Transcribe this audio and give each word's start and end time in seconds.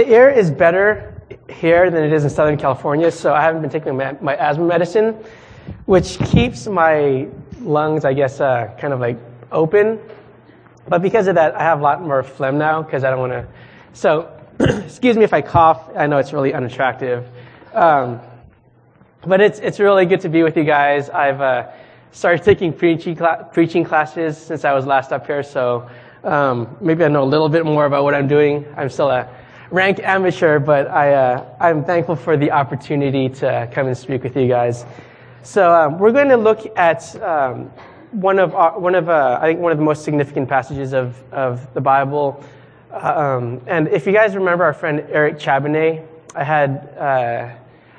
the 0.00 0.08
air 0.08 0.30
is 0.30 0.50
better 0.50 1.14
here 1.50 1.90
than 1.90 2.02
it 2.02 2.10
is 2.10 2.24
in 2.24 2.30
Southern 2.30 2.56
California, 2.56 3.10
so 3.10 3.34
I 3.34 3.42
haven't 3.42 3.60
been 3.60 3.70
taking 3.70 3.98
my, 3.98 4.16
my 4.22 4.34
asthma 4.34 4.64
medicine, 4.64 5.14
which 5.84 6.18
keeps 6.20 6.66
my 6.66 7.28
lungs, 7.60 8.06
I 8.06 8.14
guess, 8.14 8.40
uh, 8.40 8.74
kind 8.78 8.94
of 8.94 9.00
like 9.00 9.18
open. 9.52 10.00
But 10.88 11.02
because 11.02 11.26
of 11.26 11.34
that, 11.34 11.54
I 11.54 11.64
have 11.64 11.80
a 11.80 11.82
lot 11.82 12.00
more 12.00 12.22
phlegm 12.22 12.56
now 12.56 12.80
because 12.80 13.04
I 13.04 13.10
don't 13.10 13.18
want 13.18 13.32
to. 13.32 13.46
So, 13.92 14.32
excuse 14.60 15.18
me 15.18 15.24
if 15.24 15.34
I 15.34 15.42
cough. 15.42 15.90
I 15.94 16.06
know 16.06 16.16
it's 16.16 16.32
really 16.32 16.54
unattractive. 16.54 17.28
Um, 17.74 18.20
but 19.26 19.42
it's, 19.42 19.58
it's 19.58 19.80
really 19.80 20.06
good 20.06 20.22
to 20.22 20.30
be 20.30 20.42
with 20.42 20.56
you 20.56 20.64
guys. 20.64 21.10
I've 21.10 21.42
uh, 21.42 21.72
started 22.10 22.42
taking 22.42 22.72
preaching, 22.72 23.18
cl- 23.18 23.50
preaching 23.52 23.84
classes 23.84 24.38
since 24.38 24.64
I 24.64 24.72
was 24.72 24.86
last 24.86 25.12
up 25.12 25.26
here, 25.26 25.42
so 25.42 25.90
um, 26.24 26.74
maybe 26.80 27.04
I 27.04 27.08
know 27.08 27.22
a 27.22 27.28
little 27.28 27.50
bit 27.50 27.66
more 27.66 27.84
about 27.84 28.04
what 28.04 28.14
I'm 28.14 28.28
doing. 28.28 28.64
I'm 28.78 28.88
still 28.88 29.10
a 29.10 29.28
rank 29.70 30.00
amateur, 30.00 30.58
but 30.58 30.88
I, 30.88 31.14
uh, 31.14 31.44
I'm 31.60 31.84
thankful 31.84 32.16
for 32.16 32.36
the 32.36 32.50
opportunity 32.50 33.28
to 33.28 33.68
come 33.72 33.86
and 33.86 33.96
speak 33.96 34.22
with 34.22 34.36
you 34.36 34.48
guys. 34.48 34.84
So 35.42 35.72
um, 35.72 35.98
we're 35.98 36.12
going 36.12 36.28
to 36.28 36.36
look 36.36 36.76
at 36.76 37.20
um, 37.22 37.70
one 38.10 38.38
of 38.38 38.54
our, 38.54 38.78
one 38.78 38.94
of 38.94 39.08
uh, 39.08 39.38
I 39.40 39.46
think 39.46 39.60
one 39.60 39.72
of 39.72 39.78
the 39.78 39.84
most 39.84 40.04
significant 40.04 40.48
passages 40.48 40.92
of 40.92 41.22
of 41.32 41.72
the 41.74 41.80
Bible. 41.80 42.44
Um, 42.90 43.60
and 43.66 43.88
if 43.88 44.06
you 44.06 44.12
guys 44.12 44.34
remember 44.34 44.64
our 44.64 44.72
friend 44.72 45.06
Eric 45.10 45.38
Chabanay, 45.38 46.04
I 46.34 46.44
had 46.44 46.94
uh, 46.98 47.54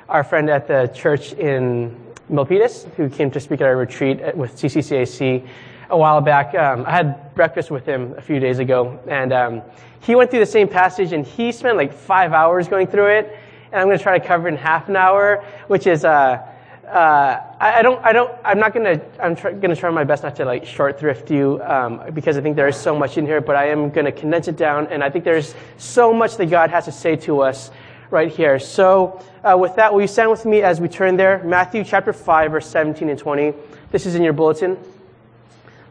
our 0.08 0.22
friend 0.22 0.50
at 0.50 0.68
the 0.68 0.88
church 0.94 1.32
in 1.32 1.96
Milpitas 2.30 2.84
who 2.94 3.08
came 3.08 3.30
to 3.30 3.40
speak 3.40 3.60
at 3.62 3.66
our 3.66 3.76
retreat 3.76 4.20
at, 4.20 4.36
with 4.36 4.54
CCCAC 4.54 5.48
a 5.90 5.96
while 5.96 6.20
back. 6.20 6.54
Um, 6.54 6.84
I 6.86 6.90
had 6.90 7.34
breakfast 7.34 7.70
with 7.70 7.86
him 7.86 8.14
a 8.16 8.20
few 8.20 8.38
days 8.38 8.58
ago, 8.58 9.00
and 9.06 9.32
um, 9.32 9.62
he 10.02 10.14
went 10.14 10.30
through 10.30 10.40
the 10.40 10.46
same 10.46 10.68
passage, 10.68 11.12
and 11.12 11.24
he 11.24 11.52
spent 11.52 11.76
like 11.76 11.92
five 11.92 12.32
hours 12.32 12.68
going 12.68 12.86
through 12.86 13.18
it. 13.18 13.38
And 13.70 13.80
I'm 13.80 13.86
going 13.86 13.96
to 13.96 14.02
try 14.02 14.18
to 14.18 14.24
cover 14.24 14.48
it 14.48 14.52
in 14.52 14.58
half 14.58 14.88
an 14.88 14.96
hour, 14.96 15.44
which 15.68 15.86
is. 15.86 16.04
Uh, 16.04 16.46
uh, 16.92 17.40
I, 17.58 17.78
I, 17.78 17.82
don't, 17.82 18.04
I 18.04 18.12
don't, 18.12 18.30
I'm 18.44 18.58
not 18.58 18.74
gonna, 18.74 19.00
I'm 19.18 19.34
tr- 19.34 19.50
gonna 19.50 19.74
try 19.74 19.88
my 19.88 20.04
best 20.04 20.24
not 20.24 20.36
to 20.36 20.44
like 20.44 20.66
short 20.66 21.00
thrift 21.00 21.30
you, 21.30 21.58
um, 21.62 22.02
because 22.12 22.36
I 22.36 22.42
think 22.42 22.54
there 22.54 22.68
is 22.68 22.76
so 22.76 22.94
much 22.94 23.16
in 23.16 23.24
here, 23.24 23.40
but 23.40 23.56
I 23.56 23.68
am 23.70 23.88
gonna 23.88 24.12
condense 24.12 24.46
it 24.46 24.58
down, 24.58 24.88
and 24.88 25.02
I 25.02 25.08
think 25.08 25.24
there's 25.24 25.54
so 25.78 26.12
much 26.12 26.36
that 26.36 26.50
God 26.50 26.68
has 26.68 26.84
to 26.84 26.92
say 26.92 27.16
to 27.16 27.40
us 27.40 27.70
right 28.10 28.30
here. 28.30 28.58
So, 28.58 29.24
uh, 29.42 29.56
with 29.56 29.74
that, 29.76 29.94
will 29.94 30.02
you 30.02 30.06
stand 30.06 30.30
with 30.30 30.44
me 30.44 30.60
as 30.60 30.82
we 30.82 30.88
turn 30.88 31.16
there? 31.16 31.42
Matthew 31.44 31.82
chapter 31.82 32.12
5, 32.12 32.50
verse 32.50 32.66
17 32.66 33.08
and 33.08 33.18
20. 33.18 33.54
This 33.90 34.04
is 34.04 34.14
in 34.14 34.22
your 34.22 34.34
bulletin. 34.34 34.76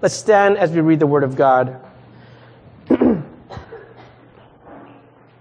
Let's 0.03 0.13
stand 0.13 0.57
as 0.57 0.71
we 0.71 0.81
read 0.81 0.99
the 0.99 1.07
word 1.07 1.23
of 1.23 1.35
God. 1.35 1.83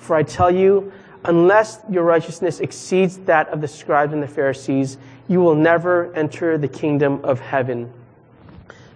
For 0.00 0.16
I 0.16 0.22
tell 0.22 0.50
you, 0.50 0.92
unless 1.24 1.78
your 1.90 2.04
righteousness 2.04 2.60
exceeds 2.60 3.18
that 3.18 3.48
of 3.50 3.60
the 3.60 3.68
scribes 3.68 4.12
and 4.12 4.22
the 4.22 4.28
Pharisees, 4.28 4.96
you 5.28 5.40
will 5.40 5.54
never 5.54 6.12
enter 6.14 6.56
the 6.56 6.68
kingdom 6.68 7.20
of 7.22 7.38
heaven. 7.38 7.92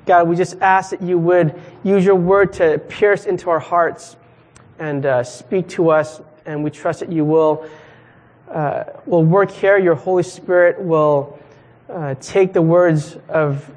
God, 0.06 0.28
we 0.28 0.34
just 0.34 0.58
ask 0.60 0.90
that 0.90 1.02
you 1.02 1.18
would 1.18 1.60
use 1.82 2.04
your 2.04 2.14
word 2.16 2.54
to 2.54 2.78
pierce 2.78 3.26
into 3.26 3.50
our 3.50 3.60
hearts 3.60 4.16
and 4.78 5.04
uh, 5.06 5.22
speak 5.22 5.68
to 5.68 5.90
us, 5.90 6.20
and 6.46 6.64
we 6.64 6.70
trust 6.70 7.00
that 7.00 7.12
you 7.12 7.24
will, 7.24 7.68
uh, 8.50 8.84
will 9.06 9.22
work 9.22 9.50
here. 9.50 9.78
Your 9.78 9.94
Holy 9.94 10.22
Spirit 10.22 10.80
will 10.80 11.38
uh, 11.88 12.14
take 12.20 12.52
the 12.54 12.62
words 12.62 13.16
of 13.28 13.70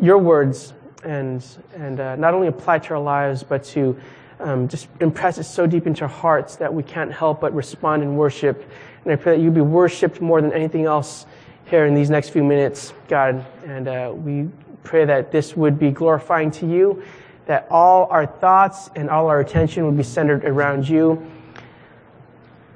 your 0.00 0.18
words 0.18 0.74
and, 1.02 1.44
and 1.74 1.98
uh, 1.98 2.16
not 2.16 2.34
only 2.34 2.48
apply 2.48 2.78
to 2.80 2.94
our 2.94 3.00
lives, 3.00 3.42
but 3.42 3.64
to 3.64 3.98
um, 4.40 4.68
just 4.68 4.88
impress 5.00 5.38
it 5.38 5.44
so 5.44 5.66
deep 5.66 5.86
into 5.86 6.02
our 6.02 6.08
hearts 6.08 6.56
that 6.56 6.72
we 6.72 6.82
can't 6.82 7.12
help 7.12 7.40
but 7.40 7.54
respond 7.54 8.02
in 8.02 8.16
worship. 8.16 8.68
And 9.04 9.12
I 9.12 9.16
pray 9.16 9.36
that 9.36 9.42
you 9.42 9.50
be 9.50 9.60
worshiped 9.60 10.20
more 10.20 10.40
than 10.40 10.52
anything 10.52 10.84
else 10.84 11.26
here 11.66 11.86
in 11.86 11.94
these 11.94 12.10
next 12.10 12.30
few 12.30 12.44
minutes, 12.44 12.92
God. 13.08 13.44
And 13.66 13.88
uh, 13.88 14.12
we 14.14 14.48
pray 14.82 15.04
that 15.04 15.32
this 15.32 15.56
would 15.56 15.78
be 15.78 15.90
glorifying 15.90 16.50
to 16.52 16.66
you, 16.66 17.02
that 17.46 17.66
all 17.70 18.06
our 18.10 18.26
thoughts 18.26 18.90
and 18.96 19.08
all 19.08 19.28
our 19.28 19.40
attention 19.40 19.86
would 19.86 19.96
be 19.96 20.02
centered 20.02 20.44
around 20.44 20.88
you. 20.88 21.30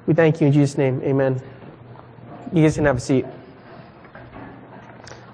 We 0.05 0.13
thank 0.13 0.41
you 0.41 0.47
in 0.47 0.53
Jesus' 0.53 0.77
name. 0.77 1.01
Amen. 1.03 1.41
You 2.51 2.63
guys 2.63 2.75
can 2.75 2.85
have 2.85 2.97
a 2.97 2.99
seat. 2.99 3.25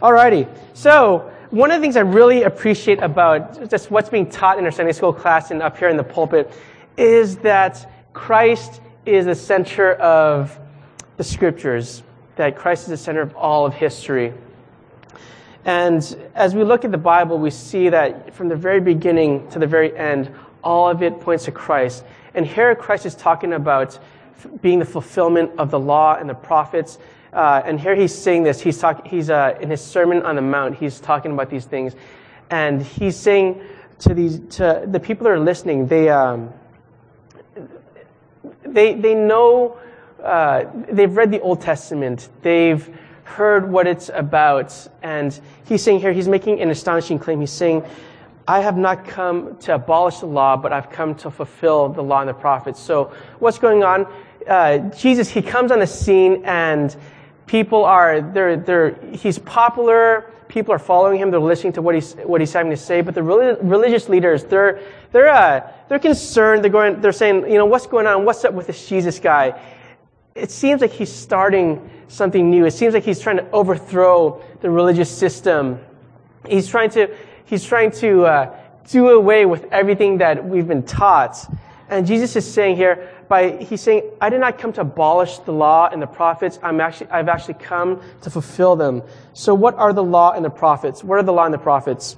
Alrighty. 0.02 0.50
So, 0.74 1.32
one 1.52 1.72
of 1.72 1.78
the 1.78 1.82
things 1.82 1.96
I 1.96 2.02
really 2.02 2.44
appreciate 2.44 3.02
about 3.02 3.70
just 3.70 3.92
what's 3.92 4.10
being 4.10 4.30
taught 4.30 4.58
in 4.58 4.66
our 4.66 4.72
Sunday 4.72 4.92
school 4.92 5.14
class 5.14 5.52
and 5.52 5.62
up 5.62 5.78
here 5.78 5.90
in 5.90 5.98
the 5.98 6.04
pulpit 6.04 6.52
is 6.98 7.38
that 7.38 7.92
Christ 8.14 8.82
is 9.06 9.26
the 9.26 9.36
center 9.36 9.94
of 9.94 10.58
the 11.18 11.24
scriptures, 11.24 12.04
that 12.36 12.56
Christ 12.56 12.84
is 12.84 12.90
the 12.90 12.98
center 12.98 13.22
of 13.22 13.36
all 13.36 13.66
of 13.66 13.74
history. 13.74 14.34
And 15.66 16.30
as 16.36 16.56
we 16.56 16.64
look 16.64 16.86
at 16.86 16.92
the 16.92 16.98
Bible, 16.98 17.38
we 17.38 17.50
see 17.50 17.90
that 17.90 18.34
from 18.34 18.50
the 18.50 18.56
very 18.56 18.80
beginning 18.80 19.50
to 19.50 19.60
the 19.60 19.68
very 19.68 19.96
end, 19.98 20.32
all 20.64 20.90
of 20.90 21.04
it 21.04 21.20
points 21.20 21.46
to 21.46 21.52
Christ. 21.52 22.04
And 22.34 22.46
here 22.46 22.74
Christ 22.76 23.06
is 23.06 23.16
talking 23.16 23.54
about 23.54 23.98
being 24.62 24.80
the 24.80 24.86
fulfillment 24.86 25.52
of 25.58 25.72
the 25.72 25.80
law 25.80 26.16
and 26.16 26.30
the 26.30 26.36
prophets. 26.36 26.98
Uh, 27.36 27.62
and 27.66 27.78
here 27.78 27.96
he's 27.96 28.16
saying 28.16 28.44
this. 28.44 28.62
He's, 28.62 28.78
talk, 28.78 29.06
he's 29.06 29.30
uh, 29.30 29.58
in 29.60 29.70
his 29.70 29.82
Sermon 29.82 30.22
on 30.22 30.38
the 30.38 30.42
Mount. 30.42 30.78
He's 30.78 31.02
talking 31.02 31.34
about 31.34 31.50
these 31.50 31.66
things, 31.66 31.94
and 32.50 32.82
he's 32.82 33.18
saying 33.18 33.62
to 34.00 34.14
these 34.14 34.40
to 34.56 34.86
the 34.88 35.02
people 35.02 35.26
that 35.26 35.32
are 35.32 35.40
listening. 35.40 35.86
They 35.88 36.08
um, 36.08 36.54
they 38.64 38.94
they 38.94 39.16
know. 39.16 39.78
Uh, 40.24 40.64
they've 40.90 41.14
read 41.14 41.30
the 41.30 41.42
Old 41.42 41.60
Testament. 41.60 42.30
They've 42.42 42.90
heard 43.26 43.70
what 43.70 43.86
it's 43.86 44.10
about, 44.14 44.88
and 45.04 45.38
he's 45.66 45.84
saying 45.84 46.00
here. 46.00 46.14
He's 46.14 46.30
making 46.30 46.62
an 46.62 46.72
astonishing 46.72 47.20
claim. 47.20 47.42
He's 47.42 47.52
saying. 47.52 47.84
I 48.48 48.60
have 48.60 48.78
not 48.78 49.08
come 49.08 49.58
to 49.62 49.74
abolish 49.74 50.20
the 50.20 50.28
law, 50.28 50.56
but 50.56 50.72
I've 50.72 50.92
come 50.92 51.16
to 51.16 51.32
fulfill 51.32 51.90
the 51.90 52.04
law 52.04 52.20
and 52.20 52.30
the 52.30 52.34
prophets. 52.36 52.80
So, 52.80 53.12
what's 53.40 53.58
going 53.58 53.84
on? 53.84 54.06
Uh, 54.48 54.78
Jesus, 54.90 55.28
he 55.28 55.42
comes 55.42 55.72
on 55.72 55.80
the 55.80 55.88
scene 55.88 56.44
and 56.46 56.96
people 57.48 57.86
are 57.86 58.22
they're, 58.22 58.58
they're, 58.58 58.96
he's 59.12 59.40
popular. 59.40 60.32
People 60.48 60.74
are 60.74 60.80
following 60.80 61.20
him. 61.20 61.32
They're 61.32 61.40
listening 61.40 61.74
to 61.74 61.82
what 61.82 61.96
he's 61.96 62.14
what 62.14 62.40
he's 62.40 62.54
having 62.54 62.70
to 62.72 62.78
say. 62.78 63.02
But 63.02 63.16
the 63.16 63.24
religious 63.24 64.08
leaders 64.08 64.44
they're 64.44 64.80
they're 65.12 65.30
uh, 65.30 65.72
they're 65.90 66.00
concerned. 66.00 66.64
They're 66.64 66.72
going 66.72 67.02
they're 67.02 67.12
saying 67.12 67.50
you 67.52 67.58
know 67.58 67.66
what's 67.66 67.88
going 67.88 68.06
on? 68.06 68.26
What's 68.26 68.46
up 68.46 68.54
with 68.54 68.68
this 68.68 68.88
jesus 68.88 69.20
guy? 69.20 69.60
It 70.36 70.52
seems 70.52 70.82
like 70.82 70.92
he's 70.92 71.12
starting 71.12 71.90
something 72.08 72.50
new. 72.50 72.66
It 72.66 72.72
seems 72.72 72.94
like 72.94 73.04
he's 73.04 73.20
trying 73.20 73.38
to 73.38 73.52
overthrow 73.52 74.42
the 74.62 74.70
religious 74.70 75.10
system. 75.10 75.80
He's 76.48 76.68
trying 76.68 76.92
to 76.92 77.14
he's 77.46 77.64
trying 77.64 77.92
to 77.94 78.26
uh, 78.26 78.60
do 78.88 79.10
away 79.10 79.46
with 79.46 79.66
everything 79.72 80.20
that 80.20 80.46
we've 80.46 80.68
been 80.68 80.84
taught 80.84 81.48
and 81.90 82.08
jesus 82.08 82.36
is 82.36 82.52
saying 82.52 82.76
here 82.76 83.10
by 83.28 83.58
he's 83.58 83.82
saying, 83.82 84.04
I 84.22 84.30
did 84.30 84.40
not 84.40 84.58
come 84.58 84.74
to 84.74 84.82
abolish 84.82 85.40
the 85.40 85.52
law 85.52 85.90
and 85.92 86.02
the 86.02 86.08
prophets. 86.08 86.60
I'm 86.62 86.80
actually, 86.80 87.10
I've 87.10 87.30
actually 87.30 87.56
come 87.56 88.02
to 88.22 88.30
fulfill 88.30 88.76
them. 88.76 89.04
So 89.34 89.54
what 89.54 89.76
are 89.76 89.94
the 89.94 90.04
law 90.04 90.32
and 90.32 90.46
the 90.46 90.50
prophets? 90.50 91.04
What 91.04 91.20
are 91.20 91.24
the 91.24 91.34
law 91.34 91.46
and 91.46 91.54
the 91.54 91.60
prophets? 91.60 92.18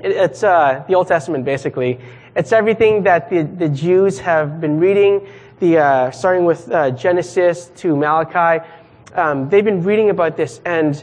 It, 0.00 0.12
it's 0.12 0.42
uh, 0.42 0.84
the 0.88 0.94
Old 0.94 1.08
Testament, 1.08 1.44
basically. 1.44 2.00
It's 2.34 2.52
everything 2.52 3.02
that 3.04 3.28
the, 3.28 3.42
the 3.42 3.68
Jews 3.68 4.18
have 4.20 4.60
been 4.60 4.78
reading, 4.78 5.28
the, 5.58 5.78
uh, 5.78 6.10
starting 6.10 6.44
with 6.44 6.70
uh, 6.70 6.90
Genesis 6.92 7.70
to 7.76 7.96
Malachi. 7.96 8.64
Um, 9.14 9.48
they've 9.48 9.64
been 9.64 9.82
reading 9.82 10.10
about 10.10 10.36
this, 10.36 10.60
and 10.64 10.94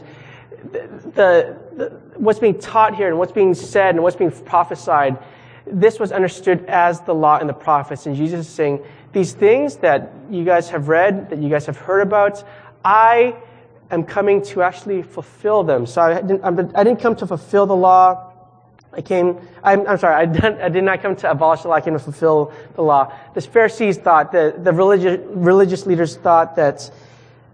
the, 0.72 0.88
the, 1.14 1.58
the, 1.76 1.88
what's 2.16 2.38
being 2.38 2.58
taught 2.58 2.96
here, 2.96 3.08
and 3.08 3.18
what's 3.18 3.32
being 3.32 3.54
said, 3.54 3.94
and 3.94 4.02
what's 4.02 4.16
being 4.16 4.30
prophesied, 4.30 5.18
this 5.72 5.98
was 5.98 6.12
understood 6.12 6.64
as 6.66 7.00
the 7.02 7.14
law 7.14 7.38
and 7.38 7.48
the 7.48 7.54
prophets. 7.54 8.06
And 8.06 8.16
Jesus 8.16 8.46
is 8.46 8.52
saying, 8.52 8.84
these 9.12 9.32
things 9.32 9.76
that 9.76 10.12
you 10.30 10.44
guys 10.44 10.68
have 10.70 10.88
read, 10.88 11.30
that 11.30 11.38
you 11.38 11.48
guys 11.48 11.66
have 11.66 11.76
heard 11.76 12.00
about, 12.00 12.44
I 12.84 13.36
am 13.90 14.04
coming 14.04 14.42
to 14.42 14.62
actually 14.62 15.02
fulfill 15.02 15.64
them. 15.64 15.86
So 15.86 16.02
I 16.02 16.20
didn't, 16.20 16.44
I 16.44 16.84
didn't 16.84 17.00
come 17.00 17.16
to 17.16 17.26
fulfill 17.26 17.66
the 17.66 17.76
law. 17.76 18.32
I 18.92 19.02
came, 19.02 19.38
I'm, 19.62 19.86
I'm 19.86 19.98
sorry, 19.98 20.14
I 20.14 20.26
did, 20.26 20.44
I 20.44 20.68
did, 20.68 20.82
not 20.82 21.02
come 21.02 21.14
to 21.16 21.30
abolish 21.30 21.62
the 21.62 21.68
law, 21.68 21.74
I 21.74 21.80
came 21.80 21.92
to 21.92 21.98
fulfill 21.98 22.52
the 22.74 22.82
law. 22.82 23.12
The 23.34 23.40
Pharisees 23.42 23.98
thought, 23.98 24.32
the, 24.32 24.54
the 24.58 24.72
religious, 24.72 25.20
religious 25.28 25.86
leaders 25.86 26.16
thought 26.16 26.56
that 26.56 26.90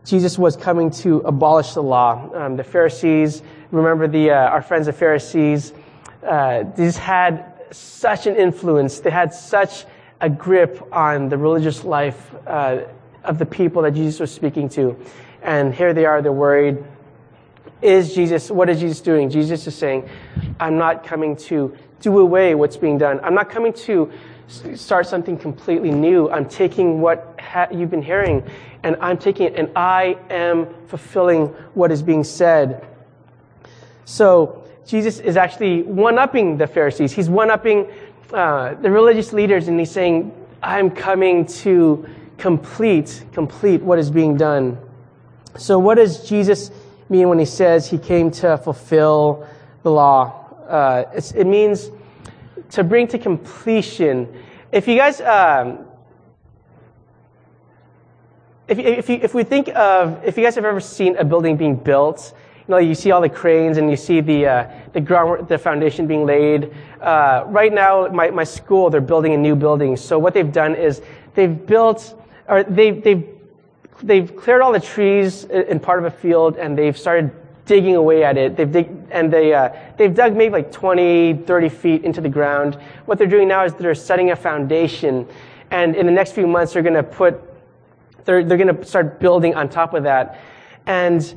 Jesus 0.05 0.39
was 0.39 0.57
coming 0.57 0.91
to 0.91 1.19
abolish 1.21 1.73
the 1.75 1.83
law. 1.83 2.31
Um, 2.35 2.57
the 2.57 2.65
Pharisees, 2.65 3.43
remember 3.73 4.07
the, 4.07 4.31
uh, 4.31 4.35
our 4.35 4.63
friends 4.63 4.87
the 4.87 4.93
Pharisees, 4.93 5.73
uh, 6.23 6.65
these 6.77 6.97
had 6.97 7.54
such 7.77 8.27
an 8.27 8.37
influence. 8.37 9.01
They 9.01 9.11
had 9.11 9.35
such 9.35 9.85
a 10.21 10.29
grip 10.29 10.87
on 10.93 11.29
the 11.29 11.37
religious 11.37 11.85
life 11.85 12.35
uh, 12.47 12.83
of 13.25 13.39
the 13.39 13.47
people 13.47 13.83
that 13.83 13.95
Jesus 13.95 14.21
was 14.21 14.33
speaking 14.33 14.69
to. 14.71 14.97
And 15.43 15.75
here 15.75 15.93
they 15.93 16.05
are, 16.07 16.23
they're 16.23 16.33
worried. 16.33 16.83
Is 17.83 18.15
Jesus, 18.15 18.51
what 18.51 18.71
is 18.71 18.81
Jesus 18.81 19.01
doing? 19.01 19.29
Jesus 19.29 19.67
is 19.67 19.75
saying, 19.75 20.09
I'm 20.59 20.79
not 20.79 21.05
coming 21.05 21.37
to 21.37 21.77
do 22.01 22.19
away 22.19 22.55
what's 22.55 22.77
being 22.77 22.99
done. 22.99 23.21
I'm 23.23 23.35
not 23.35 23.51
coming 23.51 23.73
to 23.73 24.11
start 24.75 25.07
something 25.07 25.37
completely 25.37 25.91
new. 25.91 26.31
I'm 26.31 26.49
taking 26.49 27.01
what 27.01 27.39
ha- 27.39 27.69
you've 27.71 27.91
been 27.91 28.03
hearing 28.03 28.43
and 28.83 28.97
I'm 29.01 29.19
taking 29.19 29.47
it 29.47 29.57
and 29.57 29.71
I 29.77 30.19
am 30.31 30.67
fulfilling 30.87 31.47
what 31.75 31.91
is 31.91 32.03
being 32.03 32.25
said. 32.25 32.87
So 34.05 34.65
Jesus 34.87 35.19
is 35.19 35.37
actually 35.37 35.83
one-upping 35.83 36.59
the 36.59 36.67
Pharisees. 36.67 37.13
He's 37.13 37.31
one-upping 37.31 37.91
uh, 38.33 38.75
the 38.75 38.91
religious 38.91 39.33
leaders 39.33 39.69
and 39.69 39.79
he's 39.79 39.91
saying, 39.91 40.33
I'm 40.63 40.91
coming 40.91 41.47
to 41.47 42.07
complete, 42.39 43.25
complete 43.33 43.83
what 43.83 43.99
is 43.99 44.11
being 44.11 44.37
done. 44.37 44.79
So 45.57 45.79
what 45.79 45.97
does 45.97 46.29
Jesus 46.29 46.71
mean 47.09 47.29
when 47.29 47.39
he 47.39 47.45
says 47.45 47.89
he 47.89 47.99
came 47.99 48.31
to 48.33 48.59
fulfill 48.59 49.47
the 49.83 49.91
law? 49.91 50.51
Uh, 50.69 51.05
it 51.15 51.47
means 51.47 51.91
to 52.71 52.83
bring 52.83 53.07
to 53.09 53.19
completion. 53.19 54.29
If 54.73 54.89
you 54.89 54.97
guys, 54.97 55.21
um, 55.21 55.87
if, 58.67 58.79
if, 58.79 59.09
you, 59.09 59.21
if 59.23 59.35
we 59.35 59.45
think 59.45 59.69
of, 59.69 60.25
if 60.25 60.37
you 60.37 60.45
guys 60.45 60.55
have 60.57 60.65
ever 60.65 60.81
seen 60.81 61.17
a 61.17 61.25
building 61.25 61.57
being 61.57 61.77
built, 61.77 62.35
you 62.67 62.73
know, 62.73 62.79
you 62.79 62.95
see 62.95 63.11
all 63.11 63.21
the 63.21 63.29
cranes 63.29 63.77
and 63.77 63.91
you 63.91 63.97
see 63.97 64.23
the, 64.23 64.47
uh, 64.47 64.71
the 64.95 65.01
ground, 65.01 65.49
the 65.49 65.59
foundation 65.59 66.07
being 66.07 66.25
laid. 66.25 66.75
Uh, 67.01 67.45
right 67.47 67.73
now, 67.73 68.09
my, 68.09 68.31
my 68.31 68.45
school, 68.45 68.89
they're 68.89 69.03
building 69.03 69.35
a 69.35 69.37
new 69.37 69.55
building. 69.55 69.99
So 69.99 70.19
what 70.19 70.33
they've 70.33 70.51
done 70.51 70.75
is 70.75 71.03
they've 71.35 71.67
built, 71.67 72.19
or 72.49 72.65
they've, 72.65 73.05
they've, 73.05 73.29
they've 74.03 74.35
cleared 74.35 74.63
all 74.63 74.73
the 74.73 74.81
trees 74.81 75.45
in 75.45 75.79
part 75.79 75.99
of 75.99 76.07
a 76.07 76.11
field 76.11 76.57
and 76.57 76.77
they've 76.77 76.97
started 76.97 77.33
digging 77.67 77.97
away 77.97 78.25
at 78.25 78.39
it. 78.39 78.57
They've 78.57 78.71
dig, 78.71 78.91
and 79.11 79.31
they, 79.31 79.53
uh, 79.53 79.71
they've 79.99 80.15
dug 80.15 80.35
maybe 80.35 80.53
like 80.53 80.73
20, 80.73 81.43
30 81.47 81.69
feet 81.69 82.05
into 82.05 82.23
the 82.23 82.29
ground. 82.31 82.77
What 83.05 83.19
they're 83.19 83.27
doing 83.27 83.49
now 83.49 83.65
is 83.65 83.75
they're 83.75 83.95
setting 83.95 84.31
a 84.31 84.37
foundation. 84.37 85.27
And 85.71 85.97
in 85.97 86.07
the 86.07 86.13
next 86.13 86.33
few 86.33 86.47
months, 86.47 86.73
they're 86.73 86.83
going 86.83 86.95
to 86.95 87.03
put, 87.03 87.43
they're, 88.25 88.43
they're 88.43 88.59
going 88.59 88.75
to 88.75 88.85
start 88.85 89.21
building 89.21 89.55
on 89.55 89.69
top 89.69 89.93
of 89.93 90.05
that. 90.05 90.41
And 90.87 91.35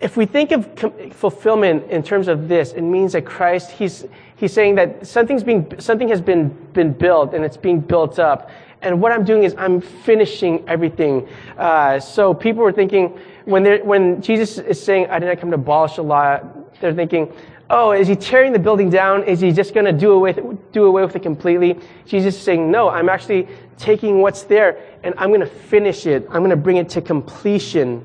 if 0.00 0.16
we 0.16 0.26
think 0.26 0.52
of 0.52 0.68
fulfillment 1.12 1.90
in 1.90 2.02
terms 2.02 2.28
of 2.28 2.48
this, 2.48 2.72
it 2.72 2.82
means 2.82 3.12
that 3.12 3.24
Christ, 3.24 3.70
he's, 3.70 4.04
he's 4.36 4.52
saying 4.52 4.74
that 4.74 5.06
something's 5.06 5.42
being, 5.42 5.72
something 5.78 6.08
has 6.08 6.20
been, 6.20 6.48
been 6.72 6.92
built 6.92 7.32
and 7.32 7.44
it's 7.44 7.56
being 7.56 7.80
built 7.80 8.18
up. 8.18 8.50
And 8.82 9.00
what 9.00 9.10
I'm 9.10 9.24
doing 9.24 9.44
is 9.44 9.54
I'm 9.56 9.80
finishing 9.80 10.68
everything. 10.68 11.26
Uh, 11.56 11.98
so 11.98 12.34
people 12.34 12.62
were 12.62 12.72
thinking, 12.72 13.18
when, 13.46 13.86
when 13.86 14.20
Jesus 14.20 14.58
is 14.58 14.82
saying, 14.82 15.06
I 15.08 15.18
did 15.18 15.26
not 15.26 15.40
come 15.40 15.50
to 15.50 15.54
abolish 15.54 15.96
the 15.96 16.02
law, 16.02 16.40
they're 16.80 16.92
thinking, 16.92 17.32
oh, 17.70 17.92
is 17.92 18.06
he 18.06 18.14
tearing 18.14 18.52
the 18.52 18.58
building 18.58 18.90
down? 18.90 19.24
Is 19.24 19.40
he 19.40 19.50
just 19.50 19.72
going 19.72 19.86
to 19.86 19.92
do 19.92 20.12
away, 20.12 20.34
do 20.72 20.84
away 20.84 21.04
with 21.04 21.16
it 21.16 21.22
completely? 21.22 21.78
Jesus 22.04 22.36
is 22.36 22.40
saying, 22.40 22.70
no, 22.70 22.90
I'm 22.90 23.08
actually 23.08 23.48
taking 23.78 24.20
what's 24.20 24.42
there 24.42 24.78
and 25.02 25.14
I'm 25.16 25.30
going 25.30 25.40
to 25.40 25.46
finish 25.46 26.06
it. 26.06 26.24
I'm 26.26 26.40
going 26.40 26.50
to 26.50 26.56
bring 26.56 26.76
it 26.76 26.90
to 26.90 27.00
completion. 27.00 28.04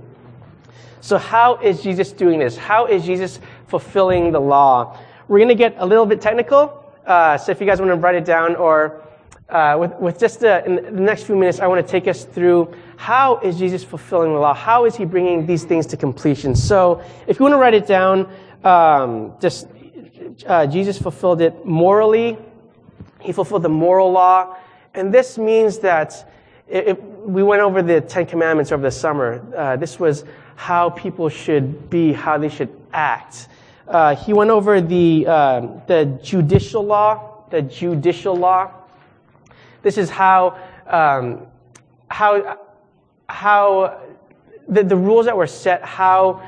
So 1.01 1.17
how 1.17 1.57
is 1.57 1.81
Jesus 1.81 2.11
doing 2.11 2.39
this? 2.39 2.55
How 2.55 2.85
is 2.85 3.03
Jesus 3.03 3.39
fulfilling 3.67 4.31
the 4.31 4.39
law? 4.39 4.99
We're 5.27 5.39
going 5.39 5.49
to 5.49 5.55
get 5.55 5.75
a 5.79 5.85
little 5.85 6.05
bit 6.05 6.21
technical. 6.21 6.85
Uh, 7.05 7.37
so 7.37 7.51
if 7.51 7.59
you 7.59 7.65
guys 7.65 7.79
want 7.79 7.89
to 7.89 7.95
write 7.95 8.13
it 8.13 8.23
down 8.23 8.55
or 8.55 9.01
uh, 9.49 9.77
with, 9.79 9.93
with 9.95 10.19
just 10.19 10.41
the, 10.41 10.63
in 10.63 10.75
the 10.75 11.01
next 11.01 11.23
few 11.23 11.35
minutes, 11.35 11.59
I 11.59 11.65
want 11.65 11.85
to 11.85 11.91
take 11.91 12.07
us 12.07 12.23
through 12.23 12.73
how 12.97 13.39
is 13.39 13.57
Jesus 13.57 13.83
fulfilling 13.83 14.31
the 14.31 14.39
law? 14.39 14.53
How 14.53 14.85
is 14.85 14.95
he 14.95 15.05
bringing 15.05 15.47
these 15.47 15.63
things 15.63 15.87
to 15.87 15.97
completion? 15.97 16.55
So 16.55 17.03
if 17.25 17.39
you 17.39 17.43
want 17.43 17.53
to 17.53 17.57
write 17.57 17.73
it 17.73 17.87
down, 17.87 18.31
um, 18.63 19.33
just 19.41 19.67
uh, 20.45 20.67
Jesus 20.67 20.99
fulfilled 20.99 21.41
it 21.41 21.65
morally. 21.65 22.37
He 23.19 23.31
fulfilled 23.31 23.63
the 23.63 23.69
moral 23.69 24.11
law. 24.11 24.55
And 24.93 25.11
this 25.11 25.39
means 25.39 25.79
that 25.79 26.31
it, 26.67 27.01
we 27.03 27.41
went 27.41 27.61
over 27.61 27.81
the 27.81 28.01
Ten 28.01 28.27
Commandments 28.27 28.71
over 28.71 28.83
the 28.83 28.91
summer. 28.91 29.43
Uh, 29.55 29.75
this 29.77 29.99
was 29.99 30.25
how 30.55 30.89
people 30.89 31.29
should 31.29 31.89
be, 31.89 32.13
how 32.13 32.37
they 32.37 32.49
should 32.49 32.69
act. 32.93 33.47
Uh, 33.87 34.15
he 34.15 34.31
went 34.33 34.49
over 34.49 34.79
the, 34.79 35.25
uh, 35.27 35.67
the 35.87 36.05
judicial 36.23 36.83
law, 36.83 37.43
the 37.49 37.61
judicial 37.61 38.35
law. 38.35 38.71
This 39.81 39.97
is 39.97 40.09
how, 40.09 40.57
um, 40.87 41.45
how, 42.09 42.59
how 43.27 44.01
the, 44.67 44.83
the 44.83 44.95
rules 44.95 45.25
that 45.25 45.35
were 45.35 45.47
set, 45.47 45.83
how, 45.83 46.41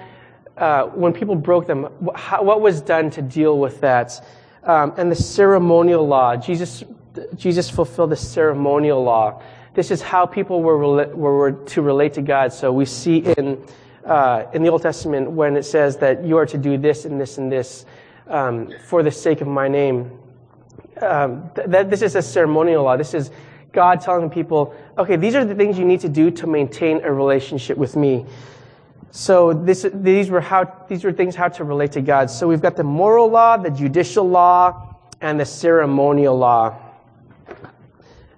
uh, 0.57 0.83
when 0.85 1.11
people 1.11 1.35
broke 1.35 1.67
them, 1.67 1.89
how, 2.15 2.43
what 2.43 2.61
was 2.61 2.81
done 2.81 3.09
to 3.11 3.21
deal 3.21 3.59
with 3.59 3.81
that. 3.81 4.25
Um, 4.63 4.93
and 4.95 5.11
the 5.11 5.15
ceremonial 5.15 6.07
law. 6.07 6.37
Jesus, 6.37 6.83
Jesus 7.35 7.69
fulfilled 7.69 8.11
the 8.11 8.15
ceremonial 8.15 9.03
law. 9.03 9.41
This 9.73 9.91
is 9.91 10.01
how 10.01 10.25
people 10.25 10.61
were, 10.61 10.77
were, 10.77 11.07
were 11.15 11.51
to 11.51 11.81
relate 11.81 12.13
to 12.13 12.21
God. 12.21 12.53
So 12.53 12.71
we 12.71 12.85
see 12.85 13.17
in 13.17 13.65
uh, 14.05 14.45
in 14.53 14.63
the 14.63 14.69
Old 14.69 14.81
Testament 14.81 15.31
when 15.31 15.55
it 15.55 15.63
says 15.63 15.97
that 15.97 16.23
you 16.23 16.37
are 16.37 16.45
to 16.45 16.57
do 16.57 16.77
this 16.77 17.05
and 17.05 17.19
this 17.19 17.37
and 17.37 17.51
this 17.51 17.85
um, 18.27 18.71
for 18.87 19.03
the 19.03 19.11
sake 19.11 19.41
of 19.41 19.47
my 19.47 19.67
name. 19.67 20.19
Um, 21.01 21.49
th- 21.55 21.67
that 21.67 21.89
this 21.89 22.01
is 22.01 22.15
a 22.15 22.21
ceremonial 22.21 22.83
law. 22.83 22.97
This 22.97 23.13
is 23.13 23.31
God 23.71 24.01
telling 24.01 24.29
people, 24.29 24.75
okay, 24.97 25.15
these 25.15 25.35
are 25.35 25.43
the 25.43 25.55
things 25.55 25.77
you 25.77 25.85
need 25.85 26.01
to 26.01 26.09
do 26.09 26.29
to 26.31 26.47
maintain 26.47 27.03
a 27.03 27.11
relationship 27.11 27.77
with 27.77 27.95
me. 27.95 28.25
So 29.11 29.53
this, 29.53 29.85
these 29.93 30.29
were 30.29 30.41
how 30.41 30.85
these 30.87 31.03
were 31.03 31.11
things 31.11 31.35
how 31.35 31.47
to 31.49 31.63
relate 31.63 31.91
to 31.93 32.01
God. 32.01 32.29
So 32.29 32.47
we've 32.47 32.61
got 32.61 32.75
the 32.75 32.83
moral 32.83 33.27
law, 33.29 33.57
the 33.57 33.69
judicial 33.69 34.27
law, 34.27 34.95
and 35.21 35.39
the 35.39 35.45
ceremonial 35.45 36.37
law. 36.37 36.75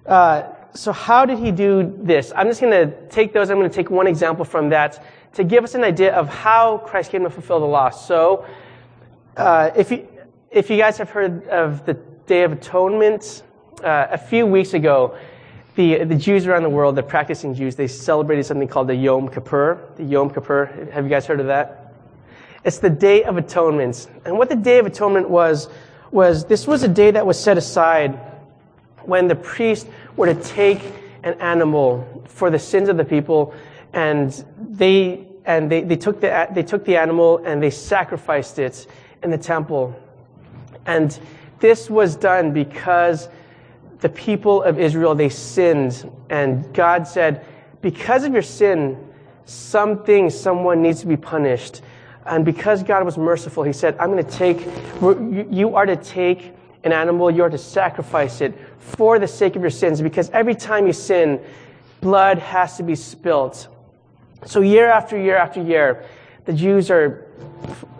Uh, 0.04 0.52
so 0.74 0.92
how 0.92 1.24
did 1.24 1.38
he 1.38 1.50
do 1.50 1.98
this? 2.02 2.32
I'm 2.36 2.46
just 2.46 2.60
going 2.60 2.72
to 2.72 3.08
take 3.08 3.32
those. 3.32 3.50
I'm 3.50 3.56
going 3.56 3.70
to 3.70 3.74
take 3.74 3.90
one 3.90 4.06
example 4.06 4.44
from 4.44 4.68
that 4.70 5.02
to 5.36 5.44
give 5.44 5.64
us 5.64 5.74
an 5.74 5.84
idea 5.84 6.14
of 6.14 6.28
how 6.28 6.78
Christ 6.78 7.10
came 7.10 7.22
to 7.24 7.30
fulfill 7.30 7.60
the 7.60 7.66
law. 7.66 7.90
So, 7.90 8.46
uh, 9.36 9.70
if, 9.76 9.90
you, 9.90 10.08
if 10.50 10.70
you 10.70 10.78
guys 10.78 10.96
have 10.96 11.10
heard 11.10 11.46
of 11.48 11.84
the 11.84 11.94
Day 12.26 12.42
of 12.42 12.52
Atonement, 12.52 13.42
uh, 13.84 14.06
a 14.10 14.16
few 14.16 14.46
weeks 14.46 14.72
ago, 14.72 15.16
the, 15.74 16.04
the 16.04 16.14
Jews 16.14 16.46
around 16.46 16.62
the 16.62 16.70
world, 16.70 16.96
the 16.96 17.02
practicing 17.02 17.54
Jews, 17.54 17.76
they 17.76 17.86
celebrated 17.86 18.46
something 18.46 18.66
called 18.66 18.88
the 18.88 18.94
Yom 18.94 19.28
Kippur. 19.28 19.78
The 19.96 20.04
Yom 20.04 20.30
Kippur, 20.30 20.88
have 20.90 21.04
you 21.04 21.10
guys 21.10 21.26
heard 21.26 21.40
of 21.40 21.46
that? 21.46 21.92
It's 22.64 22.78
the 22.78 22.88
Day 22.88 23.22
of 23.24 23.36
Atonement. 23.36 24.08
And 24.24 24.38
what 24.38 24.48
the 24.48 24.56
Day 24.56 24.78
of 24.78 24.86
Atonement 24.86 25.28
was, 25.28 25.68
was 26.10 26.46
this 26.46 26.66
was 26.66 26.82
a 26.82 26.88
day 26.88 27.10
that 27.10 27.26
was 27.26 27.38
set 27.38 27.58
aside 27.58 28.18
when 29.02 29.28
the 29.28 29.36
priest 29.36 29.86
were 30.16 30.32
to 30.32 30.42
take 30.42 30.80
an 31.24 31.34
animal 31.40 32.24
for 32.26 32.48
the 32.48 32.58
sins 32.58 32.88
of 32.88 32.96
the 32.96 33.04
people 33.04 33.54
and 33.96 34.44
they 34.58 35.25
and 35.46 35.70
they, 35.70 35.82
they 35.82 35.96
took 35.96 36.20
the 36.20 36.48
they 36.52 36.62
took 36.62 36.84
the 36.84 36.96
animal 36.96 37.38
and 37.44 37.62
they 37.62 37.70
sacrificed 37.70 38.58
it 38.58 38.86
in 39.22 39.30
the 39.30 39.38
temple. 39.38 39.94
And 40.84 41.18
this 41.60 41.88
was 41.88 42.16
done 42.16 42.52
because 42.52 43.28
the 44.00 44.08
people 44.08 44.62
of 44.62 44.78
Israel 44.78 45.14
they 45.14 45.28
sinned 45.28 46.10
and 46.28 46.72
God 46.74 47.08
said, 47.08 47.44
because 47.80 48.24
of 48.24 48.32
your 48.32 48.42
sin, 48.42 48.98
something, 49.46 50.28
someone 50.28 50.82
needs 50.82 51.00
to 51.00 51.06
be 51.06 51.16
punished. 51.16 51.82
And 52.26 52.44
because 52.44 52.82
God 52.82 53.04
was 53.04 53.16
merciful, 53.16 53.62
He 53.62 53.72
said, 53.72 53.96
I'm 53.98 54.10
going 54.10 54.24
to 54.24 54.30
take, 54.30 54.66
you 55.52 55.76
are 55.76 55.86
to 55.86 55.96
take 55.96 56.52
an 56.82 56.92
animal, 56.92 57.30
you 57.30 57.42
are 57.44 57.50
to 57.50 57.58
sacrifice 57.58 58.40
it 58.40 58.54
for 58.78 59.18
the 59.18 59.28
sake 59.28 59.56
of 59.56 59.62
your 59.62 59.70
sins, 59.70 60.02
because 60.02 60.30
every 60.30 60.54
time 60.54 60.86
you 60.86 60.92
sin, 60.92 61.40
blood 62.00 62.38
has 62.38 62.76
to 62.76 62.82
be 62.82 62.94
spilt. 62.94 63.68
So 64.44 64.60
year 64.60 64.88
after 64.88 65.18
year 65.18 65.36
after 65.36 65.62
year, 65.62 66.04
the 66.44 66.52
Jews 66.52 66.90
are, 66.90 67.26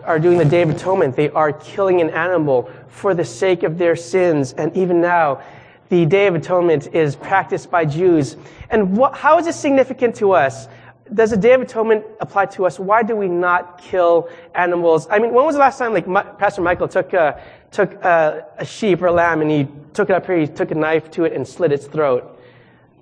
are 0.03 0.19
doing 0.19 0.37
the 0.37 0.45
Day 0.45 0.61
of 0.61 0.69
Atonement. 0.69 1.15
They 1.15 1.29
are 1.31 1.51
killing 1.51 1.99
an 2.01 2.09
animal 2.11 2.69
for 2.87 3.13
the 3.13 3.25
sake 3.25 3.63
of 3.63 3.77
their 3.77 3.95
sins. 3.95 4.53
And 4.53 4.75
even 4.77 5.01
now, 5.01 5.41
the 5.89 6.05
Day 6.05 6.27
of 6.27 6.35
Atonement 6.35 6.87
is 6.93 7.15
practiced 7.15 7.71
by 7.71 7.85
Jews. 7.85 8.37
And 8.69 8.95
what, 8.97 9.15
how 9.15 9.37
is 9.37 9.45
this 9.45 9.59
significant 9.59 10.15
to 10.17 10.31
us? 10.31 10.67
Does 11.13 11.31
the 11.31 11.37
Day 11.37 11.53
of 11.53 11.61
Atonement 11.61 12.05
apply 12.19 12.47
to 12.47 12.65
us? 12.65 12.79
Why 12.79 13.03
do 13.03 13.15
we 13.15 13.27
not 13.27 13.81
kill 13.81 14.29
animals? 14.55 15.07
I 15.09 15.19
mean, 15.19 15.33
when 15.33 15.45
was 15.45 15.55
the 15.55 15.59
last 15.59 15.77
time, 15.79 15.93
like, 15.93 16.05
Pastor 16.37 16.61
Michael 16.61 16.87
took, 16.87 17.13
a, 17.13 17.41
took 17.71 17.93
a, 18.03 18.45
a 18.57 18.65
sheep 18.65 19.01
or 19.01 19.07
a 19.07 19.11
lamb 19.11 19.41
and 19.41 19.49
he 19.49 19.67
took 19.93 20.09
it 20.09 20.13
up 20.13 20.25
here, 20.25 20.37
he 20.37 20.47
took 20.47 20.71
a 20.71 20.75
knife 20.75 21.09
to 21.11 21.23
it 21.23 21.33
and 21.33 21.47
slit 21.47 21.71
its 21.71 21.87
throat. 21.87 22.37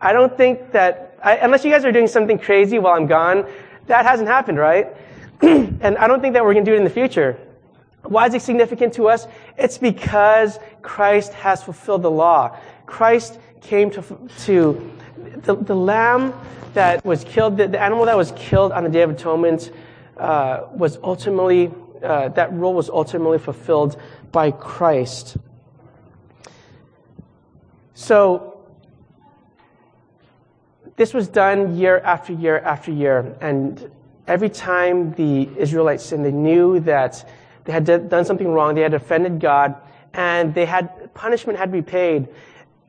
I 0.02 0.14
don't 0.14 0.36
think 0.38 0.72
that, 0.72 1.05
I, 1.26 1.38
unless 1.38 1.66
you 1.66 1.72
guys 1.72 1.84
are 1.84 1.92
doing 1.92 2.08
something 2.08 2.38
crazy 2.38 2.78
while 2.78 2.94
I'm 2.94 3.08
gone, 3.08 3.48
that 3.88 4.06
hasn't 4.06 4.30
happened, 4.30 4.60
right? 4.60 4.96
and 5.42 5.98
I 5.98 6.08
don't 6.08 6.22
think 6.22 6.36
that 6.36 6.46
we're 6.46 6.54
going 6.54 6.64
to 6.64 6.72
do 6.72 6.76
it 6.76 6.78
in 6.78 6.84
the 6.84 6.90
future. 6.90 7.40
Why 8.04 8.28
is 8.28 8.36
it 8.36 8.44
significant 8.44 8.94
to 8.94 9.10
us? 9.10 9.28
It's 9.58 9.80
because 9.80 10.60
Christ 10.84 11.34
has 11.34 11.64
fulfilled 11.64 12.04
the 12.04 12.12
law. 12.12 12.56
Christ 12.86 13.40
came 13.62 13.90
to, 13.90 14.30
to 14.42 14.92
the, 15.38 15.56
the 15.56 15.76
lamb 15.76 16.32
that 16.76 17.04
was 17.04 17.24
killed, 17.24 17.58
the, 17.58 17.70
the, 17.70 17.82
animal 17.82 18.06
that 18.06 18.16
was 18.16 18.32
killed 18.36 18.72
on 18.72 18.84
the 18.84 18.90
Day 18.90 19.02
of 19.02 19.10
Atonement 19.10 19.72
uh, 20.18 20.68
was 20.76 21.00
ultimately, 21.02 21.72
uh, 22.04 22.30
that 22.30 22.54
role 22.54 22.76
was 22.76 22.88
ultimately 22.88 23.40
fulfilled 23.40 24.00
by 24.32 24.52
Christ. 24.52 25.38
So, 27.96 28.55
this 30.98 31.14
was 31.14 31.28
done 31.28 31.76
year 31.78 32.00
after 32.00 32.34
year 32.34 32.60
after 32.60 32.92
year, 32.92 33.36
and 33.42 33.92
every 34.28 34.50
time 34.50 35.14
the 35.14 35.50
Israelites 35.58 36.06
sinned, 36.06 36.26
they 36.26 36.32
knew 36.32 36.80
that 36.82 37.28
they 37.66 37.74
had 37.74 37.86
done 38.10 38.26
something 38.26 38.48
wrong, 38.48 38.76
they 38.76 38.82
had 38.82 38.94
offended 38.94 39.40
God, 39.40 39.76
and 40.14 40.54
they 40.54 40.66
had 40.66 41.14
punishment 41.14 41.60
had 41.60 41.66
to 41.66 41.72
be 41.72 41.82
paid. 41.82 42.28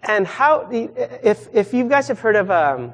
And 0.02 0.26
how, 0.26 0.68
if, 0.70 1.48
if 1.52 1.74
you 1.74 1.88
guys 1.88 2.08
have 2.08 2.20
heard 2.20 2.36
of 2.36 2.50
um, 2.50 2.92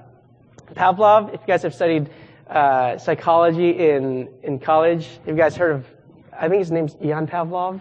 Pavlov, 0.75 1.35
if 1.35 1.40
you 1.40 1.47
guys 1.47 1.62
have 1.62 1.75
studied 1.75 2.09
uh, 2.49 2.97
psychology 2.99 3.90
in, 3.90 4.28
in 4.42 4.59
college, 4.59 5.09
have 5.26 5.28
you 5.28 5.35
guys 5.35 5.57
heard 5.57 5.73
of, 5.73 5.87
I 6.33 6.49
think 6.49 6.61
his 6.61 6.71
name's 6.71 6.97
Ian 7.02 7.26
Pavlov? 7.26 7.81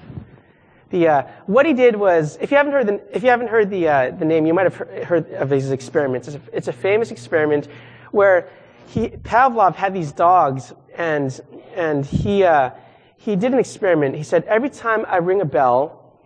The, 0.91 1.07
uh, 1.07 1.23
what 1.45 1.65
he 1.65 1.73
did 1.73 1.95
was, 1.95 2.37
if 2.41 2.51
you 2.51 2.57
haven't 2.57 2.73
heard 2.73 2.87
the, 2.87 3.01
if 3.15 3.23
you 3.23 3.29
haven't 3.29 3.47
heard 3.47 3.69
the, 3.69 3.87
uh, 3.87 4.11
the 4.11 4.25
name, 4.25 4.45
you 4.45 4.53
might 4.53 4.65
have 4.65 4.75
heard 4.75 5.31
of 5.33 5.49
his 5.49 5.71
experiments. 5.71 6.27
It's 6.27 6.37
a, 6.37 6.41
it's 6.57 6.67
a 6.67 6.73
famous 6.73 7.11
experiment 7.11 7.67
where 8.11 8.49
he, 8.87 9.07
Pavlov 9.07 9.75
had 9.75 9.93
these 9.93 10.11
dogs 10.11 10.73
and, 10.97 11.39
and 11.75 12.05
he, 12.05 12.43
uh, 12.43 12.71
he 13.15 13.37
did 13.37 13.53
an 13.53 13.59
experiment. 13.59 14.15
He 14.15 14.23
said, 14.23 14.43
every 14.43 14.69
time 14.69 15.05
I 15.07 15.17
ring 15.17 15.39
a 15.39 15.45
bell, 15.45 16.19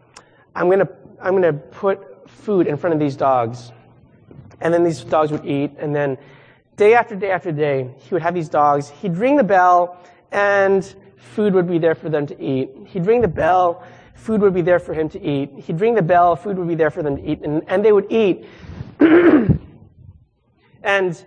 I'm 0.56 0.70
gonna, 0.70 0.90
I'm 1.22 1.34
gonna 1.36 1.54
put 1.54 2.28
food 2.28 2.66
in 2.66 2.76
front 2.76 2.96
of 2.96 3.00
these 3.00 3.16
dogs. 3.16 3.72
And 4.62 4.74
then 4.74 4.84
these 4.84 5.04
dogs 5.04 5.32
would 5.32 5.46
eat. 5.46 5.74
And 5.78 5.96
then 5.96 6.18
day 6.76 6.96
after 6.96 7.16
day 7.16 7.30
after 7.30 7.52
day, 7.52 7.94
he 7.98 8.16
would 8.16 8.24
have 8.24 8.34
these 8.34 8.50
dogs. 8.50 8.90
He'd 8.90 9.18
ring 9.18 9.36
the 9.36 9.44
bell 9.44 10.02
and 10.32 10.96
food 11.18 11.54
would 11.54 11.68
be 11.68 11.78
there 11.78 11.94
for 11.94 12.10
them 12.10 12.26
to 12.28 12.42
eat. 12.42 12.72
He'd 12.88 13.06
ring 13.06 13.22
the 13.22 13.28
bell, 13.28 13.84
food 14.16 14.42
would 14.42 14.54
be 14.54 14.62
there 14.62 14.80
for 14.80 14.94
him 14.94 15.08
to 15.10 15.22
eat. 15.22 15.52
He'd 15.60 15.80
ring 15.80 15.94
the 15.94 16.02
bell, 16.02 16.36
food 16.36 16.58
would 16.58 16.68
be 16.68 16.76
there 16.76 16.90
for 16.90 17.04
them 17.04 17.18
to 17.18 17.24
eat. 17.24 17.42
And, 17.42 17.64
and 17.68 17.86
they 17.86 17.92
would 17.92 18.12
eat. 18.12 18.46
and 20.84 21.26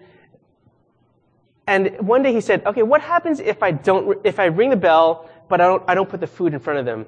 and 1.69 2.01
one 2.01 2.23
day 2.23 2.33
he 2.33 2.41
said, 2.41 2.65
okay, 2.65 2.83
what 2.83 3.03
happens 3.03 3.41
if 3.41 3.63
I 3.63 3.73
don't, 3.73 4.19
if 4.25 4.39
I 4.39 4.47
ring 4.47 4.71
the 4.71 4.77
bell, 4.77 5.29
but 5.51 5.61
I 5.61 5.67
don't, 5.67 5.83
I 5.87 5.95
don't 5.95 6.09
put 6.09 6.19
the 6.19 6.27
food 6.27 6.55
in 6.55 6.61
front 6.61 6.79
of 6.79 6.87
them? 6.87 7.05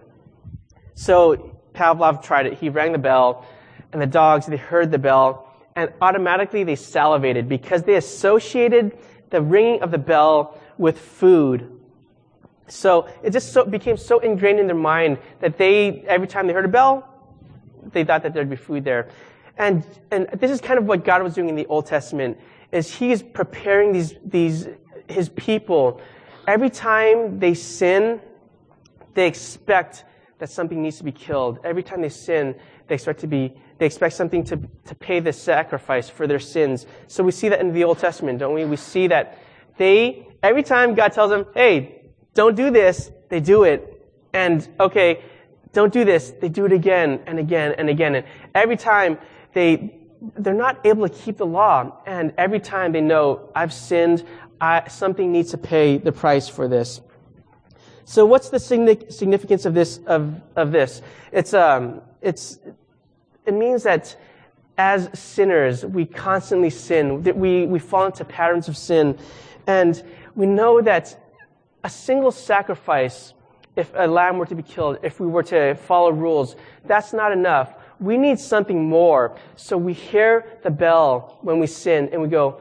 So 0.95 1.57
Pavlov 1.73 2.23
tried 2.23 2.45
it. 2.45 2.59
He 2.59 2.69
rang 2.69 2.93
the 2.93 2.99
bell, 2.99 3.47
and 3.91 4.03
the 4.03 4.07
dogs, 4.07 4.45
they 4.45 4.59
heard 4.59 4.91
the 4.91 4.99
bell, 4.99 5.51
and 5.75 5.91
automatically 6.03 6.63
they 6.65 6.77
salivated 6.77 7.49
because 7.49 7.85
they 7.85 7.95
associated 7.95 8.99
the 9.31 9.41
ringing 9.41 9.81
of 9.81 9.91
the 9.91 9.99
bell 9.99 10.61
with 10.77 10.99
food. 10.99 11.80
So 12.71 13.09
it 13.23 13.31
just 13.31 13.53
so, 13.53 13.65
became 13.65 13.97
so 13.97 14.19
ingrained 14.21 14.61
in 14.61 14.67
their 14.67 14.77
mind 14.77 15.19
that 15.41 15.59
they, 15.59 16.05
every 16.07 16.27
time 16.27 16.47
they 16.47 16.53
heard 16.53 16.65
a 16.65 16.69
bell, 16.69 17.07
they 17.93 18.05
thought 18.05 18.23
that 18.23 18.35
there'd 18.35 18.51
be 18.51 18.57
food 18.57 18.85
there. 18.85 19.09
And, 19.59 19.85
and 20.11 20.29
this 20.39 20.51
is 20.51 20.61
kind 20.61 20.79
of 20.79 20.87
what 20.87 21.05
God 21.05 21.23
was 21.23 21.35
doing 21.35 21.49
in 21.49 21.57
the 21.57 21.67
Old 21.67 21.87
Testament 21.87 22.39
is 22.73 22.95
he 22.95 23.11
is 23.11 23.23
preparing 23.23 23.93
these, 23.93 24.15
these, 24.25 24.69
his 25.09 25.29
people. 25.31 26.01
Every 26.47 26.71
time 26.71 27.41
they 27.41 27.55
sin, 27.55 28.21
they 29.15 29.27
expect 29.27 30.05
that 30.39 30.49
something 30.49 30.81
needs 30.83 30.99
to 30.99 31.05
be 31.05 31.13
killed. 31.13 31.59
Every 31.65 31.83
time 31.83 32.01
they 32.01 32.09
sin, 32.09 32.55
they 32.87 32.95
expect 32.95 33.21
to 33.21 33.27
be, 33.27 33.53
they 33.79 33.87
expect 33.87 34.15
something 34.15 34.45
to, 34.45 34.57
to 34.87 34.95
pay 34.95 35.21
the 35.21 35.33
sacrifice 35.33 36.09
for 36.09 36.27
their 36.27 36.39
sins. 36.39 36.87
So 37.09 37.23
we 37.23 37.33
see 37.33 37.49
that 37.51 37.61
in 37.61 37.73
the 37.73 37.85
Old 37.85 37.99
Testament, 37.99 38.39
don't 38.39 38.55
we? 38.55 38.65
We 38.65 38.77
see 38.77 39.09
that 39.09 39.39
they, 39.77 40.27
every 40.43 40.63
time 40.63 40.95
God 40.95 41.13
tells 41.13 41.31
them, 41.31 41.47
hey, 41.55 42.00
don't 42.35 42.57
do 42.57 42.71
this, 42.71 43.11
they 43.29 43.41
do 43.41 43.65
it. 43.65 43.97
And, 44.33 44.67
okay, 44.79 45.23
don't 45.73 45.93
do 45.93 46.05
this, 46.05 46.31
they 46.41 46.49
do 46.49 46.65
it 46.65 46.73
again 46.73 47.21
and 47.27 47.39
again 47.39 47.75
and 47.79 47.89
again. 47.89 48.15
And 48.15 48.27
every 48.55 48.77
time 48.77 49.19
they, 49.53 49.95
they're 50.37 50.55
not 50.55 50.85
able 50.85 51.09
to 51.09 51.15
keep 51.15 51.37
the 51.37 51.47
law. 51.47 52.01
And 52.07 52.33
every 52.39 52.61
time 52.61 52.93
they 52.93 53.01
know, 53.01 53.51
I've 53.55 53.73
sinned, 53.73 54.25
I, 54.61 54.89
something 54.89 55.33
needs 55.33 55.51
to 55.53 55.59
pay 55.59 55.99
the 55.99 56.13
price 56.13 56.49
for 56.49 56.69
this. 56.69 57.01
So 58.05 58.27
what's 58.27 58.51
the 58.51 58.59
significance 58.59 59.65
of 59.67 59.75
this, 59.75 60.01
of, 60.07 60.41
of 60.57 60.73
this? 60.73 61.01
It's, 61.31 61.55
um, 61.55 62.03
it's, 62.21 62.59
it 63.47 63.55
means 63.55 63.85
that 63.85 64.17
as 64.77 65.11
sinners, 65.19 65.85
we 65.85 66.07
constantly 66.07 66.71
sin, 66.71 67.23
that 67.23 67.37
we, 67.37 67.67
we 67.67 67.79
fall 67.79 68.07
into 68.07 68.25
patterns 68.25 68.67
of 68.67 68.77
sin. 68.77 69.19
And 69.67 70.03
we 70.35 70.47
know 70.47 70.81
that 70.81 71.17
a 71.83 71.91
single 71.91 72.31
sacrifice, 72.31 73.35
if 73.77 73.91
a 73.95 74.07
lamb 74.07 74.39
were 74.39 74.47
to 74.47 74.55
be 74.55 74.63
killed, 74.63 74.99
if 75.03 75.21
we 75.21 75.27
were 75.27 75.43
to 75.45 75.75
follow 75.75 76.11
rules, 76.11 76.57
that's 76.85 77.13
not 77.13 77.33
enough 77.33 77.75
we 78.01 78.17
need 78.17 78.41
something 78.41 78.89
more. 78.89 79.37
So 79.57 79.77
we 79.77 79.93
hear 79.93 80.59
the 80.63 80.71
bell 80.71 81.39
when 81.43 81.61
we 81.61 81.67
sin 81.67 82.09
and 82.13 82.21
we 82.21 82.29
go, 82.29 82.61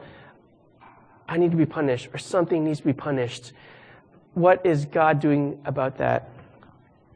I 1.28 1.38
need 1.38 1.52
to 1.52 1.58
be 1.58 1.66
punished, 1.66 2.10
or 2.14 2.18
something 2.18 2.64
needs 2.66 2.80
to 2.80 2.86
be 2.86 2.94
punished. 2.94 3.54
What 4.34 4.66
is 4.66 4.86
God 4.86 5.20
doing 5.20 5.60
about 5.64 5.98
that? 5.98 6.30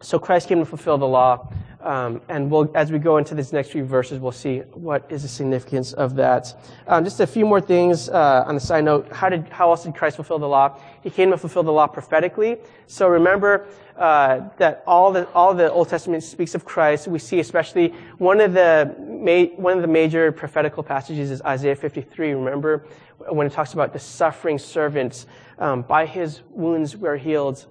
So 0.02 0.20
Christ 0.20 0.48
came 0.48 0.60
to 0.60 0.66
fulfill 0.66 0.98
the 0.98 1.08
law. 1.08 1.52
Um, 1.84 2.22
and 2.30 2.50
we'll, 2.50 2.72
as 2.76 2.94
we 2.94 2.98
go 2.98 3.18
into 3.18 3.36
these 3.36 3.52
next 3.52 3.72
few 3.72 3.84
verses, 3.84 4.18
we'll 4.18 4.32
see 4.32 4.60
what 4.72 5.06
is 5.10 5.24
the 5.24 5.28
significance 5.28 5.92
of 5.92 6.16
that. 6.16 6.56
Um, 6.88 7.04
just 7.04 7.20
a 7.20 7.28
few 7.28 7.46
more 7.46 7.60
things 7.60 8.08
uh, 8.08 8.46
on 8.48 8.56
the 8.56 8.62
side 8.62 8.86
note. 8.86 9.12
How 9.12 9.28
did 9.28 9.50
how 9.50 9.70
else 9.70 9.84
did 9.84 9.94
Christ 9.94 10.16
fulfill 10.16 10.40
the 10.40 10.48
law? 10.48 10.80
He 11.02 11.10
came 11.10 11.30
to 11.32 11.38
fulfill 11.38 11.64
the 11.64 11.74
law 11.74 11.88
prophetically. 11.88 12.58
So 12.88 13.10
remember 13.10 13.68
uh, 13.98 14.48
that 14.58 14.84
all 14.88 15.12
the 15.12 15.28
all 15.32 15.54
the 15.54 15.70
Old 15.70 15.90
Testament 15.90 16.24
speaks 16.24 16.56
of 16.56 16.64
Christ. 16.64 17.10
We 17.10 17.20
see 17.20 17.42
especially 17.42 17.90
one 18.18 18.40
of 18.40 18.54
the 18.54 18.96
ma- 18.98 19.62
one 19.62 19.76
of 19.76 19.82
the 19.82 19.90
major 19.90 20.32
prophetical 20.32 20.84
passages 20.84 21.32
is 21.32 21.42
Isaiah 21.42 21.76
53. 21.76 22.32
Remember 22.32 22.88
when 23.30 23.46
it 23.46 23.52
talks 23.52 23.74
about 23.74 23.92
the 23.92 24.00
suffering 24.00 24.58
servants 24.58 25.26
um, 25.60 25.82
by 25.82 26.06
his 26.06 26.44
wounds 26.50 26.96
we 26.96 27.10
are 27.10 27.18
healed. 27.18 27.66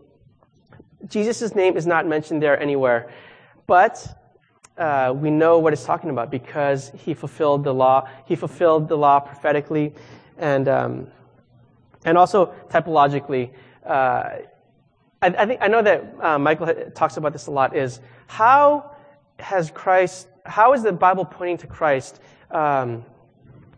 Jesus' 1.08 1.54
name 1.54 1.78
is 1.78 1.86
not 1.86 2.06
mentioned 2.06 2.42
there 2.42 2.60
anywhere. 2.60 3.10
But 3.66 4.18
uh, 4.76 5.12
we 5.14 5.30
know 5.30 5.58
what 5.58 5.72
it's 5.72 5.84
talking 5.84 6.10
about 6.10 6.30
because 6.30 6.90
he 6.96 7.14
fulfilled 7.14 7.64
the 7.64 7.74
law. 7.74 8.08
He 8.26 8.36
fulfilled 8.36 8.88
the 8.88 8.96
law 8.96 9.20
prophetically, 9.20 9.92
and 10.38 10.68
um, 10.68 11.06
and 12.04 12.16
also 12.16 12.54
typologically. 12.68 13.50
Uh, 13.84 14.38
I, 15.20 15.26
I, 15.26 15.46
think 15.46 15.60
I 15.62 15.68
know 15.68 15.82
that 15.82 16.14
uh, 16.20 16.38
Michael 16.38 16.74
talks 16.94 17.16
about 17.16 17.32
this 17.32 17.46
a 17.46 17.50
lot. 17.50 17.76
Is 17.76 18.00
how 18.26 18.96
has 19.38 19.70
Christ? 19.70 20.28
How 20.44 20.72
is 20.72 20.82
the 20.82 20.92
Bible 20.92 21.24
pointing 21.24 21.58
to 21.58 21.66
Christ? 21.66 22.20
Um, 22.50 23.04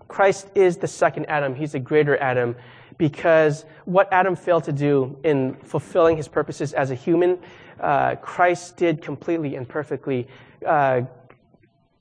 Christ 0.09 0.49
is 0.55 0.77
the 0.77 0.89
second 0.89 1.27
Adam. 1.27 1.55
He's 1.55 1.73
the 1.73 1.81
greater 1.81 2.17
Adam 2.19 2.57
because 2.99 3.65
what 3.85 4.13
Adam 4.13 4.37
failed 4.37 4.65
to 4.65 4.73
do 4.73 5.19
in 5.25 5.55
fulfilling 5.55 6.17
his 6.17 6.29
purposes 6.29 6.73
as 6.73 6.91
a 6.91 6.95
human 6.95 7.39
uh, 7.81 8.17
Christ 8.17 8.77
did 8.77 9.03
completely 9.03 9.57
and 9.57 9.69
perfectly. 9.69 10.29
Uh, 10.65 11.03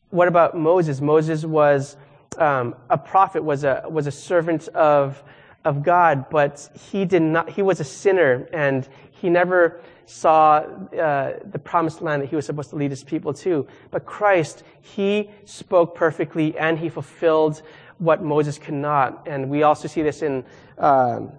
what 0.10 0.28
about 0.28 0.58
Moses? 0.58 1.02
Moses 1.02 1.44
was 1.44 1.98
um, 2.38 2.76
a 2.90 2.98
prophet, 2.98 3.44
was 3.44 3.64
a 3.64 3.84
was 3.90 4.08
a 4.08 4.12
servant 4.12 4.68
of 4.70 5.24
of 5.66 5.84
God, 5.84 6.30
but 6.30 6.70
he 6.92 7.06
did 7.06 7.22
not. 7.22 7.50
He 7.50 7.62
was 7.62 7.80
a 7.80 7.84
sinner, 7.84 8.48
and 8.54 8.88
he 9.12 9.30
never 9.30 9.82
saw 10.06 10.58
uh, 10.58 11.40
the 11.46 11.60
promised 11.60 12.02
land 12.02 12.22
that 12.22 12.30
he 12.30 12.36
was 12.36 12.46
supposed 12.46 12.70
to 12.70 12.76
lead 12.76 12.92
his 12.92 13.04
people 13.04 13.34
to. 13.34 13.66
But 13.90 14.06
Christ, 14.06 14.64
he 14.82 15.32
spoke 15.46 15.96
perfectly, 15.96 16.58
and 16.58 16.78
he 16.78 16.90
fulfilled 16.90 17.62
what 18.04 18.24
Moses 18.24 18.58
could 18.58 18.74
not. 18.74 19.28
And 19.28 19.50
we 19.50 19.64
also 19.64 19.88
see 19.88 20.02
this 20.02 20.22
in. 20.22 20.44
Um, 20.78 21.32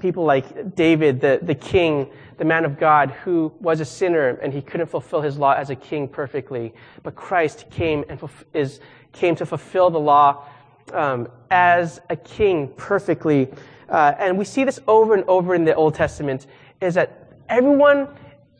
people 0.00 0.24
like 0.24 0.74
David, 0.74 1.20
the, 1.20 1.38
the 1.42 1.54
king, 1.54 2.10
the 2.38 2.44
man 2.44 2.64
of 2.64 2.78
God, 2.78 3.10
who 3.10 3.52
was 3.60 3.80
a 3.80 3.84
sinner 3.84 4.28
and 4.28 4.52
he 4.52 4.62
couldn't 4.62 4.86
fulfill 4.86 5.20
his 5.20 5.38
law 5.38 5.52
as 5.52 5.70
a 5.70 5.76
king 5.76 6.08
perfectly. 6.08 6.74
But 7.02 7.14
Christ 7.14 7.66
came 7.70 8.04
and 8.08 8.18
is, 8.54 8.80
came 9.12 9.36
to 9.36 9.46
fulfill 9.46 9.90
the 9.90 10.00
law 10.00 10.46
um, 10.92 11.28
as 11.50 12.00
a 12.08 12.16
king 12.16 12.68
perfectly. 12.76 13.48
Uh, 13.88 14.14
and 14.18 14.38
we 14.38 14.44
see 14.44 14.64
this 14.64 14.80
over 14.88 15.14
and 15.14 15.24
over 15.24 15.54
in 15.54 15.64
the 15.64 15.74
Old 15.74 15.94
Testament, 15.94 16.46
is 16.80 16.94
that 16.94 17.28
everyone 17.48 18.08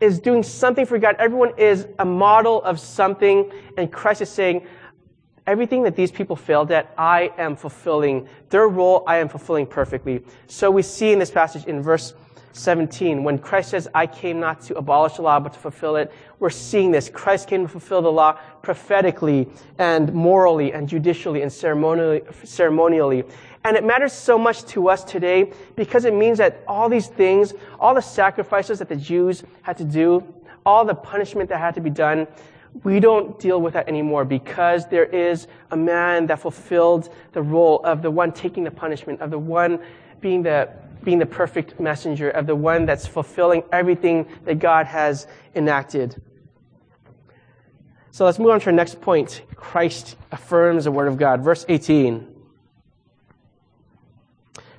is 0.00 0.18
doing 0.18 0.42
something 0.42 0.86
for 0.86 0.98
God. 0.98 1.16
Everyone 1.18 1.52
is 1.58 1.86
a 1.98 2.04
model 2.04 2.62
of 2.62 2.80
something. 2.80 3.50
And 3.76 3.92
Christ 3.92 4.22
is 4.22 4.28
saying, 4.28 4.66
everything 5.50 5.82
that 5.82 5.96
these 5.96 6.12
people 6.12 6.36
failed 6.36 6.70
at, 6.70 6.94
I 6.96 7.32
am 7.36 7.56
fulfilling. 7.56 8.28
Their 8.50 8.68
role, 8.68 9.02
I 9.06 9.18
am 9.18 9.28
fulfilling 9.28 9.66
perfectly. 9.66 10.22
So 10.46 10.70
we 10.70 10.82
see 10.82 11.12
in 11.12 11.18
this 11.18 11.30
passage 11.30 11.64
in 11.64 11.82
verse 11.82 12.14
17, 12.52 13.22
when 13.22 13.38
Christ 13.38 13.70
says, 13.70 13.88
I 13.94 14.06
came 14.06 14.40
not 14.40 14.60
to 14.62 14.76
abolish 14.76 15.14
the 15.14 15.22
law, 15.22 15.38
but 15.40 15.52
to 15.52 15.58
fulfill 15.58 15.96
it, 15.96 16.12
we're 16.38 16.50
seeing 16.50 16.90
this. 16.90 17.08
Christ 17.08 17.48
came 17.48 17.62
to 17.62 17.68
fulfill 17.68 18.02
the 18.02 18.10
law 18.10 18.38
prophetically 18.62 19.48
and 19.78 20.12
morally 20.12 20.72
and 20.72 20.88
judicially 20.88 21.42
and 21.42 21.52
ceremonially. 21.52 22.22
ceremonially. 22.44 23.24
And 23.64 23.76
it 23.76 23.84
matters 23.84 24.12
so 24.12 24.38
much 24.38 24.64
to 24.66 24.88
us 24.88 25.04
today 25.04 25.52
because 25.76 26.04
it 26.04 26.14
means 26.14 26.38
that 26.38 26.62
all 26.66 26.88
these 26.88 27.08
things, 27.08 27.54
all 27.78 27.94
the 27.94 28.00
sacrifices 28.00 28.78
that 28.78 28.88
the 28.88 28.96
Jews 28.96 29.44
had 29.62 29.76
to 29.76 29.84
do, 29.84 30.24
all 30.64 30.84
the 30.84 30.94
punishment 30.94 31.48
that 31.50 31.58
had 31.58 31.74
to 31.74 31.80
be 31.80 31.90
done, 31.90 32.26
we 32.84 33.00
don't 33.00 33.38
deal 33.38 33.60
with 33.60 33.74
that 33.74 33.88
anymore 33.88 34.24
because 34.24 34.86
there 34.86 35.04
is 35.04 35.48
a 35.70 35.76
man 35.76 36.26
that 36.26 36.40
fulfilled 36.40 37.12
the 37.32 37.42
role 37.42 37.80
of 37.84 38.02
the 38.02 38.10
one 38.10 38.32
taking 38.32 38.64
the 38.64 38.70
punishment, 38.70 39.20
of 39.20 39.30
the 39.30 39.38
one 39.38 39.80
being 40.20 40.42
the, 40.42 40.70
being 41.02 41.18
the 41.18 41.26
perfect 41.26 41.80
messenger, 41.80 42.30
of 42.30 42.46
the 42.46 42.54
one 42.54 42.86
that's 42.86 43.06
fulfilling 43.06 43.62
everything 43.72 44.26
that 44.44 44.58
God 44.58 44.86
has 44.86 45.26
enacted. 45.54 46.22
So 48.12 48.24
let's 48.24 48.38
move 48.38 48.50
on 48.50 48.60
to 48.60 48.66
our 48.66 48.72
next 48.72 49.00
point. 49.00 49.42
Christ 49.54 50.16
affirms 50.32 50.84
the 50.84 50.92
word 50.92 51.08
of 51.08 51.16
God. 51.16 51.42
Verse 51.42 51.64
18. 51.68 52.26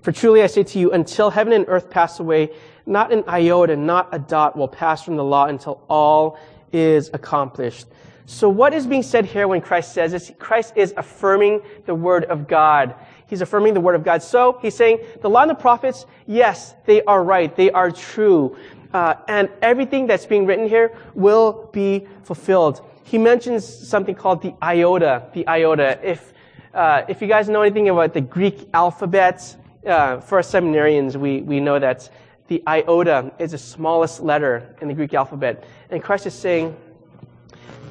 For 0.02 0.12
truly 0.12 0.42
I 0.42 0.48
say 0.48 0.64
to 0.64 0.80
you, 0.80 0.92
until 0.92 1.30
heaven 1.30 1.54
and 1.54 1.66
earth 1.68 1.90
pass 1.90 2.20
away, 2.20 2.52
not 2.86 3.14
an 3.14 3.24
iota, 3.28 3.76
not 3.76 4.10
a 4.12 4.20
dot 4.20 4.58
will 4.58 4.68
pass 4.68 5.04
from 5.04 5.16
the 5.16 5.24
law 5.24 5.46
until 5.46 5.84
all 5.88 6.40
is 6.72 7.10
accomplished. 7.14 7.88
So 8.26 8.48
what 8.48 8.74
is 8.74 8.88
being 8.88 9.04
said 9.04 9.26
here 9.26 9.48
when 9.48 9.62
Christ 9.62 9.94
says 9.94 10.12
this? 10.12 10.32
Christ 10.40 10.74
is 10.76 10.94
affirming 10.96 11.62
the 11.86 11.96
word 11.96 12.26
of 12.26 12.48
God. 12.48 12.96
He's 13.28 13.42
affirming 13.42 13.74
the 13.74 13.82
word 13.82 13.96
of 13.96 14.04
God. 14.04 14.24
So 14.24 14.60
he's 14.62 14.76
saying 14.76 15.00
the 15.22 15.30
law 15.30 15.42
and 15.42 15.50
the 15.50 15.56
prophets, 15.56 16.06
yes, 16.28 16.76
they 16.86 17.04
are 17.04 17.24
right. 17.24 17.56
They 17.56 17.72
are 17.72 17.92
true. 17.92 18.58
Uh, 18.94 19.16
and 19.28 19.50
everything 19.62 20.08
that's 20.08 20.26
being 20.26 20.46
written 20.46 20.68
here 20.68 20.96
will 21.14 21.70
be 21.72 22.08
fulfilled. 22.24 22.82
He 23.04 23.18
mentions 23.18 23.66
something 23.66 24.16
called 24.16 24.42
the 24.42 24.54
iota. 24.62 25.24
The 25.34 25.48
iota. 25.48 26.00
If 26.04 26.34
uh, 26.74 27.04
if 27.10 27.22
you 27.22 27.28
guys 27.28 27.50
know 27.50 27.64
anything 27.64 27.90
about 27.90 28.14
the 28.14 28.22
Greek 28.22 28.70
alphabet, 28.74 29.58
uh, 29.86 30.20
for 30.20 30.40
seminarians, 30.42 31.16
we, 31.16 31.42
we 31.42 31.60
know 31.60 31.80
that 31.80 32.10
the 32.52 32.62
iota 32.68 33.32
is 33.40 33.52
the 33.52 33.58
smallest 33.58 34.20
letter 34.20 34.76
in 34.82 34.90
the 34.90 34.94
Greek 34.94 35.14
alphabet. 35.14 35.64
And 35.90 36.04
Christ 36.04 36.26
is 36.26 36.34
saying 36.34 36.76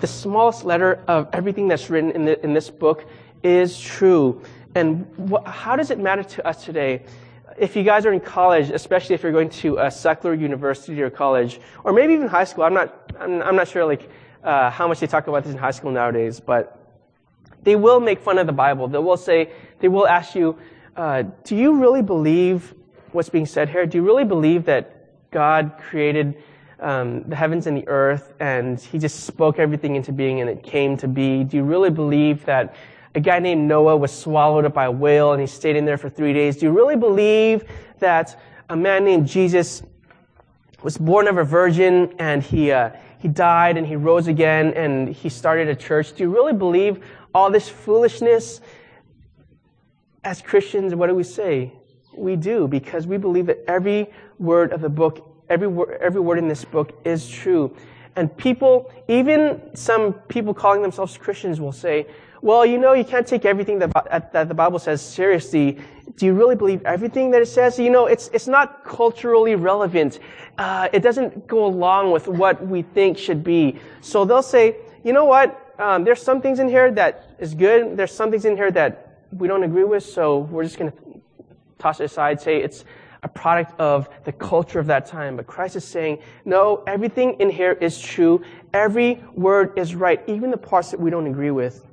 the 0.03 0.07
smallest 0.07 0.67
letter 0.67 1.03
of 1.09 1.29
everything 1.33 1.67
that's 1.67 1.89
written 1.89 2.11
in, 2.11 2.27
the, 2.27 2.45
in 2.45 2.53
this 2.53 2.69
book 2.69 3.07
is 3.43 3.81
true. 3.81 4.43
And 4.75 5.07
wh- 5.33 5.49
how 5.49 5.77
does 5.77 5.91
it 5.91 5.99
matter 5.99 6.23
to 6.23 6.47
us 6.47 6.63
today? 6.63 7.05
If 7.57 7.75
you 7.75 7.83
guys 7.83 8.05
are 8.05 8.13
in 8.13 8.21
college, 8.21 8.69
especially 8.69 9.15
if 9.15 9.23
you're 9.23 9.33
going 9.33 9.49
to 9.49 9.79
a 9.79 9.91
secular 9.91 10.35
university 10.35 11.01
or 11.01 11.09
college, 11.09 11.59
or 11.83 11.95
maybe 11.95 12.13
even 12.13 12.29
high 12.29 12.45
school, 12.45 12.65
I'm 12.65 12.75
not, 12.75 13.15
I'm, 13.19 13.41
I'm 13.41 13.57
not 13.57 13.67
sure 13.67 13.87
like 13.87 14.11
uh, 14.45 14.69
how 14.69 14.87
much 14.87 15.01
they 15.01 15.07
talk 15.07 15.27
about 15.27 15.45
this 15.45 15.55
in 15.55 15.59
high 15.59 15.71
school 15.71 15.91
nowadays, 15.91 16.39
but 16.39 16.79
they 17.63 17.77
will 17.77 17.99
make 17.99 18.21
fun 18.21 18.37
of 18.37 18.47
the 18.47 18.53
Bible. 18.53 18.89
They 18.89 18.99
will 18.99 19.17
say, 19.17 19.53
they 19.79 19.89
will 19.89 20.07
ask 20.07 20.35
you, 20.35 20.59
uh, 20.97 21.23
do 21.45 21.57
you 21.57 21.81
really 21.81 22.03
believe 22.03 22.75
what's 23.13 23.29
being 23.29 23.47
said 23.47 23.69
here? 23.69 23.87
Do 23.87 23.99
you 23.99 24.05
really 24.05 24.25
believe 24.25 24.65
that 24.67 25.31
God 25.31 25.75
created 25.79 26.43
um, 26.79 27.23
the 27.25 27.37
heavens 27.37 27.67
and 27.67 27.77
the 27.77 27.87
earth 27.89 28.35
and 28.41 28.81
he 28.81 28.99
just 28.99 29.25
spoke 29.25 29.59
everything 29.59 29.97
into 29.97 30.13
being 30.13 30.41
and 30.41 30.49
it 30.49 30.63
came 30.63 30.97
to 30.99 31.09
be? 31.09 31.45
Do 31.45 31.57
you 31.57 31.63
really 31.63 31.91
believe 31.91 32.45
that 32.47 32.75
a 33.15 33.21
guy 33.21 33.39
named 33.39 33.67
Noah 33.67 33.97
was 33.97 34.17
swallowed 34.17 34.65
up 34.65 34.75
by 34.75 34.85
a 34.85 34.91
whale 34.91 35.33
and 35.33 35.41
he 35.41 35.47
stayed 35.47 35.77
in 35.77 35.85
there 35.85 35.99
for 35.99 36.09
three 36.09 36.33
days? 36.33 36.57
Do 36.57 36.67
you 36.67 36.73
really 36.73 36.97
believe 36.97 37.65
that 37.99 38.41
a 38.69 38.77
man 38.77 39.05
named 39.05 39.27
Jesus 39.27 39.83
was 40.83 40.97
born 40.97 41.29
of 41.29 41.37
a 41.37 41.45
virgin 41.45 42.15
and 42.19 42.43
he, 42.43 42.73
uh, 42.73 42.91
he 43.19 43.29
died 43.29 43.77
and 43.77 43.87
he 43.87 43.97
rose 43.97 44.29
again 44.29 44.73
and 44.75 45.09
he 45.09 45.29
started 45.29 45.69
a 45.69 45.75
church? 45.75 46.15
Do 46.15 46.23
you 46.23 46.31
really 46.31 46.53
believe 46.53 47.05
all 47.35 47.51
this 47.51 47.69
foolishness? 47.69 48.61
As 50.23 50.41
Christians, 50.41 50.95
what 50.95 51.09
do 51.09 51.15
we 51.15 51.25
say? 51.25 51.73
We 52.15 52.37
do 52.37 52.69
because 52.69 53.07
we 53.07 53.17
believe 53.17 53.47
that 53.47 53.65
every 53.69 54.11
word 54.39 54.73
of 54.73 54.81
the 54.81 54.89
book, 54.89 55.45
every 55.49 55.69
word, 55.69 55.99
every 56.01 56.21
word 56.21 56.39
in 56.39 56.49
this 56.49 56.65
book 56.65 56.99
is 57.05 57.29
true. 57.29 57.75
And 58.17 58.35
people, 58.37 58.93
even 59.09 59.61
some 59.75 60.15
people 60.29 60.53
calling 60.53 60.83
themselves 60.83 61.17
Christians 61.17 61.61
will 61.61 61.73
say, 61.73 62.07
well, 62.43 62.65
you 62.65 62.79
know, 62.79 62.95
you 62.95 63.05
can't 63.05 63.27
take 63.27 63.45
everything 63.45 63.79
that, 63.81 64.33
that 64.33 64.49
the 64.49 64.55
Bible 64.55 64.79
says 64.79 65.03
seriously. 65.03 65.79
Do 66.17 66.27
you 66.27 66.33
really 66.33 66.57
believe 66.57 66.83
everything 66.85 67.31
that 67.33 67.43
it 67.43 67.47
says? 67.47 67.79
You 67.79 67.91
know, 67.91 68.07
it's, 68.07 68.29
it's 68.33 68.49
not 68.49 68.85
culturally 68.85 69.55
relevant. 69.55 70.19
Uh, 70.57 70.89
it 70.93 71.01
doesn't 71.01 71.47
go 71.47 71.67
along 71.67 72.11
with 72.11 72.29
what 72.29 72.67
we 72.67 72.83
think 72.83 73.19
should 73.19 73.45
be. 73.45 73.79
So 74.01 74.25
they'll 74.25 74.43
say, 74.43 74.77
you 75.05 75.13
know 75.13 75.27
what? 75.27 75.75
Um, 75.79 76.05
there's 76.05 76.23
some 76.23 76.41
things 76.41 76.59
in 76.59 76.69
here 76.69 76.91
that 76.93 77.37
is 77.39 77.55
good. 77.55 77.97
There's 77.97 78.13
some 78.13 78.31
things 78.31 78.45
in 78.45 78.57
here 78.57 78.71
that 78.71 79.23
we 79.33 79.47
don't 79.47 79.63
agree 79.63 79.85
with, 79.85 80.03
so 80.03 80.39
we're 80.39 80.65
just 80.65 80.79
going 80.79 80.91
to 80.91 80.99
toss 81.81 82.01
it 82.01 82.05
aside, 82.05 82.41
say 82.41 82.63
it's 82.63 82.85
a 83.23 83.29
product 83.29 83.79
of 83.81 84.09
the 84.25 84.33
culture 84.33 84.79
of 84.79 84.87
that 84.87 85.07
time. 85.07 85.37
But 85.37 85.47
Christ 85.47 85.77
is 85.77 85.85
saying, 85.85 86.19
no, 86.45 86.83
everything 86.87 87.35
in 87.41 87.51
here 87.51 87.73
is 87.73 88.01
true. 88.01 88.43
Every 88.73 89.23
word 89.35 89.79
is 89.79 89.95
right, 89.95 90.23
even 90.27 90.51
the 90.51 90.57
parts 90.57 90.91
that 90.91 91.01
we 91.01 91.11
don't 91.11 91.27
agree 91.27 91.51
with. 91.51 91.87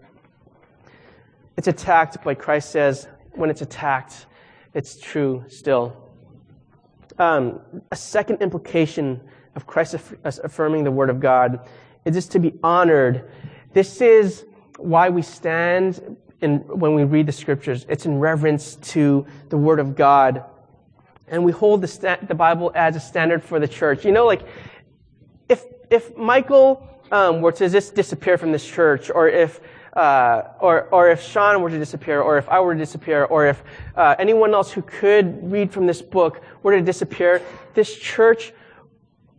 It's 1.57 1.67
attacked, 1.67 2.17
but 2.23 2.37
Christ 2.37 2.69
says, 2.69 3.07
when 3.31 3.49
it's 3.49 3.61
attacked, 3.61 4.27
it's 4.73 4.99
true 4.99 5.43
still. 5.47 6.11
Um, 7.17 7.61
a 7.91 7.95
second 7.95 8.41
implication 8.41 9.19
of 9.55 9.65
Christ 9.65 9.95
affirming 10.23 10.83
the 10.83 10.91
Word 10.91 11.09
of 11.09 11.19
God 11.19 11.67
is 12.05 12.15
just 12.15 12.31
to 12.33 12.39
be 12.39 12.53
honored. 12.63 13.29
This 13.73 14.01
is 14.01 14.45
why 14.77 15.09
we 15.09 15.23
stand 15.23 16.15
in, 16.41 16.59
when 16.67 16.93
we 16.93 17.03
read 17.03 17.25
the 17.25 17.31
scriptures. 17.31 17.85
It's 17.89 18.05
in 18.05 18.19
reverence 18.19 18.75
to 18.75 19.25
the 19.49 19.57
Word 19.57 19.79
of 19.79 19.95
God. 19.95 20.43
And 21.27 21.43
we 21.43 21.51
hold 21.51 21.81
the, 21.81 22.19
the 22.27 22.35
Bible 22.35 22.71
as 22.75 22.95
a 22.95 22.99
standard 22.99 23.43
for 23.43 23.59
the 23.59 23.67
church. 23.67 24.05
You 24.05 24.11
know, 24.11 24.25
like, 24.25 24.43
if, 25.49 25.65
if 25.89 26.15
Michael 26.15 26.87
um, 27.11 27.41
were 27.41 27.51
to 27.53 27.69
just 27.69 27.95
disappear 27.95 28.37
from 28.37 28.51
this 28.51 28.65
church, 28.65 29.09
or 29.09 29.27
if 29.27 29.59
uh, 29.97 30.53
or, 30.59 30.83
or 30.91 31.09
if 31.09 31.23
Sean 31.23 31.59
were 31.59 31.71
to 31.71 31.79
disappear, 31.79 32.21
or 32.21 32.37
if 32.37 32.47
I 32.49 32.59
were 32.59 32.75
to 32.75 32.79
disappear, 32.79 33.23
or 33.23 33.47
if 33.47 33.63
uh, 33.95 34.13
anyone 34.19 34.53
else 34.53 34.71
who 34.71 34.83
could 34.83 35.51
read 35.51 35.71
from 35.71 35.87
this 35.87 36.03
book 36.03 36.43
were 36.61 36.75
to 36.75 36.83
disappear, 36.83 37.41
this 37.73 37.97
church 37.97 38.53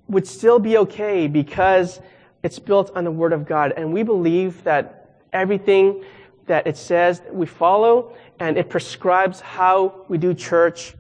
would 0.09 0.27
still 0.27 0.59
be 0.59 0.79
okay 0.79 1.29
because 1.29 2.01
it's 2.43 2.59
built 2.59 2.91
on 2.97 3.05
the 3.05 3.11
Word 3.11 3.33
of 3.33 3.47
God. 3.47 3.73
And 3.77 3.93
we 3.93 4.03
believe 4.03 4.65
that 4.65 5.21
everything 5.33 6.05
that 6.49 6.67
it 6.67 6.77
says 6.77 7.23
we 7.31 7.47
follow, 7.47 8.15
and 8.41 8.59
it 8.59 8.69
prescribes 8.69 9.41
how 9.41 10.05
we 10.09 10.19
do 10.19 10.35
church, 10.35 10.95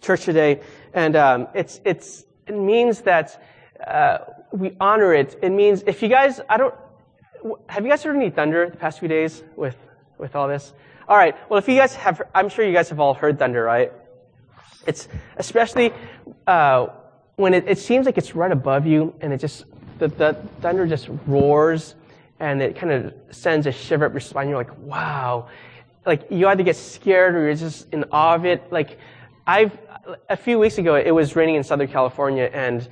church 0.00 0.24
today. 0.24 0.60
And 0.92 1.16
um, 1.16 1.48
it's 1.54 1.80
it's 1.84 2.26
it 2.46 2.54
means 2.54 3.00
that 3.02 3.42
uh, 3.86 4.18
we 4.52 4.76
honor 4.80 5.14
it. 5.14 5.38
It 5.42 5.50
means 5.50 5.82
if 5.86 6.02
you 6.02 6.08
guys, 6.08 6.40
I 6.48 6.56
don't, 6.56 6.74
have 7.68 7.84
you 7.84 7.90
guys 7.90 8.02
heard 8.02 8.16
any 8.16 8.30
thunder 8.30 8.68
the 8.68 8.76
past 8.76 8.98
few 8.98 9.08
days 9.08 9.42
with 9.56 9.76
with 10.18 10.36
all 10.36 10.48
this? 10.48 10.72
All 11.08 11.16
right. 11.16 11.34
Well, 11.48 11.58
if 11.58 11.68
you 11.68 11.76
guys 11.76 11.94
have, 11.94 12.22
I'm 12.34 12.48
sure 12.48 12.64
you 12.64 12.72
guys 12.72 12.88
have 12.90 13.00
all 13.00 13.14
heard 13.14 13.38
thunder, 13.38 13.64
right? 13.64 13.92
It's 14.86 15.08
especially 15.36 15.92
uh, 16.46 16.88
when 17.36 17.54
it, 17.54 17.68
it 17.68 17.78
seems 17.78 18.06
like 18.06 18.18
it's 18.18 18.34
right 18.34 18.52
above 18.52 18.86
you, 18.86 19.14
and 19.20 19.32
it 19.32 19.38
just 19.38 19.64
the, 19.98 20.08
the 20.08 20.34
thunder 20.60 20.86
just 20.86 21.08
roars 21.26 21.94
and 22.40 22.62
it 22.62 22.74
kind 22.74 22.92
of 22.92 23.14
sends 23.30 23.66
a 23.66 23.72
shiver 23.72 24.06
up 24.06 24.12
your 24.12 24.20
spine. 24.20 24.48
You're 24.48 24.58
like, 24.58 24.76
wow. 24.78 25.48
Like 26.06 26.26
you 26.30 26.48
either 26.48 26.62
get 26.62 26.76
scared 26.76 27.34
or 27.34 27.44
you're 27.44 27.54
just 27.54 27.92
in 27.92 28.04
awe 28.10 28.34
of 28.34 28.46
it. 28.46 28.72
Like 28.72 28.98
I've, 29.46 29.78
a 30.28 30.36
few 30.36 30.58
weeks 30.58 30.78
ago, 30.78 30.96
it 30.96 31.10
was 31.10 31.36
raining 31.36 31.56
in 31.56 31.62
Southern 31.62 31.88
California 31.88 32.50
and 32.52 32.88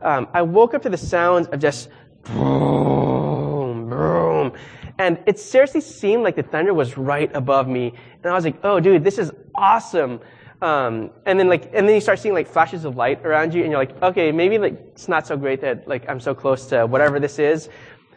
um, 0.00 0.28
I 0.32 0.42
woke 0.42 0.74
up 0.74 0.82
to 0.82 0.88
the 0.88 0.96
sounds 0.96 1.48
of 1.48 1.60
just 1.60 1.88
boom, 2.24 3.90
boom. 3.90 4.52
And 4.98 5.18
it 5.26 5.38
seriously 5.38 5.80
seemed 5.80 6.22
like 6.22 6.36
the 6.36 6.42
thunder 6.42 6.72
was 6.72 6.96
right 6.96 7.30
above 7.34 7.66
me. 7.66 7.92
And 8.22 8.30
I 8.30 8.34
was 8.34 8.44
like, 8.44 8.58
oh 8.62 8.78
dude, 8.78 9.02
this 9.02 9.18
is 9.18 9.32
awesome. 9.54 10.20
Um, 10.60 11.10
and 11.26 11.40
then 11.40 11.48
like, 11.48 11.64
and 11.74 11.88
then 11.88 11.96
you 11.96 12.00
start 12.00 12.20
seeing 12.20 12.34
like 12.34 12.46
flashes 12.46 12.84
of 12.84 12.96
light 12.96 13.26
around 13.26 13.52
you 13.52 13.62
and 13.62 13.72
you're 13.72 13.80
like, 13.80 14.00
okay, 14.00 14.30
maybe 14.30 14.58
like 14.58 14.74
it's 14.92 15.08
not 15.08 15.26
so 15.26 15.36
great 15.36 15.60
that 15.60 15.88
like 15.88 16.08
I'm 16.08 16.20
so 16.20 16.36
close 16.36 16.66
to 16.66 16.86
whatever 16.86 17.18
this 17.18 17.40
is. 17.40 17.68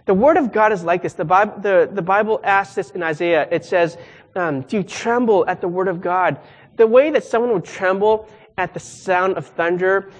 The 0.05 0.13
Word 0.13 0.37
of 0.37 0.51
God 0.51 0.71
is 0.71 0.83
like 0.83 1.01
this. 1.01 1.13
The 1.13 1.25
Bible, 1.25 1.59
the, 1.59 1.89
the 1.91 2.01
Bible 2.01 2.39
asks 2.43 2.75
this 2.75 2.91
in 2.91 3.01
Isaiah. 3.03 3.47
It 3.51 3.65
says, 3.65 3.97
um, 4.35 4.61
do 4.61 4.77
you 4.77 4.83
tremble 4.83 5.45
at 5.47 5.61
the 5.61 5.67
Word 5.67 5.87
of 5.87 6.01
God? 6.01 6.39
The 6.77 6.85
way 6.85 7.09
that 7.11 7.23
someone 7.23 7.53
would 7.53 7.65
tremble 7.65 8.27
at 8.57 8.73
the 8.73 8.79
sound 8.79 9.37
of 9.37 9.47
thunder, 9.47 10.11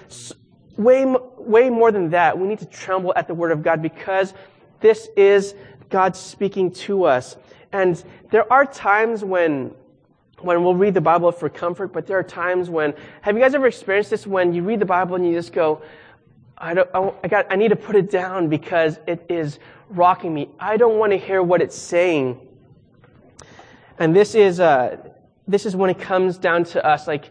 way, 0.76 1.06
way 1.38 1.70
more 1.70 1.90
than 1.90 2.10
that, 2.10 2.38
we 2.38 2.46
need 2.46 2.58
to 2.58 2.66
tremble 2.66 3.12
at 3.16 3.26
the 3.26 3.34
word 3.34 3.52
of 3.52 3.62
God 3.62 3.82
because 3.82 4.34
this 4.80 5.08
is 5.16 5.54
God 5.88 6.16
speaking 6.16 6.70
to 6.72 7.04
us. 7.04 7.36
And 7.72 8.02
there 8.30 8.50
are 8.52 8.64
times 8.66 9.24
when, 9.24 9.74
when 10.40 10.62
we'll 10.64 10.74
read 10.74 10.94
the 10.94 11.00
Bible 11.00 11.32
for 11.32 11.48
comfort, 11.48 11.92
but 11.92 12.06
there 12.06 12.18
are 12.18 12.22
times 12.22 12.68
when, 12.68 12.94
have 13.22 13.36
you 13.36 13.42
guys 13.42 13.54
ever 13.54 13.66
experienced 13.66 14.10
this 14.10 14.26
when 14.26 14.52
you 14.52 14.62
read 14.62 14.80
the 14.80 14.86
Bible 14.86 15.16
and 15.16 15.26
you 15.26 15.32
just 15.32 15.52
go, 15.52 15.82
I 16.58 16.74
don't, 16.74 16.88
I, 17.22 17.28
got, 17.28 17.46
I 17.50 17.56
need 17.56 17.68
to 17.68 17.76
put 17.76 17.96
it 17.96 18.10
down 18.10 18.48
because 18.48 18.98
it 19.06 19.26
is 19.28 19.58
rocking 19.90 20.32
me. 20.32 20.48
I 20.58 20.76
don't 20.76 20.98
want 20.98 21.12
to 21.12 21.18
hear 21.18 21.42
what 21.42 21.60
it's 21.60 21.76
saying. 21.76 22.40
And 23.98 24.16
this 24.16 24.34
is, 24.34 24.58
uh, 24.60 24.96
this 25.46 25.66
is 25.66 25.76
when 25.76 25.90
it 25.90 25.98
comes 25.98 26.38
down 26.38 26.64
to 26.64 26.84
us. 26.84 27.06
Like, 27.06 27.30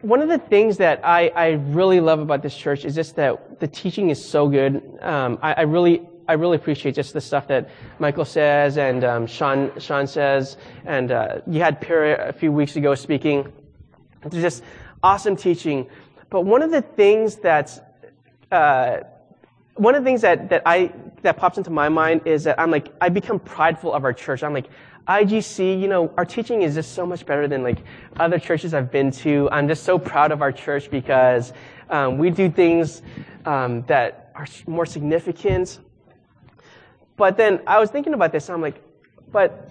one 0.00 0.20
of 0.20 0.28
the 0.28 0.38
things 0.38 0.76
that 0.78 1.00
I, 1.04 1.28
I 1.28 1.48
really 1.50 2.00
love 2.00 2.20
about 2.20 2.42
this 2.42 2.56
church 2.56 2.84
is 2.84 2.94
just 2.94 3.16
that 3.16 3.60
the 3.60 3.68
teaching 3.68 4.10
is 4.10 4.22
so 4.22 4.48
good. 4.48 4.98
Um, 5.00 5.38
I, 5.42 5.54
I, 5.54 5.60
really, 5.62 6.02
I 6.28 6.34
really 6.34 6.56
appreciate 6.56 6.94
just 6.94 7.12
the 7.12 7.20
stuff 7.20 7.48
that 7.48 7.70
Michael 7.98 8.24
says 8.24 8.76
and 8.78 9.04
um, 9.04 9.26
Sean, 9.26 9.78
Sean 9.78 10.06
says. 10.06 10.56
And 10.84 11.10
uh, 11.10 11.40
you 11.46 11.60
had 11.60 11.80
Pierre 11.80 12.16
a 12.16 12.32
few 12.32 12.52
weeks 12.52 12.76
ago 12.76 12.94
speaking. 12.94 13.52
It's 14.24 14.36
just 14.36 14.62
awesome 15.02 15.36
teaching. 15.36 15.86
But 16.30 16.42
one 16.42 16.62
of 16.62 16.70
the 16.70 16.82
things 16.82 17.36
that's 17.36 17.80
uh, 18.52 19.00
one 19.76 19.94
of 19.94 20.04
the 20.04 20.08
things 20.08 20.20
that, 20.20 20.50
that 20.50 20.62
I 20.66 20.92
that 21.22 21.36
pops 21.36 21.56
into 21.56 21.70
my 21.70 21.88
mind 21.88 22.22
is 22.26 22.44
that 22.44 22.60
I'm 22.60 22.70
like 22.70 22.92
I 23.00 23.08
become 23.08 23.40
prideful 23.40 23.92
of 23.92 24.04
our 24.04 24.12
church. 24.12 24.42
I'm 24.42 24.52
like 24.52 24.68
IGC, 25.08 25.80
you 25.80 25.88
know, 25.88 26.12
our 26.16 26.24
teaching 26.24 26.62
is 26.62 26.74
just 26.74 26.92
so 26.92 27.04
much 27.04 27.26
better 27.26 27.48
than 27.48 27.62
like 27.62 27.78
other 28.20 28.38
churches 28.38 28.74
I've 28.74 28.92
been 28.92 29.10
to. 29.12 29.48
I'm 29.50 29.66
just 29.66 29.82
so 29.82 29.98
proud 29.98 30.30
of 30.30 30.42
our 30.42 30.52
church 30.52 30.90
because 30.90 31.52
um, 31.90 32.18
we 32.18 32.30
do 32.30 32.50
things 32.50 33.02
um, 33.46 33.82
that 33.86 34.30
are 34.34 34.46
more 34.66 34.86
significant. 34.86 35.80
But 37.16 37.36
then 37.36 37.60
I 37.66 37.80
was 37.80 37.90
thinking 37.90 38.14
about 38.14 38.32
this. 38.32 38.48
I'm 38.48 38.60
like, 38.60 38.80
but 39.32 39.70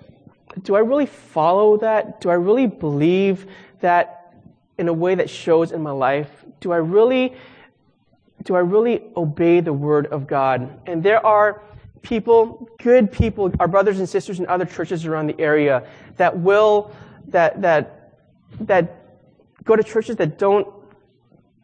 do 0.64 0.76
I 0.76 0.80
really 0.80 1.06
follow 1.06 1.78
that? 1.78 2.20
Do 2.20 2.30
I 2.30 2.34
really 2.34 2.68
believe 2.68 3.48
that 3.80 4.36
in 4.78 4.88
a 4.88 4.94
way 4.94 5.16
that 5.16 5.30
shows 5.30 5.72
in 5.72 5.82
my 5.82 5.92
life? 5.92 6.46
Do 6.60 6.72
I 6.72 6.78
really 6.78 7.36
do 8.44 8.56
I 8.56 8.60
really 8.60 9.04
obey 9.16 9.60
the 9.60 9.74
word 9.74 10.08
of 10.08 10.28
God? 10.28 10.80
And 10.86 11.04
there 11.04 11.26
are 11.26 11.62
people, 12.02 12.70
good 12.82 13.12
people, 13.12 13.52
our 13.60 13.68
brothers 13.68 14.00
and 14.00 14.08
sisters 14.08 14.40
in 14.40 14.48
other 14.48 14.66
churches 14.66 15.06
around 15.06 15.28
the 15.28 15.40
area 15.40 15.88
that 16.18 16.38
will, 16.38 16.94
that, 17.28 17.62
that, 17.62 18.14
that 18.62 19.18
go 19.64 19.76
to 19.76 19.84
churches 19.84 20.16
that 20.18 20.38
don't 20.38 20.68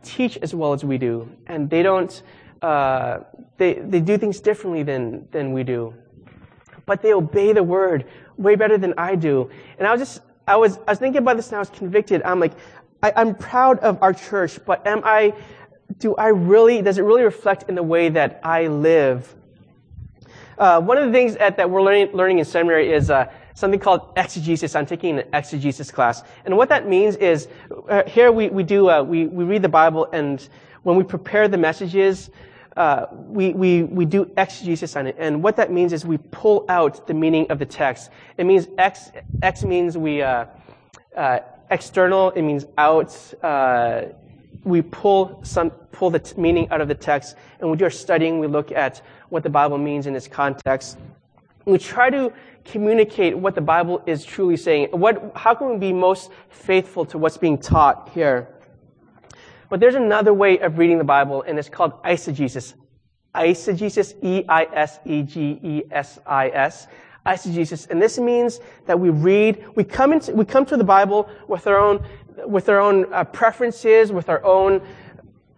teach 0.04 0.38
as 0.38 0.54
well 0.54 0.74
as 0.74 0.84
we 0.84 0.98
do. 0.98 1.30
And 1.48 1.70
they 1.70 1.84
don't, 1.84 2.22
uh, 2.62 3.20
they, 3.58 3.74
they 3.76 4.00
do 4.00 4.18
things 4.18 4.40
differently 4.40 4.84
than, 4.84 5.28
than 5.32 5.54
we 5.54 5.64
do. 5.64 5.94
But 6.86 7.02
they 7.02 7.14
obey 7.14 7.54
the 7.54 7.64
word 7.64 8.06
way 8.38 8.56
better 8.56 8.78
than 8.78 8.94
I 8.98 9.16
do. 9.16 9.50
And 9.78 9.88
I 9.88 9.92
was 9.92 10.02
just, 10.02 10.22
I 10.48 10.56
was, 10.56 10.78
I 10.88 10.92
was 10.92 11.00
thinking 11.00 11.22
about 11.22 11.36
this 11.36 11.48
and 11.48 11.58
I 11.58 11.60
was 11.60 11.70
convicted. 11.70 12.22
I'm 12.24 12.40
like, 12.40 12.54
I, 13.04 13.12
I'm 13.16 13.36
proud 13.36 13.80
of 13.80 14.02
our 14.02 14.14
church, 14.14 14.60
but 14.66 14.86
am 14.88 15.02
I, 15.04 15.34
do 16.00 16.16
I 16.16 16.28
really, 16.28 16.82
does 16.82 16.98
it 16.98 17.04
really 17.04 17.24
reflect 17.24 17.70
in 17.70 17.76
the 17.76 17.84
way 17.84 18.10
that 18.10 18.40
I 18.44 18.68
live? 18.68 19.36
Uh, 20.58 20.82
one 20.82 20.98
of 20.98 21.06
the 21.06 21.12
things 21.12 21.36
that, 21.38 21.70
we're 21.70 21.82
learning, 21.82 22.12
learning 22.14 22.40
in 22.40 22.46
seminary 22.46 22.92
is 22.92 23.12
uh, 23.12 23.32
something 23.54 23.80
called 23.80 24.14
exegesis. 24.18 24.76
I'm 24.76 24.86
taking 24.86 25.20
an 25.20 25.28
exegesis 25.34 25.92
class. 25.92 26.24
And 26.46 26.58
what 26.58 26.70
that 26.70 26.88
means 26.88 27.16
is, 27.18 27.48
uh, 27.90 28.04
here 28.06 28.32
we, 28.32 28.50
we 28.50 28.64
do, 28.64 28.90
uh, 28.90 29.04
we, 29.04 29.28
we 29.28 29.44
read 29.44 29.62
the 29.62 29.70
Bible, 29.70 30.08
and 30.14 30.48
when 30.84 30.96
we 30.96 31.04
prepare 31.04 31.48
the 31.48 31.58
messages, 31.58 32.32
uh, 32.76 33.06
we, 33.12 33.54
we, 33.54 33.84
we 33.84 34.06
do 34.06 34.32
exegesis 34.38 34.96
on 34.96 35.08
it. 35.08 35.16
And 35.20 35.44
what 35.44 35.56
that 35.58 35.72
means 35.72 35.94
is 35.94 36.06
we 36.06 36.18
pull 36.18 36.66
out 36.70 37.08
the 37.08 37.14
meaning 37.14 37.50
of 37.52 37.60
the 37.60 37.66
text. 37.66 38.10
It 38.38 38.46
means 38.46 38.68
X, 38.78 39.12
X 39.42 39.64
means 39.64 39.98
we, 39.98 40.22
uh, 40.22 40.46
external, 41.70 42.32
it 42.32 42.42
means 42.42 42.66
out, 42.78 43.12
we 44.64 44.82
pull 44.82 45.40
some 45.44 45.72
pull 45.98 46.10
the 46.10 46.20
t- 46.20 46.40
meaning 46.40 46.70
out 46.70 46.82
of 46.82 46.88
the 46.88 46.96
text, 46.96 47.36
and 47.60 47.70
we 47.70 47.78
do 47.78 47.86
our 47.86 47.90
studying, 47.90 48.40
we 48.40 48.48
look 48.48 48.72
at 48.72 49.02
what 49.30 49.44
the 49.44 49.50
Bible 49.50 49.78
means 49.78 50.06
in 50.06 50.16
its 50.16 50.28
context. 50.28 50.98
We 51.66 51.78
try 51.78 52.10
to 52.12 52.32
communicate 52.64 53.38
what 53.38 53.56
the 53.56 53.62
Bible 53.62 54.04
is 54.06 54.24
truly 54.24 54.58
saying. 54.58 54.90
What, 54.92 55.32
how 55.36 55.56
can 55.56 55.70
we 55.72 55.78
be 55.78 55.92
most 55.94 56.32
faithful 56.50 57.06
to 57.06 57.18
what's 57.18 57.38
being 57.38 57.58
taught 57.58 58.10
here? 58.14 58.48
But 59.70 59.80
there's 59.80 59.96
another 59.96 60.34
way 60.34 60.60
of 60.60 60.78
reading 60.78 60.98
the 60.98 61.04
Bible, 61.04 61.42
and 61.42 61.60
it's 61.60 61.68
called 61.68 62.02
eisegesis. 62.04 62.74
Eisegesis, 63.36 64.14
E-I-S-E-G-E-S-I-S. 64.24 64.78
Eisegesis. 67.26 67.90
And 67.90 68.02
this 68.02 68.18
means 68.18 68.62
that 68.86 68.98
we 68.98 69.10
read, 69.10 69.66
we 69.76 69.84
come 69.84 70.14
into, 70.14 70.34
we 70.34 70.46
come 70.46 70.66
to 70.68 70.78
the 70.78 70.84
Bible 70.84 71.30
with 71.48 71.68
our 71.68 71.78
own 71.78 72.06
with 72.46 72.70
our 72.70 72.80
own 72.80 73.12
uh, 73.14 73.24
preferences, 73.24 74.12
with 74.12 74.30
our 74.30 74.44
own 74.44 74.82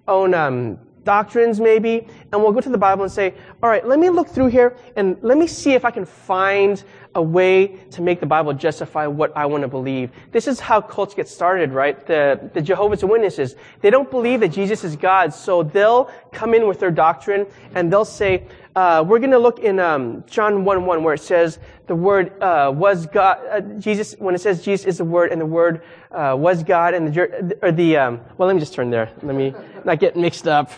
own 0.08 0.34
um, 0.34 0.80
doctrines, 1.04 1.60
maybe, 1.60 2.08
and 2.32 2.42
we'll 2.42 2.52
go 2.52 2.62
to 2.62 2.70
the 2.70 2.78
Bible 2.78 3.04
and 3.04 3.12
say, 3.12 3.34
"All 3.62 3.70
right, 3.70 3.86
let 3.88 4.00
me 4.00 4.10
look 4.10 4.28
through 4.28 4.48
here 4.48 4.76
and 4.96 5.18
let 5.22 5.38
me 5.38 5.48
see 5.48 5.74
if 5.74 5.86
I 5.86 5.92
can 5.92 6.06
find 6.06 6.84
a 7.16 7.22
way 7.22 7.68
to 7.92 8.02
make 8.02 8.20
the 8.20 8.26
Bible 8.26 8.54
justify 8.54 9.08
what 9.08 9.36
I 9.36 9.46
want 9.46 9.62
to 9.62 9.68
believe." 9.68 10.12
This 10.32 10.48
is 10.48 10.60
how 10.60 10.82
cults 10.82 11.14
get 11.14 11.28
started, 11.28 11.72
right? 11.72 12.06
The 12.06 12.50
the 12.54 12.62
Jehovah's 12.62 13.04
Witnesses 13.04 13.56
they 13.82 13.90
don't 13.90 14.10
believe 14.10 14.40
that 14.42 14.50
Jesus 14.50 14.84
is 14.84 14.96
God, 14.96 15.34
so 15.34 15.64
they'll 15.64 16.12
come 16.32 16.54
in 16.54 16.68
with 16.68 16.80
their 16.80 16.92
doctrine 16.92 17.46
and 17.76 17.92
they'll 17.92 18.06
say, 18.06 18.48
uh, 18.76 19.04
we're 19.06 19.20
going 19.20 19.32
to 19.32 19.40
look 19.40 19.60
in 19.60 19.80
um, 19.80 20.24
John 20.28 20.64
1 20.64 20.86
1 20.86 21.04
where 21.04 21.14
it 21.14 21.22
says 21.22 21.60
the 21.88 21.96
word 21.96 22.42
uh, 22.42 22.72
was 22.74 23.08
God. 23.08 23.40
Uh, 23.50 23.62
Jesus, 23.80 24.16
when 24.20 24.36
it 24.36 24.40
says 24.40 24.64
Jesus 24.64 24.86
is 24.86 24.98
the 25.00 25.06
word 25.06 25.32
and 25.32 25.42
the 25.42 25.46
word 25.46 25.82
uh, 26.12 26.36
was 26.38 26.64
God 26.64 26.94
and 26.94 27.14
the, 27.14 27.58
or 27.62 27.72
the 27.72 27.98
um, 27.98 28.22
well, 28.38 28.48
let 28.48 28.54
me 28.54 28.60
just 28.60 28.74
turn 28.74 28.90
there. 28.90 29.12
Let 29.24 29.36
me 29.36 29.54
not 29.86 30.00
get 30.00 30.16
mixed 30.16 30.48
up. 30.48 30.72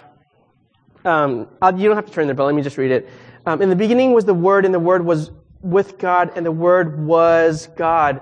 Um, 1.03 1.47
you 1.75 1.87
don't 1.87 1.95
have 1.95 2.05
to 2.05 2.11
turn 2.11 2.27
there, 2.27 2.35
but 2.35 2.45
let 2.45 2.55
me 2.55 2.61
just 2.61 2.77
read 2.77 2.91
it. 2.91 3.09
Um, 3.45 3.61
in 3.61 3.69
the 3.69 3.75
beginning 3.75 4.13
was 4.13 4.25
the 4.25 4.33
word 4.33 4.65
and 4.65 4.73
the 4.73 4.79
word 4.79 5.03
was 5.03 5.31
with 5.61 5.97
God 5.97 6.31
and 6.35 6.45
the 6.45 6.51
word 6.51 6.99
was 6.99 7.67
God. 7.75 8.21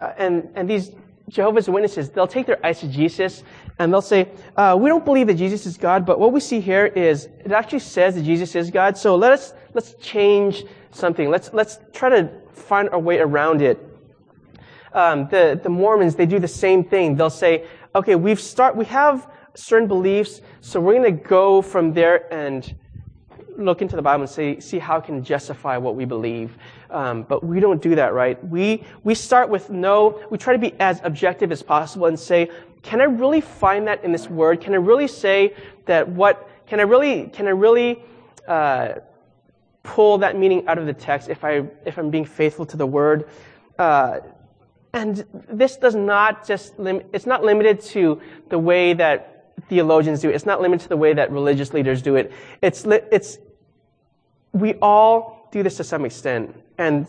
Uh, 0.00 0.12
and, 0.18 0.50
and 0.54 0.68
these 0.68 0.92
Jehovah's 1.28 1.68
Witnesses, 1.68 2.10
they'll 2.10 2.26
take 2.26 2.46
their 2.46 2.56
eisegesis 2.56 3.42
and 3.78 3.92
they'll 3.92 4.02
say, 4.02 4.28
uh, 4.56 4.76
we 4.78 4.88
don't 4.88 5.04
believe 5.04 5.26
that 5.26 5.34
Jesus 5.34 5.66
is 5.66 5.76
God, 5.76 6.04
but 6.06 6.20
what 6.20 6.32
we 6.32 6.40
see 6.40 6.60
here 6.60 6.86
is 6.86 7.28
it 7.44 7.52
actually 7.52 7.80
says 7.80 8.14
that 8.14 8.22
Jesus 8.22 8.54
is 8.54 8.70
God. 8.70 8.96
So 8.96 9.16
let 9.16 9.32
us 9.32 9.54
let's 9.74 9.94
change 9.94 10.64
something. 10.90 11.30
Let's 11.30 11.52
let's 11.52 11.78
try 11.92 12.08
to 12.10 12.30
find 12.52 12.88
our 12.90 12.98
way 12.98 13.18
around 13.18 13.62
it. 13.62 13.78
Um, 14.92 15.28
the 15.30 15.58
the 15.62 15.70
Mormons 15.70 16.14
they 16.14 16.26
do 16.26 16.38
the 16.38 16.48
same 16.48 16.84
thing. 16.84 17.16
They'll 17.16 17.30
say, 17.30 17.66
okay, 17.94 18.14
we've 18.14 18.40
start 18.40 18.76
we 18.76 18.84
have 18.86 19.28
certain 19.54 19.88
beliefs, 19.88 20.40
so 20.60 20.80
we're 20.80 20.94
going 20.94 21.16
to 21.16 21.24
go 21.24 21.62
from 21.62 21.92
there 21.92 22.32
and 22.32 22.74
look 23.56 23.82
into 23.82 23.96
the 23.96 24.02
Bible 24.02 24.22
and 24.22 24.30
say, 24.30 24.60
see 24.60 24.78
how 24.78 24.98
it 24.98 25.04
can 25.04 25.22
justify 25.22 25.76
what 25.76 25.94
we 25.94 26.04
believe. 26.04 26.56
Um, 26.90 27.22
but 27.22 27.44
we 27.44 27.60
don't 27.60 27.82
do 27.82 27.94
that, 27.94 28.14
right? 28.14 28.42
We 28.46 28.84
we 29.02 29.14
start 29.14 29.48
with 29.48 29.70
no. 29.70 30.22
We 30.30 30.38
try 30.38 30.52
to 30.52 30.58
be 30.58 30.74
as 30.78 31.00
objective 31.04 31.52
as 31.52 31.62
possible 31.62 32.06
and 32.06 32.18
say, 32.18 32.50
can 32.82 33.00
I 33.00 33.04
really 33.04 33.40
find 33.40 33.86
that 33.86 34.04
in 34.04 34.12
this 34.12 34.28
word? 34.28 34.60
Can 34.60 34.74
I 34.74 34.78
really 34.78 35.08
say 35.08 35.54
that 35.86 36.08
what, 36.08 36.48
can 36.66 36.80
I 36.80 36.82
really, 36.82 37.28
can 37.28 37.46
I 37.46 37.50
really, 37.50 38.02
uh, 38.46 38.94
pull 39.82 40.18
that 40.18 40.38
meaning 40.38 40.66
out 40.68 40.78
of 40.78 40.86
the 40.86 40.92
text 40.92 41.28
if 41.28 41.44
I, 41.44 41.64
if 41.84 41.98
I'm 41.98 42.10
being 42.10 42.24
faithful 42.24 42.66
to 42.66 42.76
the 42.76 42.86
word? 42.86 43.28
Uh, 43.78 44.20
and 44.92 45.24
this 45.48 45.76
does 45.76 45.94
not 45.94 46.46
just 46.46 46.78
lim- 46.78 47.02
it's 47.12 47.26
not 47.26 47.42
limited 47.42 47.80
to 47.80 48.20
the 48.50 48.58
way 48.58 48.92
that 48.92 49.54
theologians 49.68 50.20
do 50.20 50.28
it. 50.28 50.34
It's 50.34 50.46
not 50.46 50.60
limited 50.60 50.82
to 50.82 50.88
the 50.88 50.96
way 50.96 51.14
that 51.14 51.30
religious 51.32 51.72
leaders 51.72 52.02
do 52.02 52.16
it. 52.16 52.32
It's, 52.60 52.84
li- 52.84 53.00
it's, 53.10 53.38
we 54.52 54.74
all 54.74 55.48
do 55.50 55.62
this 55.62 55.78
to 55.78 55.84
some 55.84 56.04
extent. 56.04 56.54
And 56.78 57.06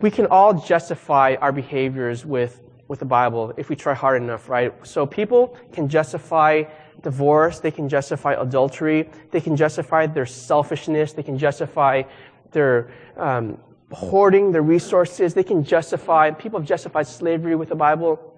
we 0.00 0.10
can 0.10 0.26
all 0.26 0.54
justify 0.54 1.36
our 1.40 1.52
behaviors 1.52 2.24
with 2.24 2.60
with 2.88 2.98
the 2.98 3.04
Bible 3.04 3.52
if 3.56 3.68
we 3.68 3.76
try 3.76 3.94
hard 3.94 4.22
enough, 4.22 4.48
right? 4.48 4.74
So 4.86 5.06
people 5.06 5.56
can 5.72 5.88
justify 5.88 6.64
divorce, 7.02 7.60
they 7.60 7.70
can 7.70 7.88
justify 7.88 8.34
adultery, 8.34 9.08
they 9.30 9.40
can 9.40 9.56
justify 9.56 10.06
their 10.06 10.26
selfishness, 10.26 11.12
they 11.12 11.22
can 11.22 11.38
justify 11.38 12.02
their 12.52 12.90
um, 13.16 13.58
hoarding 13.92 14.52
their 14.52 14.62
resources, 14.62 15.34
they 15.34 15.44
can 15.44 15.62
justify, 15.62 16.30
people 16.30 16.58
have 16.58 16.68
justified 16.68 17.06
slavery 17.06 17.56
with 17.56 17.68
the 17.68 17.74
Bible 17.74 18.32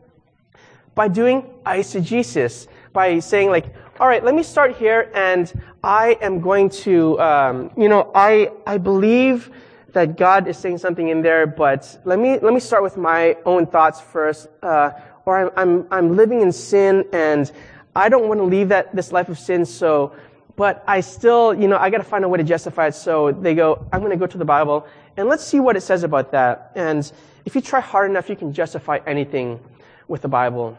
by 0.95 1.09
doing 1.09 1.43
eisegesis, 1.65 2.67
by 2.93 3.19
saying 3.19 3.51
like, 3.51 3.67
all 4.01 4.09
right, 4.09 4.25
let 4.25 4.35
me 4.35 4.43
start 4.43 4.77
here 4.77 5.11
and 5.15 5.53
I 5.83 6.19
am 6.21 6.41
going 6.41 6.69
to, 6.85 7.19
um, 7.21 7.71
you 7.77 7.89
know, 7.89 8.11
I, 8.15 8.51
I 8.67 8.79
believe 8.79 9.51
that 9.97 10.19
God 10.19 10.47
is 10.47 10.59
saying 10.59 10.77
something 10.77 11.09
in 11.09 11.23
there, 11.23 11.47
but 11.47 11.99
let 12.05 12.19
me, 12.19 12.39
let 12.39 12.53
me 12.53 12.61
start 12.61 12.83
with 12.83 12.99
my 12.99 13.35
own 13.47 13.67
thoughts 13.67 13.99
first. 13.99 14.47
Uh, 14.63 14.91
or 15.25 15.39
I'm, 15.39 15.51
I'm, 15.57 15.87
I'm 15.91 16.17
living 16.17 16.43
in 16.43 16.53
sin 16.53 17.07
and 17.15 17.51
I 17.95 18.11
don't 18.11 18.29
want 18.29 18.39
to 18.41 18.45
leave 18.45 18.69
that, 18.69 18.95
this 18.95 19.11
life 19.11 19.31
of 19.31 19.39
sin, 19.39 19.65
so, 19.65 20.15
but 20.55 20.85
I 20.87 21.01
still, 21.01 21.55
you 21.55 21.67
know, 21.67 21.79
I 21.79 21.89
got 21.89 21.97
to 21.97 22.05
find 22.05 22.27
a 22.27 22.29
way 22.29 22.37
to 22.37 22.45
justify 22.45 22.89
it. 22.89 22.95
So 22.95 23.33
they 23.33 23.55
go, 23.55 23.87
I'm 23.91 24.01
going 24.01 24.11
to 24.11 24.19
go 24.19 24.27
to 24.27 24.37
the 24.37 24.45
Bible 24.45 24.87
and 25.17 25.31
let's 25.31 25.43
see 25.43 25.61
what 25.61 25.79
it 25.79 25.81
says 25.81 26.03
about 26.03 26.33
that. 26.33 26.73
And 26.75 27.11
if 27.47 27.55
you 27.55 27.63
try 27.63 27.81
hard 27.81 28.11
enough, 28.11 28.29
you 28.29 28.37
can 28.37 28.53
justify 28.53 28.99
anything 29.07 29.61
with 30.09 30.21
the 30.21 30.29
Bible. 30.29 30.77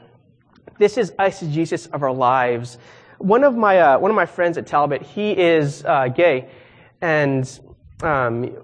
This 0.77 0.95
is 0.95 1.10
eisegesis 1.13 1.91
of 1.91 2.03
our 2.03 2.13
lives. 2.13 2.77
One 3.17 3.43
of 3.43 3.56
my, 3.56 3.80
uh, 3.80 3.97
one 3.97 4.12
of 4.12 4.15
my 4.15 4.27
friends 4.27 4.60
at 4.60 4.67
Talbot, 4.67 5.01
he 5.01 5.32
is 5.32 5.84
uh, 5.84 6.10
gay. 6.10 6.49
And 7.01 7.49
um, 8.03 8.56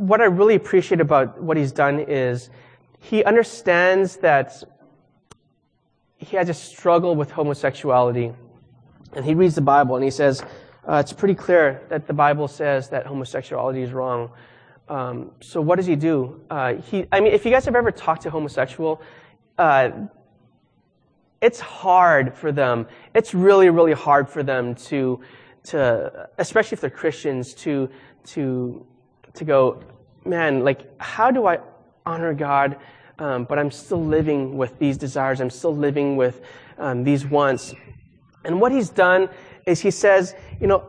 what 0.00 0.22
I 0.22 0.24
really 0.24 0.54
appreciate 0.54 1.00
about 1.00 1.42
what 1.42 1.58
he's 1.58 1.72
done 1.72 2.00
is 2.00 2.48
he 3.00 3.22
understands 3.22 4.16
that 4.16 4.62
he 6.16 6.36
has 6.36 6.48
a 6.48 6.54
struggle 6.54 7.14
with 7.14 7.30
homosexuality. 7.30 8.32
And 9.12 9.24
he 9.24 9.34
reads 9.34 9.54
the 9.54 9.60
Bible 9.60 9.96
and 9.96 10.04
he 10.04 10.10
says, 10.10 10.42
uh, 10.88 10.94
it's 10.94 11.12
pretty 11.12 11.34
clear 11.34 11.82
that 11.90 12.06
the 12.06 12.14
Bible 12.14 12.48
says 12.48 12.88
that 12.88 13.06
homosexuality 13.06 13.82
is 13.82 13.92
wrong. 13.92 14.30
Um, 14.88 15.32
so 15.40 15.60
what 15.60 15.76
does 15.76 15.86
he 15.86 15.96
do? 15.96 16.40
Uh, 16.48 16.74
he, 16.74 17.06
I 17.12 17.20
mean, 17.20 17.34
if 17.34 17.44
you 17.44 17.50
guys 17.50 17.66
have 17.66 17.76
ever 17.76 17.90
talked 17.90 18.22
to 18.22 18.30
homosexual, 18.30 19.02
uh, 19.58 19.90
it's 21.42 21.60
hard 21.60 22.34
for 22.34 22.52
them. 22.52 22.86
It's 23.14 23.34
really, 23.34 23.68
really 23.68 23.92
hard 23.92 24.30
for 24.30 24.42
them 24.42 24.74
to, 24.76 25.20
to, 25.64 26.28
especially 26.38 26.76
if 26.76 26.80
they're 26.80 26.88
Christians, 26.88 27.52
to, 27.54 27.90
to, 28.28 28.86
to 29.34 29.44
go, 29.44 29.82
man, 30.24 30.64
like, 30.64 31.00
how 31.00 31.30
do 31.30 31.46
I 31.46 31.58
honor 32.06 32.34
God, 32.34 32.76
um, 33.18 33.44
but 33.44 33.58
I'm 33.58 33.70
still 33.70 34.04
living 34.04 34.56
with 34.56 34.78
these 34.78 34.96
desires. 34.96 35.40
I'm 35.40 35.50
still 35.50 35.76
living 35.76 36.16
with 36.16 36.40
um, 36.78 37.04
these 37.04 37.26
wants. 37.26 37.74
And 38.44 38.60
what 38.60 38.72
he's 38.72 38.88
done 38.88 39.28
is 39.66 39.80
he 39.80 39.90
says, 39.90 40.34
you 40.60 40.66
know, 40.66 40.84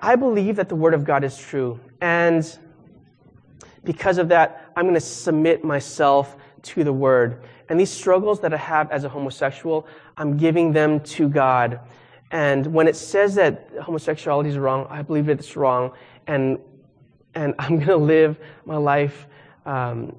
I 0.00 0.16
believe 0.16 0.56
that 0.56 0.68
the 0.68 0.74
Word 0.74 0.94
of 0.94 1.04
God 1.04 1.24
is 1.24 1.36
true. 1.36 1.80
And 2.00 2.58
because 3.84 4.18
of 4.18 4.28
that, 4.30 4.72
I'm 4.76 4.84
going 4.84 4.94
to 4.94 5.00
submit 5.00 5.64
myself 5.64 6.36
to 6.62 6.84
the 6.84 6.92
Word. 6.92 7.44
And 7.68 7.78
these 7.78 7.90
struggles 7.90 8.40
that 8.40 8.52
I 8.52 8.56
have 8.56 8.90
as 8.90 9.04
a 9.04 9.08
homosexual, 9.08 9.86
I'm 10.16 10.36
giving 10.36 10.72
them 10.72 11.00
to 11.00 11.28
God. 11.28 11.80
And 12.30 12.66
when 12.66 12.88
it 12.88 12.96
says 12.96 13.34
that 13.36 13.70
homosexuality 13.82 14.48
is 14.48 14.58
wrong, 14.58 14.86
I 14.90 15.02
believe 15.02 15.28
it's 15.28 15.56
wrong. 15.56 15.92
And, 16.26 16.58
and 17.36 17.54
I'm 17.58 17.76
going 17.76 17.86
to 17.88 17.96
live 17.96 18.38
my 18.64 18.76
life 18.76 19.26
um, 19.66 20.16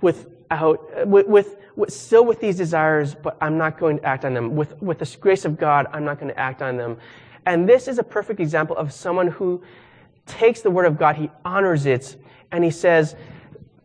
without, 0.00 1.06
with, 1.06 1.26
with, 1.28 1.56
with, 1.76 1.92
still 1.92 2.24
with 2.24 2.40
these 2.40 2.56
desires, 2.56 3.14
but 3.14 3.36
I'm 3.40 3.58
not 3.58 3.78
going 3.78 3.98
to 3.98 4.04
act 4.04 4.24
on 4.24 4.34
them. 4.34 4.56
With, 4.56 4.80
with 4.82 4.98
the 4.98 5.16
grace 5.20 5.44
of 5.44 5.58
God, 5.58 5.86
I'm 5.92 6.04
not 6.04 6.18
going 6.18 6.32
to 6.32 6.40
act 6.40 6.62
on 6.62 6.76
them. 6.76 6.96
And 7.46 7.68
this 7.68 7.86
is 7.86 7.98
a 7.98 8.02
perfect 8.02 8.40
example 8.40 8.76
of 8.76 8.92
someone 8.92 9.28
who 9.28 9.62
takes 10.26 10.62
the 10.62 10.70
word 10.70 10.86
of 10.86 10.98
God, 10.98 11.16
he 11.16 11.30
honors 11.44 11.86
it, 11.86 12.16
and 12.50 12.64
he 12.64 12.70
says, 12.70 13.16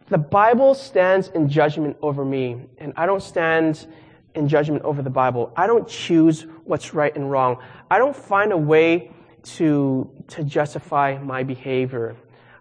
the 0.07 0.17
Bible 0.17 0.73
stands 0.73 1.29
in 1.29 1.49
judgment 1.49 1.97
over 2.01 2.23
me, 2.23 2.61
and 2.77 2.93
I 2.95 3.05
don't 3.05 3.23
stand 3.23 3.87
in 4.35 4.47
judgment 4.47 4.83
over 4.83 5.01
the 5.01 5.09
Bible. 5.09 5.51
I 5.55 5.67
don't 5.67 5.87
choose 5.87 6.45
what's 6.63 6.93
right 6.93 7.15
and 7.15 7.29
wrong. 7.31 7.57
I 7.89 7.97
don't 7.97 8.15
find 8.15 8.51
a 8.51 8.57
way 8.57 9.11
to, 9.45 10.09
to 10.27 10.43
justify 10.43 11.17
my 11.17 11.43
behavior. 11.43 12.15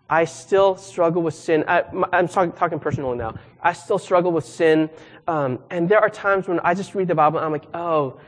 I 0.08 0.26
still 0.26 0.76
struggle 0.76 1.22
with 1.22 1.34
sin. 1.34 1.64
I, 1.66 1.84
am 2.12 2.28
talking, 2.28 2.52
talking 2.52 2.78
personally 2.78 3.16
now. 3.16 3.34
I 3.62 3.72
still 3.72 3.98
struggle 3.98 4.32
with 4.32 4.44
sin. 4.44 4.90
Um, 5.26 5.60
and 5.70 5.88
there 5.88 5.98
are 5.98 6.10
times 6.10 6.46
when 6.46 6.60
I 6.60 6.74
just 6.74 6.94
read 6.94 7.08
the 7.08 7.14
Bible 7.14 7.38
and 7.38 7.46
I'm 7.46 7.52
like, 7.52 7.66
oh, 7.74 8.20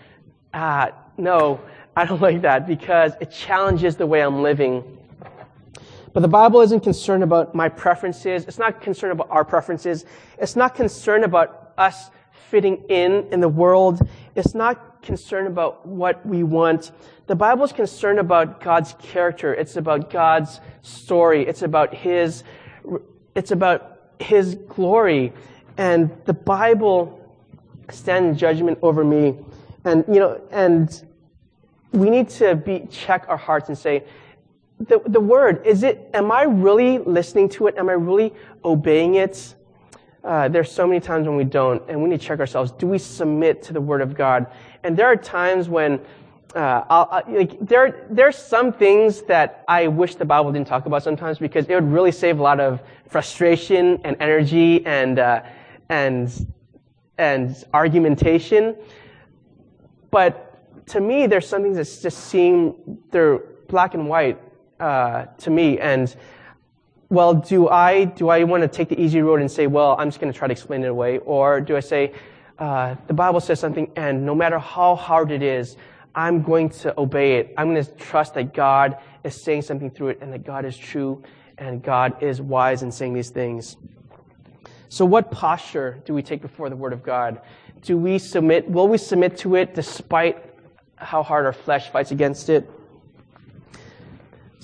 ah, 0.54 0.92
no, 1.18 1.60
I 1.94 2.06
don't 2.06 2.20
like 2.28 2.42
that 2.42 2.66
because 2.66 3.12
it 3.20 3.30
challenges 3.30 3.96
the 3.96 4.06
way 4.06 4.22
I'm 4.22 4.42
living. 4.42 4.98
But 6.14 6.20
the 6.20 6.28
Bible 6.28 6.62
isn't 6.62 6.80
concerned 6.80 7.22
about 7.22 7.54
my 7.54 7.68
preferences. 7.68 8.46
It's 8.46 8.58
not 8.58 8.80
concerned 8.80 9.12
about 9.12 9.28
our 9.30 9.44
preferences. 9.44 10.06
It's 10.38 10.56
not 10.56 10.74
concerned 10.74 11.24
about 11.24 11.74
us 11.76 12.10
fitting 12.48 12.84
in 12.88 13.26
in 13.32 13.40
the 13.40 13.48
world. 13.50 14.00
It's 14.34 14.54
not 14.54 14.95
concerned 15.06 15.46
about 15.46 15.86
what 15.86 16.26
we 16.26 16.42
want. 16.42 16.90
The 17.28 17.36
Bible 17.36 17.64
is 17.64 17.72
concerned 17.72 18.18
about 18.18 18.60
God's 18.60 18.94
character. 18.98 19.54
It's 19.54 19.76
about 19.76 20.10
God's 20.10 20.60
story. 20.82 21.46
It's 21.46 21.62
about 21.62 21.94
His, 21.94 22.42
it's 23.34 23.52
about 23.52 24.00
His 24.18 24.56
glory. 24.68 25.32
And 25.78 26.10
the 26.24 26.34
Bible 26.34 27.22
stands 27.88 28.38
judgment 28.38 28.78
over 28.82 29.04
me. 29.04 29.38
And, 29.84 30.04
you 30.08 30.18
know, 30.18 30.40
and 30.50 31.04
we 31.92 32.10
need 32.10 32.28
to 32.30 32.56
be, 32.56 32.86
check 32.90 33.26
our 33.28 33.36
hearts 33.36 33.68
and 33.68 33.78
say, 33.78 34.04
the, 34.80 35.00
the 35.06 35.20
word, 35.20 35.64
is 35.64 35.84
it, 35.84 36.10
am 36.12 36.30
I 36.30 36.42
really 36.42 36.98
listening 36.98 37.48
to 37.50 37.68
it? 37.68 37.78
Am 37.78 37.88
I 37.88 37.92
really 37.92 38.34
obeying 38.64 39.14
it? 39.14 39.54
Uh, 40.22 40.48
there's 40.48 40.70
so 40.70 40.86
many 40.88 40.98
times 40.98 41.28
when 41.28 41.36
we 41.36 41.44
don't, 41.44 41.80
and 41.88 42.02
we 42.02 42.08
need 42.08 42.20
to 42.20 42.26
check 42.26 42.40
ourselves. 42.40 42.72
Do 42.72 42.88
we 42.88 42.98
submit 42.98 43.62
to 43.62 43.72
the 43.72 43.80
word 43.80 44.00
of 44.00 44.16
God? 44.16 44.46
And 44.86 44.96
there 44.96 45.08
are 45.08 45.16
times 45.16 45.68
when, 45.68 45.98
uh, 46.54 46.84
i 46.88 47.22
like, 47.28 47.58
there, 47.58 48.06
there's 48.08 48.38
some 48.38 48.72
things 48.72 49.22
that 49.22 49.64
I 49.66 49.88
wish 49.88 50.14
the 50.14 50.24
Bible 50.24 50.52
didn't 50.52 50.68
talk 50.68 50.86
about 50.86 51.02
sometimes 51.02 51.40
because 51.40 51.66
it 51.66 51.74
would 51.74 51.90
really 51.90 52.12
save 52.12 52.38
a 52.38 52.42
lot 52.42 52.60
of 52.60 52.80
frustration 53.08 54.00
and 54.04 54.16
energy 54.20 54.86
and, 54.86 55.18
uh, 55.18 55.42
and, 55.88 56.30
and 57.18 57.64
argumentation. 57.74 58.76
But 60.12 60.86
to 60.86 61.00
me, 61.00 61.26
there's 61.26 61.48
some 61.48 61.62
things 61.62 61.78
that 61.78 62.00
just 62.00 62.28
seem, 62.28 62.76
they're 63.10 63.38
black 63.66 63.94
and 63.94 64.08
white 64.08 64.40
uh, 64.78 65.24
to 65.38 65.50
me. 65.50 65.80
And 65.80 66.14
well, 67.08 67.34
do 67.34 67.68
I 67.68 68.04
do 68.04 68.28
I 68.28 68.44
want 68.44 68.62
to 68.62 68.68
take 68.68 68.88
the 68.88 69.00
easy 69.00 69.20
road 69.20 69.40
and 69.40 69.50
say, 69.50 69.66
well, 69.66 69.96
I'm 69.98 70.08
just 70.08 70.20
going 70.20 70.32
to 70.32 70.38
try 70.38 70.46
to 70.46 70.52
explain 70.52 70.84
it 70.84 70.88
away, 70.88 71.18
or 71.18 71.60
do 71.60 71.76
I 71.76 71.80
say, 71.80 72.12
uh, 72.58 72.96
the 73.06 73.14
Bible 73.14 73.40
says 73.40 73.60
something, 73.60 73.90
and 73.96 74.24
no 74.24 74.34
matter 74.34 74.58
how 74.58 74.94
hard 74.96 75.30
it 75.30 75.42
is, 75.42 75.76
I'm 76.14 76.42
going 76.42 76.70
to 76.70 76.98
obey 76.98 77.36
it. 77.36 77.54
I'm 77.58 77.72
going 77.72 77.84
to 77.84 77.90
trust 77.92 78.34
that 78.34 78.54
God 78.54 78.98
is 79.24 79.40
saying 79.40 79.62
something 79.62 79.90
through 79.90 80.08
it, 80.08 80.18
and 80.20 80.32
that 80.32 80.44
God 80.44 80.64
is 80.64 80.76
true, 80.76 81.22
and 81.58 81.82
God 81.82 82.22
is 82.22 82.40
wise 82.40 82.82
in 82.82 82.90
saying 82.90 83.14
these 83.14 83.30
things. 83.30 83.76
So, 84.88 85.04
what 85.04 85.30
posture 85.30 86.00
do 86.06 86.14
we 86.14 86.22
take 86.22 86.40
before 86.40 86.70
the 86.70 86.76
Word 86.76 86.92
of 86.92 87.02
God? 87.02 87.40
Do 87.82 87.98
we 87.98 88.18
submit? 88.18 88.68
Will 88.70 88.88
we 88.88 88.98
submit 88.98 89.36
to 89.38 89.56
it 89.56 89.74
despite 89.74 90.42
how 90.96 91.22
hard 91.22 91.44
our 91.44 91.52
flesh 91.52 91.90
fights 91.90 92.10
against 92.10 92.48
it? 92.48 92.70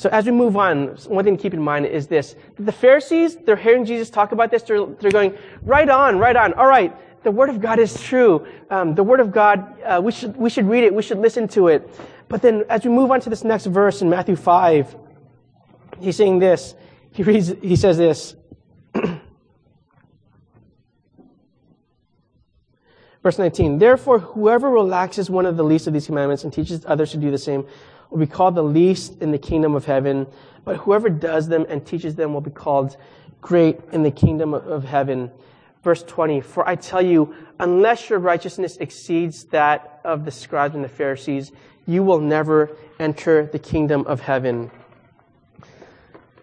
So 0.03 0.09
as 0.09 0.27
we 0.27 0.33
move 0.33 0.57
on, 0.57 0.97
one 1.07 1.25
thing 1.25 1.37
to 1.37 1.41
keep 1.41 1.55
in 1.55 1.63
mind 1.63 1.87
is 1.87 2.09
this. 2.09 2.35
The 2.59 2.73
Pharisees, 2.73 3.37
they're 3.37 3.55
hearing 3.55 3.85
Jesus 3.85 4.11
talk 4.11 4.33
about 4.33 4.51
this. 4.51 4.65
They're, 4.65 4.85
they're 4.85 5.13
going, 5.13 5.39
right 5.63 5.89
on, 5.89 6.19
right 6.19 6.35
on. 6.35 6.55
All 6.55 6.67
right. 6.67 6.93
The 7.23 7.31
Word 7.31 7.51
of 7.51 7.61
God 7.61 7.79
is 7.79 8.01
true. 8.01 8.47
Um, 8.71 8.95
the 8.95 9.03
Word 9.03 9.21
of 9.21 9.31
God, 9.31 9.81
uh, 9.83 10.01
we 10.03 10.13
should, 10.13 10.37
we 10.37 10.51
should 10.51 10.69
read 10.69 10.85
it. 10.85 10.95
We 10.95 11.03
should 11.03 11.19
listen 11.19 11.47
to 11.49 11.69
it. 11.69 11.89
But 12.29 12.43
then 12.43 12.65
as 12.69 12.85
we 12.85 12.91
move 12.91 13.11
on 13.11 13.21
to 13.21 13.31
this 13.31 13.45
next 13.45 13.67
verse 13.67 14.03
in 14.03 14.11
Matthew 14.11 14.37
5, 14.37 14.97
he's 16.01 16.17
saying 16.17 16.39
this. 16.39 16.75
He 17.13 17.23
reads, 17.23 17.49
he 17.63 17.77
says 17.77 17.99
this. 17.99 18.35
Verse 23.23 23.39
19, 23.39 23.79
therefore, 23.79 24.19
whoever 24.19 24.69
relaxes 24.69 25.31
one 25.31 25.47
of 25.47 25.57
the 25.57 25.63
least 25.63 25.87
of 25.87 25.93
these 25.93 26.07
commandments 26.07 26.43
and 26.43 26.53
teaches 26.53 26.85
others 26.87 27.13
to 27.13 27.19
do 27.19 27.31
the 27.31 27.39
same 27.39 27.65
will 28.11 28.19
be 28.19 28.27
called 28.27 28.57
the 28.57 28.65
least 28.65 29.23
in 29.23 29.31
the 29.31 29.39
kingdom 29.39 29.77
of 29.77 29.85
heaven, 29.85 30.27
but 30.65 30.77
whoever 30.79 31.09
does 31.09 31.47
them 31.49 31.65
and 31.69 31.87
teaches 31.87 32.17
them 32.17 32.35
will 32.35 32.41
be 32.41 32.51
called 32.51 32.97
great 33.41 33.79
in 33.93 34.03
the 34.03 34.11
kingdom 34.11 34.53
of 34.55 34.83
heaven. 34.85 35.31
Verse 35.83 36.03
20, 36.05 36.41
for 36.41 36.69
I 36.69 36.77
tell 36.77 37.03
you, 37.03 37.35
unless 37.59 38.09
your 38.09 38.21
righteousness 38.21 38.77
exceeds 38.77 39.45
that 39.47 40.01
of 40.05 40.25
the 40.25 40.31
scribes 40.31 40.75
and 40.75 40.85
the 40.85 40.89
Pharisees, 40.89 41.51
you 41.87 42.05
will 42.05 42.21
never 42.21 42.77
enter 43.01 43.47
the 43.47 43.59
kingdom 43.59 44.07
of 44.07 44.21
heaven. 44.21 44.71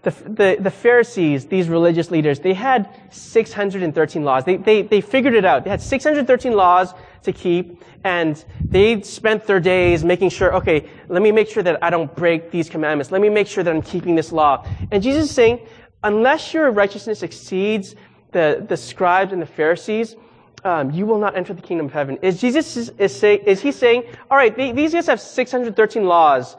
The, 0.02 0.12
the, 0.12 0.58
the, 0.62 0.72
Pharisees, 0.72 1.48
these 1.48 1.68
religious 1.68 2.10
leaders, 2.10 2.40
they 2.40 2.54
had 2.54 2.90
613 3.12 4.24
laws. 4.24 4.46
They, 4.46 4.56
they, 4.56 4.82
they 4.82 5.02
figured 5.02 5.34
it 5.34 5.44
out. 5.44 5.66
They 5.66 5.70
had 5.70 5.82
613 5.82 6.54
laws 6.54 6.94
to 7.24 7.34
keep, 7.34 7.84
and 8.06 8.44
they 8.64 9.02
spent 9.02 9.46
their 9.46 9.60
days 9.60 10.06
making 10.06 10.30
sure, 10.30 10.56
okay, 10.56 10.90
let 11.10 11.22
me 11.22 11.34
make 11.34 11.50
sure 11.50 11.64
that 11.64 11.84
I 11.84 11.90
don't 11.90 12.14
break 12.16 12.50
these 12.50 12.70
commandments. 12.70 13.12
Let 13.12 13.20
me 13.20 13.28
make 13.28 13.48
sure 13.48 13.62
that 13.62 13.74
I'm 13.74 13.82
keeping 13.82 14.16
this 14.16 14.32
law. 14.32 14.66
And 14.90 15.04
Jesus 15.04 15.26
is 15.26 15.36
saying, 15.36 15.68
unless 16.02 16.54
your 16.54 16.72
righteousness 16.72 17.22
exceeds 17.22 17.96
the, 18.32 18.66
the 18.68 18.78
scribes 18.78 19.34
and 19.34 19.42
the 19.42 19.46
Pharisees, 19.48 20.16
um, 20.64 20.92
you 20.92 21.06
will 21.06 21.20
not 21.20 21.36
enter 21.36 21.54
the 21.54 21.62
kingdom 21.62 21.86
of 21.88 21.94
heaven. 21.94 22.18
Is 22.22 22.40
Jesus 22.40 22.76
is, 22.78 22.90
is, 22.98 23.18
say, 23.18 23.36
is 23.36 23.62
he 23.62 23.72
saying, 23.72 24.04
all 24.30 24.38
right, 24.38 24.56
they, 24.56 24.72
these 24.72 24.94
guys 24.94 25.08
have 25.08 25.22
613 25.22 26.04
laws, 26.06 26.58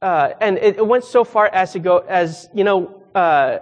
uh, 0.00 0.30
and 0.40 0.58
it, 0.58 0.76
it, 0.76 0.86
went 0.86 1.04
so 1.04 1.24
far 1.24 1.48
as 1.48 1.72
to 1.72 1.80
go 1.80 1.98
as 1.98 2.48
you 2.54 2.64
know, 2.64 3.02
uh, 3.14 3.58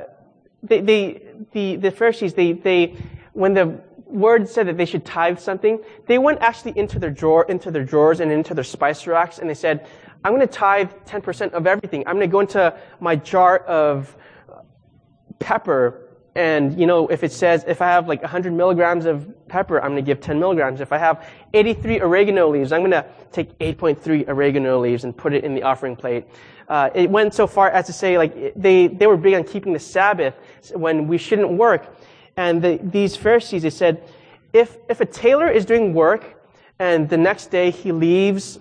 they, 0.62 0.80
they, 0.80 1.22
the 1.52 1.76
the 1.76 1.90
Pharisees 1.90 2.34
they 2.34 2.52
they 2.52 2.96
when 3.32 3.54
the 3.54 3.80
word 4.06 4.48
said 4.48 4.66
that 4.68 4.76
they 4.76 4.84
should 4.84 5.04
tithe 5.04 5.38
something, 5.38 5.78
they 6.06 6.18
went 6.18 6.40
actually 6.40 6.72
into 6.76 6.98
their 6.98 7.10
drawer, 7.10 7.44
into 7.48 7.70
their 7.70 7.84
drawers 7.84 8.20
and 8.20 8.30
into 8.30 8.54
their 8.54 8.64
spice 8.64 9.06
racks, 9.06 9.38
and 9.38 9.50
they 9.50 9.54
said, 9.54 9.86
I'm 10.24 10.32
going 10.32 10.46
to 10.46 10.52
tithe 10.52 10.90
10% 11.06 11.52
of 11.52 11.66
everything. 11.66 12.04
I'm 12.06 12.16
going 12.16 12.28
to 12.28 12.32
go 12.32 12.40
into 12.40 12.78
my 13.00 13.16
jar 13.16 13.58
of 13.58 14.16
pepper 15.38 16.05
and, 16.36 16.78
you 16.78 16.86
know, 16.86 17.08
if 17.08 17.24
it 17.24 17.32
says, 17.32 17.64
if 17.66 17.80
I 17.80 17.86
have 17.86 18.08
like 18.08 18.20
100 18.20 18.52
milligrams 18.52 19.06
of 19.06 19.26
pepper, 19.48 19.80
I'm 19.80 19.92
going 19.92 20.04
to 20.04 20.06
give 20.06 20.20
10 20.20 20.38
milligrams. 20.38 20.82
If 20.82 20.92
I 20.92 20.98
have 20.98 21.26
83 21.54 22.02
oregano 22.02 22.48
leaves, 22.48 22.72
I'm 22.72 22.82
going 22.82 22.90
to 22.90 23.06
take 23.32 23.58
8.3 23.58 24.28
oregano 24.28 24.78
leaves 24.78 25.04
and 25.04 25.16
put 25.16 25.32
it 25.32 25.44
in 25.44 25.54
the 25.54 25.62
offering 25.62 25.96
plate. 25.96 26.26
Uh, 26.68 26.90
it 26.94 27.08
went 27.08 27.32
so 27.32 27.46
far 27.46 27.70
as 27.70 27.86
to 27.86 27.92
say, 27.94 28.18
like, 28.18 28.52
they, 28.54 28.86
they 28.86 29.06
were 29.06 29.16
big 29.16 29.32
on 29.32 29.44
keeping 29.44 29.72
the 29.72 29.78
Sabbath 29.78 30.34
when 30.74 31.08
we 31.08 31.16
shouldn't 31.16 31.52
work. 31.52 31.96
And 32.36 32.60
the, 32.60 32.78
these 32.82 33.16
Pharisees, 33.16 33.62
they 33.62 33.70
said, 33.70 34.06
if, 34.52 34.76
if 34.90 35.00
a 35.00 35.06
tailor 35.06 35.50
is 35.50 35.64
doing 35.64 35.94
work 35.94 36.44
and 36.78 37.08
the 37.08 37.16
next 37.16 37.46
day 37.46 37.70
he 37.70 37.92
leaves, 37.92 38.58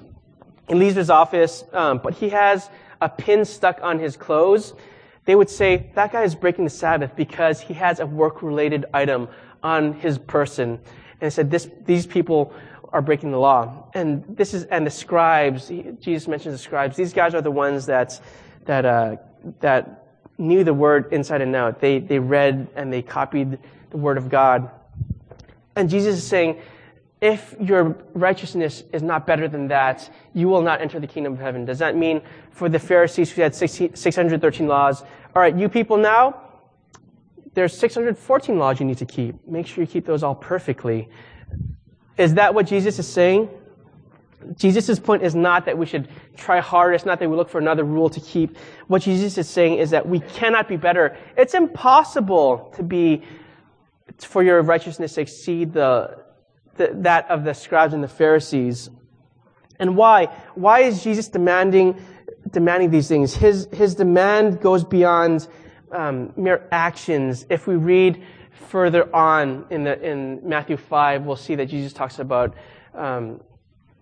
he 0.69 0.75
leaves 0.75 0.95
his 0.95 1.09
office, 1.09 1.65
um, 1.73 1.99
but 2.01 2.13
he 2.13 2.29
has 2.29 2.69
a 3.01 3.09
pin 3.09 3.43
stuck 3.43 3.79
on 3.81 3.99
his 3.99 4.15
clothes, 4.15 4.73
they 5.25 5.35
would 5.35 5.49
say 5.49 5.89
that 5.95 6.11
guy 6.11 6.23
is 6.23 6.35
breaking 6.35 6.63
the 6.63 6.69
Sabbath 6.69 7.15
because 7.15 7.59
he 7.59 7.73
has 7.73 7.99
a 7.99 8.05
work-related 8.05 8.85
item 8.93 9.27
on 9.63 9.93
his 9.93 10.17
person. 10.17 10.79
And 11.21 11.33
said 11.33 11.49
this, 11.49 11.69
these 11.85 12.05
people 12.05 12.53
are 12.93 13.01
breaking 13.01 13.31
the 13.31 13.39
law. 13.39 13.89
And 13.93 14.23
this 14.29 14.53
is, 14.53 14.65
and 14.65 14.85
the 14.85 14.91
scribes, 14.91 15.71
Jesus 15.99 16.27
mentions 16.27 16.53
the 16.53 16.59
scribes. 16.59 16.95
These 16.95 17.13
guys 17.13 17.33
are 17.33 17.41
the 17.41 17.51
ones 17.51 17.87
that, 17.87 18.19
that, 18.65 18.85
uh, 18.85 19.15
that 19.59 20.05
knew 20.37 20.63
the 20.63 20.73
word 20.73 21.11
inside 21.11 21.41
and 21.41 21.55
out. 21.55 21.79
They, 21.79 21.99
they 21.99 22.19
read 22.19 22.67
and 22.75 22.93
they 22.93 23.01
copied 23.01 23.57
the 23.89 23.97
word 23.97 24.17
of 24.17 24.29
God. 24.29 24.69
And 25.75 25.89
Jesus 25.89 26.17
is 26.17 26.27
saying, 26.27 26.61
if 27.25 27.55
your 27.59 27.97
righteousness 28.13 28.83
is 28.93 29.01
not 29.01 29.25
better 29.25 29.47
than 29.47 29.67
that, 29.69 30.11
you 30.33 30.47
will 30.47 30.61
not 30.61 30.79
enter 30.79 30.99
the 30.99 31.07
kingdom 31.07 31.33
of 31.33 31.39
heaven. 31.39 31.65
Does 31.65 31.79
that 31.79 31.95
mean 31.95 32.21
for 32.51 32.69
the 32.69 32.77
Pharisees 32.77 33.31
who 33.31 33.41
had 33.41 33.55
613 33.55 34.67
laws, 34.67 35.01
all 35.35 35.41
right, 35.41 35.55
you 35.55 35.67
people 35.67 35.97
now, 35.97 36.39
there's 37.55 37.75
614 37.75 38.59
laws 38.59 38.79
you 38.79 38.85
need 38.85 38.99
to 38.99 39.07
keep. 39.07 39.35
Make 39.47 39.65
sure 39.65 39.83
you 39.83 39.87
keep 39.87 40.05
those 40.05 40.21
all 40.21 40.35
perfectly. 40.35 41.09
Is 42.15 42.35
that 42.35 42.53
what 42.53 42.67
Jesus 42.67 42.99
is 42.99 43.07
saying? 43.07 43.49
Jesus' 44.55 44.99
point 44.99 45.23
is 45.23 45.33
not 45.33 45.65
that 45.65 45.75
we 45.75 45.87
should 45.87 46.07
try 46.37 46.59
harder. 46.59 46.93
It's 46.93 47.05
not 47.05 47.17
that 47.19 47.27
we 47.27 47.35
look 47.35 47.49
for 47.49 47.57
another 47.57 47.83
rule 47.83 48.09
to 48.09 48.19
keep. 48.19 48.55
What 48.85 49.01
Jesus 49.01 49.39
is 49.39 49.49
saying 49.49 49.79
is 49.79 49.89
that 49.89 50.07
we 50.07 50.19
cannot 50.19 50.67
be 50.67 50.77
better. 50.77 51.17
It's 51.35 51.55
impossible 51.55 52.71
to 52.75 52.83
be, 52.83 53.23
for 54.19 54.43
your 54.43 54.61
righteousness 54.61 55.15
to 55.15 55.21
exceed 55.21 55.73
the, 55.73 56.23
that 56.77 57.29
of 57.29 57.43
the 57.43 57.53
scribes 57.53 57.93
and 57.93 58.03
the 58.03 58.07
Pharisees. 58.07 58.89
And 59.79 59.97
why? 59.97 60.25
Why 60.55 60.81
is 60.81 61.03
Jesus 61.03 61.27
demanding, 61.27 61.99
demanding 62.51 62.91
these 62.91 63.07
things? 63.07 63.35
His, 63.35 63.67
his 63.73 63.95
demand 63.95 64.61
goes 64.61 64.83
beyond 64.83 65.47
um, 65.91 66.33
mere 66.35 66.67
actions. 66.71 67.45
If 67.49 67.67
we 67.67 67.75
read 67.75 68.23
further 68.51 69.13
on 69.15 69.65
in, 69.69 69.83
the, 69.83 70.01
in 70.01 70.47
Matthew 70.47 70.77
5, 70.77 71.25
we'll 71.25 71.35
see 71.35 71.55
that 71.55 71.67
Jesus 71.67 71.93
talks 71.93 72.19
about, 72.19 72.55
um, 72.93 73.41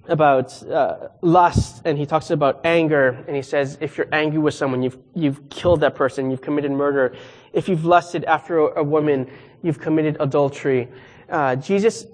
about 0.08 0.62
uh, 0.64 1.10
lust, 1.22 1.82
and 1.86 1.98
he 1.98 2.06
talks 2.06 2.30
about 2.30 2.66
anger, 2.66 3.24
and 3.28 3.36
he 3.36 3.42
says, 3.42 3.78
if 3.82 3.98
you're 3.98 4.10
angry 4.12 4.40
with 4.40 4.54
someone, 4.54 4.84
you've, 4.84 4.98
you've 5.16 5.50
killed 5.50 5.82
that 5.82 5.96
person, 5.96 6.30
you've 6.30 6.42
committed 6.42 6.72
murder. 6.72 7.16
If 7.52 7.68
you've 7.68 7.86
lusted 7.86 8.24
after 8.26 8.60
a, 8.60 8.82
a 8.82 8.84
woman, 8.84 9.30
you've 9.62 9.80
committed 9.80 10.18
adultery. 10.20 10.90
Uh, 11.30 11.56
Jesus 11.56 12.06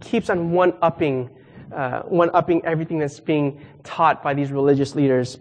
keeps 0.00 0.30
on 0.30 0.52
one-upping, 0.52 1.30
uh, 1.72 2.02
one-upping 2.02 2.64
everything 2.64 2.98
that's 2.98 3.20
being 3.20 3.60
taught 3.82 4.22
by 4.22 4.34
these 4.34 4.50
religious 4.52 4.94
leaders. 4.94 5.38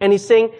And 0.00 0.12
he's 0.12 0.26
saying, 0.26 0.52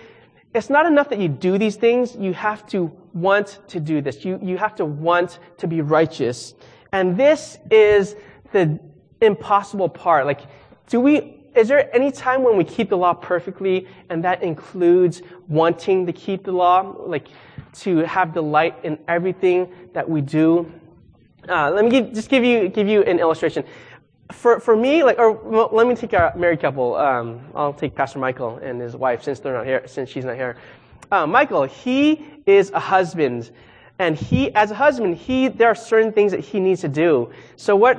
it's 0.55 0.69
not 0.69 0.87
enough 0.87 1.09
that 1.11 1.19
you 1.19 1.29
do 1.29 1.59
these 1.59 1.77
things, 1.77 2.17
you 2.17 2.33
have 2.35 2.67
to 2.69 2.91
want 3.15 3.61
to 3.69 3.81
do 3.81 4.01
this. 4.01 4.25
You, 4.25 4.39
you 4.43 4.57
have 4.59 4.75
to 4.77 4.85
want 4.85 5.39
to 5.59 5.67
be 5.67 5.81
righteous. 5.81 6.55
And 6.93 7.17
this 7.17 7.59
is 7.71 8.17
the 8.53 8.79
impossible 9.21 9.89
part. 9.89 10.27
Like, 10.27 10.41
do 10.89 11.01
we, 11.01 11.37
is 11.55 11.69
there 11.69 11.95
any 11.95 12.11
time 12.11 12.43
when 12.43 12.57
we 12.57 12.65
keep 12.65 12.89
the 12.89 12.97
law 12.97 13.15
perfectly 13.15 13.87
and 14.09 14.25
that 14.25 14.43
includes 14.43 15.23
wanting 15.49 16.05
to 16.07 16.13
keep 16.13 16.45
the 16.45 16.53
law? 16.53 16.95
Like, 16.99 17.29
to 17.73 17.99
have 17.99 18.35
delight 18.35 18.77
in 18.83 18.99
everything 19.07 19.73
that 19.93 20.09
we 20.09 20.21
do? 20.21 20.71
Uh, 21.51 21.69
let 21.73 21.85
me 21.85 21.91
give, 21.91 22.13
just 22.13 22.29
give 22.29 22.45
you, 22.45 22.69
give 22.69 22.87
you 22.87 23.03
an 23.03 23.19
illustration. 23.19 23.65
For, 24.31 24.61
for 24.61 24.77
me, 24.77 25.03
like, 25.03 25.19
or 25.19 25.33
well, 25.33 25.69
let 25.73 25.89
me 25.89 25.97
take 25.97 26.13
a 26.13 26.33
married 26.37 26.61
couple. 26.61 26.95
Um, 26.95 27.41
I'll 27.57 27.73
take 27.73 27.97
Pastor 27.97 28.21
Michael 28.21 28.59
and 28.59 28.81
his 28.81 28.95
wife 28.95 29.25
since 29.25 29.41
they're 29.41 29.55
not 29.55 29.67
here, 29.67 29.83
since 29.89 30.09
she's 30.09 30.25
not 30.25 30.37
here. 30.37 30.57
Uh, 31.11 31.27
Michael, 31.27 31.65
he 31.65 32.25
is 32.47 32.71
a 32.71 32.79
husband, 32.79 33.51
and 33.99 34.17
he, 34.17 34.55
as 34.55 34.71
a 34.71 34.77
husband, 34.77 35.17
he 35.17 35.49
there 35.49 35.67
are 35.67 35.75
certain 35.75 36.13
things 36.13 36.31
that 36.31 36.39
he 36.39 36.61
needs 36.61 36.83
to 36.83 36.89
do. 36.89 37.33
So 37.57 37.75
what, 37.75 37.97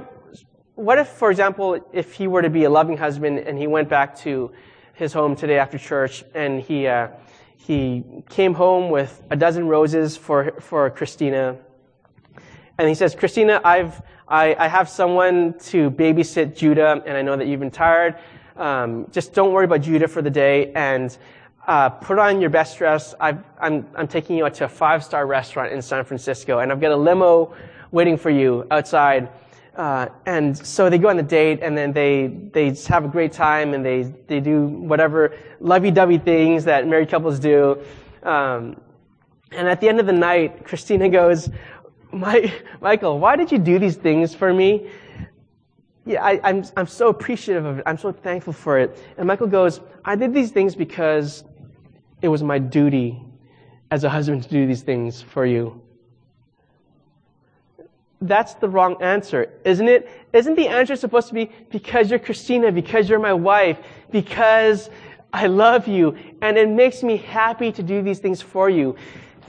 what 0.75 0.97
if, 0.97 1.09
for 1.09 1.29
example, 1.29 1.85
if 1.91 2.13
he 2.13 2.27
were 2.27 2.41
to 2.41 2.49
be 2.49 2.63
a 2.63 2.69
loving 2.69 2.95
husband 2.95 3.39
and 3.39 3.57
he 3.57 3.67
went 3.67 3.89
back 3.89 4.15
to 4.19 4.51
his 4.93 5.11
home 5.11 5.35
today 5.35 5.59
after 5.59 5.77
church 5.77 6.23
and 6.33 6.61
he 6.61 6.87
uh, 6.87 7.09
he 7.57 8.03
came 8.29 8.53
home 8.53 8.89
with 8.89 9.21
a 9.29 9.35
dozen 9.35 9.67
roses 9.67 10.15
for 10.15 10.53
for 10.61 10.89
Christina 10.89 11.57
and 12.81 12.89
he 12.89 12.95
says, 12.95 13.13
Christina, 13.13 13.61
I've, 13.63 14.01
I, 14.27 14.55
I 14.57 14.67
have 14.67 14.89
someone 14.89 15.53
to 15.65 15.91
babysit 15.91 16.57
Judah, 16.57 17.03
and 17.05 17.15
I 17.15 17.21
know 17.21 17.37
that 17.37 17.45
you've 17.45 17.59
been 17.59 17.69
tired. 17.69 18.15
Um, 18.57 19.05
just 19.11 19.33
don't 19.35 19.53
worry 19.53 19.65
about 19.65 19.81
Judah 19.81 20.07
for 20.07 20.23
the 20.23 20.31
day, 20.31 20.71
and 20.73 21.15
uh, 21.67 21.89
put 21.89 22.17
on 22.17 22.41
your 22.41 22.49
best 22.49 22.79
dress. 22.79 23.13
i 23.19 23.29
am 23.29 23.45
I'm, 23.59 23.87
I'm 23.95 24.07
taking 24.07 24.35
you 24.35 24.47
out 24.47 24.55
to 24.55 24.65
a 24.65 24.67
five-star 24.67 25.27
restaurant 25.27 25.71
in 25.71 25.79
San 25.79 26.03
Francisco, 26.03 26.57
and 26.57 26.71
I've 26.71 26.81
got 26.81 26.91
a 26.91 26.95
limo 26.95 27.53
waiting 27.91 28.17
for 28.17 28.31
you 28.31 28.65
outside. 28.71 29.29
Uh, 29.75 30.07
and 30.25 30.57
so 30.57 30.89
they 30.89 30.97
go 30.97 31.09
on 31.09 31.17
the 31.17 31.23
date, 31.23 31.59
and 31.61 31.77
then 31.77 31.93
they 31.93 32.29
they 32.51 32.73
have 32.87 33.05
a 33.05 33.09
great 33.09 33.31
time, 33.31 33.75
and 33.75 33.85
they 33.85 34.11
they 34.25 34.39
do 34.39 34.65
whatever 34.65 35.37
lovey-dovey 35.59 36.17
things 36.17 36.63
that 36.63 36.87
married 36.87 37.09
couples 37.09 37.37
do. 37.37 37.77
Um, 38.23 38.81
and 39.51 39.67
at 39.67 39.81
the 39.81 39.87
end 39.87 39.99
of 39.99 40.07
the 40.07 40.13
night, 40.13 40.65
Christina 40.65 41.09
goes, 41.09 41.47
Michael, 42.11 43.19
why 43.19 43.35
did 43.35 43.51
you 43.51 43.57
do 43.57 43.79
these 43.79 43.95
things 43.95 44.35
for 44.35 44.53
me? 44.53 44.89
Yeah, 46.05 46.23
I, 46.23 46.39
I'm, 46.43 46.65
I'm 46.75 46.87
so 46.87 47.09
appreciative 47.09 47.65
of 47.65 47.79
it. 47.79 47.83
I'm 47.85 47.97
so 47.97 48.11
thankful 48.11 48.53
for 48.53 48.79
it. 48.79 48.97
And 49.17 49.27
Michael 49.27 49.47
goes, 49.47 49.81
I 50.03 50.15
did 50.15 50.33
these 50.33 50.51
things 50.51 50.75
because 50.75 51.43
it 52.21 52.27
was 52.27 52.43
my 52.43 52.59
duty 52.59 53.21
as 53.91 54.03
a 54.03 54.09
husband 54.09 54.43
to 54.43 54.49
do 54.49 54.65
these 54.65 54.81
things 54.81 55.21
for 55.21 55.45
you. 55.45 55.81
That's 58.21 58.53
the 58.55 58.69
wrong 58.69 59.01
answer, 59.01 59.51
isn't 59.65 59.87
it? 59.87 60.09
Isn't 60.31 60.55
the 60.55 60.67
answer 60.67 60.95
supposed 60.95 61.27
to 61.29 61.33
be 61.33 61.49
because 61.69 62.09
you're 62.09 62.19
Christina, 62.19 62.71
because 62.71 63.09
you're 63.09 63.19
my 63.19 63.33
wife, 63.33 63.79
because 64.11 64.89
I 65.33 65.47
love 65.47 65.87
you, 65.87 66.15
and 66.41 66.57
it 66.57 66.69
makes 66.69 67.03
me 67.03 67.17
happy 67.17 67.71
to 67.71 67.81
do 67.81 68.01
these 68.01 68.19
things 68.19 68.41
for 68.41 68.69
you? 68.69 68.95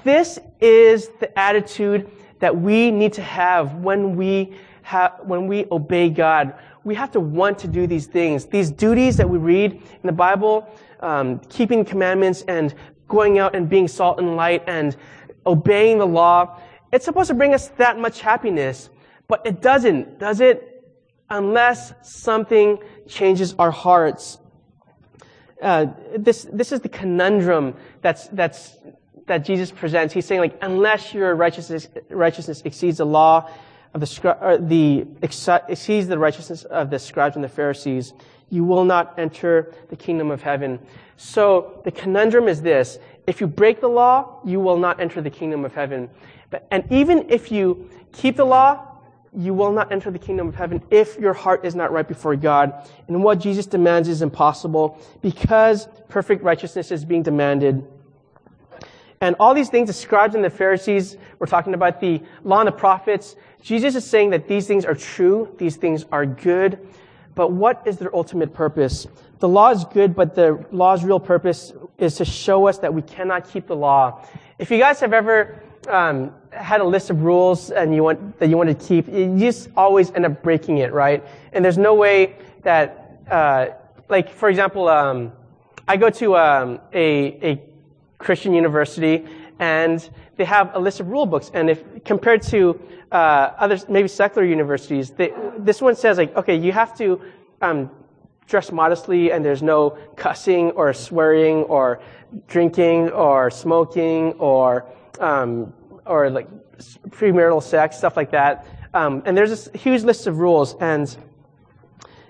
This 0.04 0.38
is 0.60 1.10
the 1.20 1.38
attitude 1.38 2.10
that 2.42 2.60
we 2.60 2.90
need 2.90 3.12
to 3.12 3.22
have 3.22 3.76
when 3.76 4.16
we 4.16 4.52
have, 4.82 5.12
when 5.22 5.46
we 5.46 5.64
obey 5.70 6.10
God. 6.10 6.52
We 6.82 6.92
have 6.96 7.12
to 7.12 7.20
want 7.20 7.56
to 7.60 7.68
do 7.68 7.86
these 7.86 8.06
things. 8.06 8.46
These 8.46 8.72
duties 8.72 9.16
that 9.18 9.30
we 9.30 9.38
read 9.38 9.74
in 9.74 10.02
the 10.02 10.12
Bible, 10.12 10.68
um, 10.98 11.38
keeping 11.48 11.84
commandments 11.84 12.42
and 12.48 12.74
going 13.06 13.38
out 13.38 13.54
and 13.54 13.68
being 13.68 13.86
salt 13.86 14.18
and 14.18 14.34
light 14.34 14.64
and 14.66 14.96
obeying 15.46 15.98
the 15.98 16.06
law, 16.06 16.58
it's 16.92 17.04
supposed 17.04 17.28
to 17.28 17.34
bring 17.34 17.54
us 17.54 17.68
that 17.78 17.96
much 17.96 18.20
happiness. 18.20 18.90
But 19.28 19.46
it 19.46 19.62
doesn't, 19.62 20.18
does 20.18 20.40
it? 20.40 20.84
Unless 21.30 21.94
something 22.02 22.80
changes 23.06 23.54
our 23.56 23.70
hearts. 23.70 24.38
Uh, 25.62 25.86
this, 26.18 26.48
this 26.52 26.72
is 26.72 26.80
the 26.80 26.88
conundrum 26.88 27.76
that's, 28.00 28.26
that's 28.28 28.78
that 29.32 29.46
Jesus 29.46 29.70
presents, 29.70 30.12
he's 30.12 30.26
saying 30.26 30.42
like, 30.42 30.58
unless 30.60 31.14
your 31.14 31.34
righteousness, 31.34 31.88
righteousness 32.10 32.60
exceeds 32.66 32.98
the 32.98 33.06
law 33.06 33.48
of 33.94 34.00
the, 34.00 34.58
the, 34.60 35.06
exceeds 35.22 36.06
the 36.06 36.18
righteousness 36.18 36.64
of 36.64 36.90
the 36.90 36.98
scribes 36.98 37.34
and 37.34 37.42
the 37.42 37.48
Pharisees, 37.48 38.12
you 38.50 38.62
will 38.62 38.84
not 38.84 39.18
enter 39.18 39.72
the 39.88 39.96
kingdom 39.96 40.30
of 40.30 40.42
heaven. 40.42 40.78
So 41.16 41.80
the 41.82 41.90
conundrum 41.90 42.46
is 42.46 42.60
this. 42.60 42.98
If 43.26 43.40
you 43.40 43.46
break 43.46 43.80
the 43.80 43.88
law, 43.88 44.38
you 44.44 44.60
will 44.60 44.76
not 44.76 45.00
enter 45.00 45.22
the 45.22 45.30
kingdom 45.30 45.64
of 45.64 45.74
heaven. 45.74 46.10
But, 46.50 46.66
and 46.70 46.84
even 46.90 47.30
if 47.30 47.50
you 47.50 47.88
keep 48.12 48.36
the 48.36 48.44
law, 48.44 48.86
you 49.34 49.54
will 49.54 49.72
not 49.72 49.90
enter 49.90 50.10
the 50.10 50.18
kingdom 50.18 50.46
of 50.46 50.56
heaven 50.56 50.82
if 50.90 51.18
your 51.18 51.32
heart 51.32 51.64
is 51.64 51.74
not 51.74 51.90
right 51.90 52.06
before 52.06 52.36
God. 52.36 52.86
And 53.08 53.24
what 53.24 53.38
Jesus 53.38 53.64
demands 53.64 54.10
is 54.10 54.20
impossible 54.20 55.00
because 55.22 55.88
perfect 56.10 56.42
righteousness 56.42 56.90
is 56.90 57.06
being 57.06 57.22
demanded 57.22 57.82
And 59.22 59.36
all 59.38 59.54
these 59.54 59.68
things, 59.68 59.86
the 59.86 59.92
scribes 59.92 60.34
and 60.34 60.44
the 60.44 60.50
Pharisees 60.50 61.16
were 61.38 61.46
talking 61.46 61.74
about 61.74 62.00
the 62.00 62.20
law 62.42 62.58
and 62.58 62.66
the 62.66 62.72
prophets. 62.72 63.36
Jesus 63.62 63.94
is 63.94 64.04
saying 64.04 64.30
that 64.30 64.48
these 64.48 64.66
things 64.66 64.84
are 64.84 64.96
true, 64.96 65.48
these 65.58 65.76
things 65.76 66.04
are 66.10 66.26
good, 66.26 66.80
but 67.36 67.52
what 67.52 67.86
is 67.86 67.98
their 67.98 68.14
ultimate 68.14 68.52
purpose? 68.52 69.06
The 69.38 69.48
law 69.48 69.70
is 69.70 69.84
good, 69.84 70.16
but 70.16 70.34
the 70.34 70.66
law's 70.72 71.04
real 71.04 71.20
purpose 71.20 71.72
is 71.98 72.16
to 72.16 72.24
show 72.24 72.66
us 72.66 72.78
that 72.78 72.92
we 72.92 73.00
cannot 73.02 73.48
keep 73.48 73.68
the 73.68 73.76
law. 73.76 74.26
If 74.58 74.72
you 74.72 74.78
guys 74.78 74.98
have 74.98 75.12
ever 75.12 75.62
um, 75.86 76.34
had 76.50 76.80
a 76.80 76.84
list 76.84 77.08
of 77.10 77.22
rules 77.22 77.70
and 77.70 77.94
you 77.94 78.02
want 78.02 78.40
that 78.40 78.48
you 78.48 78.56
want 78.56 78.76
to 78.76 78.86
keep, 78.86 79.06
you 79.06 79.38
just 79.38 79.68
always 79.76 80.10
end 80.10 80.26
up 80.26 80.42
breaking 80.42 80.78
it, 80.78 80.92
right? 80.92 81.24
And 81.52 81.64
there's 81.64 81.78
no 81.78 81.94
way 81.94 82.34
that, 82.62 83.22
uh, 83.30 83.66
like 84.08 84.28
for 84.28 84.48
example, 84.48 84.88
um, 84.88 85.32
I 85.86 85.96
go 85.96 86.10
to 86.10 86.36
um, 86.36 86.80
a, 86.92 87.50
a 87.50 87.71
Christian 88.22 88.54
university 88.54 89.26
and 89.58 90.08
they 90.36 90.44
have 90.44 90.74
a 90.74 90.78
list 90.78 91.00
of 91.00 91.08
rule 91.08 91.26
books, 91.26 91.50
and 91.54 91.70
if 91.70 91.84
compared 92.04 92.42
to 92.42 92.80
uh, 93.12 93.52
other 93.58 93.78
maybe 93.88 94.08
secular 94.08 94.46
universities, 94.46 95.10
they, 95.10 95.32
this 95.58 95.80
one 95.80 95.94
says 95.94 96.18
like, 96.18 96.34
okay, 96.36 96.56
you 96.56 96.72
have 96.72 96.96
to 96.98 97.20
um, 97.60 97.90
dress 98.46 98.72
modestly, 98.72 99.30
and 99.30 99.44
there's 99.44 99.62
no 99.62 99.90
cussing 100.16 100.70
or 100.72 100.92
swearing 100.92 101.58
or 101.64 102.00
drinking 102.48 103.10
or 103.10 103.50
smoking 103.50 104.32
or 104.32 104.86
um, 105.20 105.72
or 106.06 106.30
like 106.30 106.48
premarital 107.10 107.62
sex, 107.62 107.98
stuff 107.98 108.16
like 108.16 108.30
that. 108.32 108.66
Um, 108.94 109.22
and 109.26 109.36
there's 109.36 109.50
this 109.50 109.68
huge 109.74 110.02
list 110.02 110.26
of 110.26 110.38
rules, 110.38 110.74
and 110.80 111.16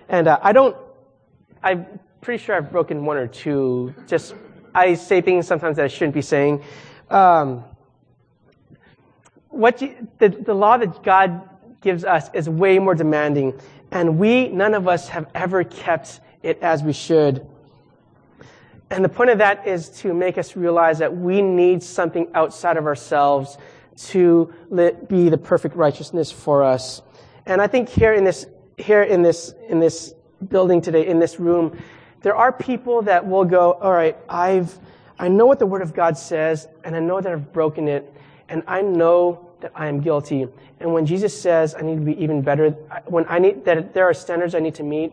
and 0.08 0.28
uh, 0.28 0.38
I 0.42 0.52
don't. 0.52 0.76
I'm 1.62 1.86
pretty 2.20 2.42
sure 2.42 2.56
I've 2.56 2.70
broken 2.70 3.04
one 3.04 3.16
or 3.16 3.28
two. 3.28 3.94
Just 4.06 4.34
I 4.74 4.94
say 4.94 5.20
things 5.20 5.46
sometimes 5.46 5.76
that 5.76 5.84
I 5.84 5.88
shouldn't 5.88 6.14
be 6.14 6.22
saying. 6.22 6.62
Um, 7.10 7.64
what 9.48 9.82
you, 9.82 10.08
the, 10.18 10.28
the 10.30 10.54
law 10.54 10.78
that 10.78 11.02
God 11.02 11.48
gives 11.80 12.04
us 12.04 12.30
is 12.32 12.48
way 12.48 12.78
more 12.78 12.94
demanding, 12.94 13.60
and 13.90 14.18
we, 14.18 14.48
none 14.48 14.74
of 14.74 14.88
us, 14.88 15.08
have 15.08 15.28
ever 15.34 15.64
kept 15.64 16.20
it 16.42 16.58
as 16.62 16.82
we 16.82 16.92
should. 16.92 17.46
And 18.90 19.04
the 19.04 19.08
point 19.08 19.30
of 19.30 19.38
that 19.38 19.66
is 19.66 19.88
to 20.00 20.12
make 20.12 20.36
us 20.38 20.56
realize 20.56 20.98
that 20.98 21.16
we 21.16 21.40
need 21.42 21.82
something 21.82 22.28
outside 22.34 22.76
of 22.76 22.86
ourselves 22.86 23.56
to 24.08 24.52
be 25.08 25.28
the 25.28 25.38
perfect 25.38 25.76
righteousness 25.76 26.30
for 26.30 26.62
us. 26.62 27.02
And 27.46 27.60
I 27.60 27.66
think 27.66 27.88
here 27.88 28.12
in 28.12 28.24
this, 28.24 28.46
here 28.78 29.02
in 29.02 29.22
this, 29.22 29.54
in 29.68 29.80
this 29.80 30.14
building 30.48 30.80
today, 30.80 31.06
in 31.06 31.18
this 31.18 31.38
room, 31.38 31.78
there 32.22 32.36
are 32.36 32.52
people 32.52 33.02
that 33.02 33.26
will 33.26 33.44
go, 33.44 33.72
all 33.74 33.92
right, 33.92 34.16
I've, 34.28 34.78
I 35.18 35.28
know 35.28 35.46
what 35.46 35.58
the 35.58 35.66
Word 35.66 35.82
of 35.82 35.94
God 35.94 36.16
says, 36.16 36.68
and 36.84 36.96
I 36.96 37.00
know 37.00 37.20
that 37.20 37.32
I've 37.32 37.52
broken 37.52 37.88
it, 37.88 38.12
and 38.48 38.62
I 38.66 38.82
know 38.82 39.48
that 39.60 39.72
I 39.74 39.86
am 39.86 40.00
guilty. 40.00 40.46
And 40.80 40.92
when 40.92 41.06
Jesus 41.06 41.40
says 41.40 41.74
I 41.74 41.82
need 41.82 41.96
to 41.96 42.04
be 42.04 42.20
even 42.22 42.42
better, 42.42 42.70
when 43.06 43.24
I 43.28 43.38
need, 43.38 43.64
that 43.64 43.94
there 43.94 44.04
are 44.04 44.14
standards 44.14 44.54
I 44.54 44.60
need 44.60 44.74
to 44.76 44.82
meet, 44.82 45.12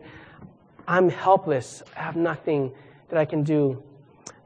I'm 0.88 1.10
helpless. 1.10 1.84
I 1.96 2.02
have 2.02 2.16
nothing 2.16 2.72
that 3.10 3.20
I 3.20 3.26
can 3.26 3.44
do. 3.44 3.82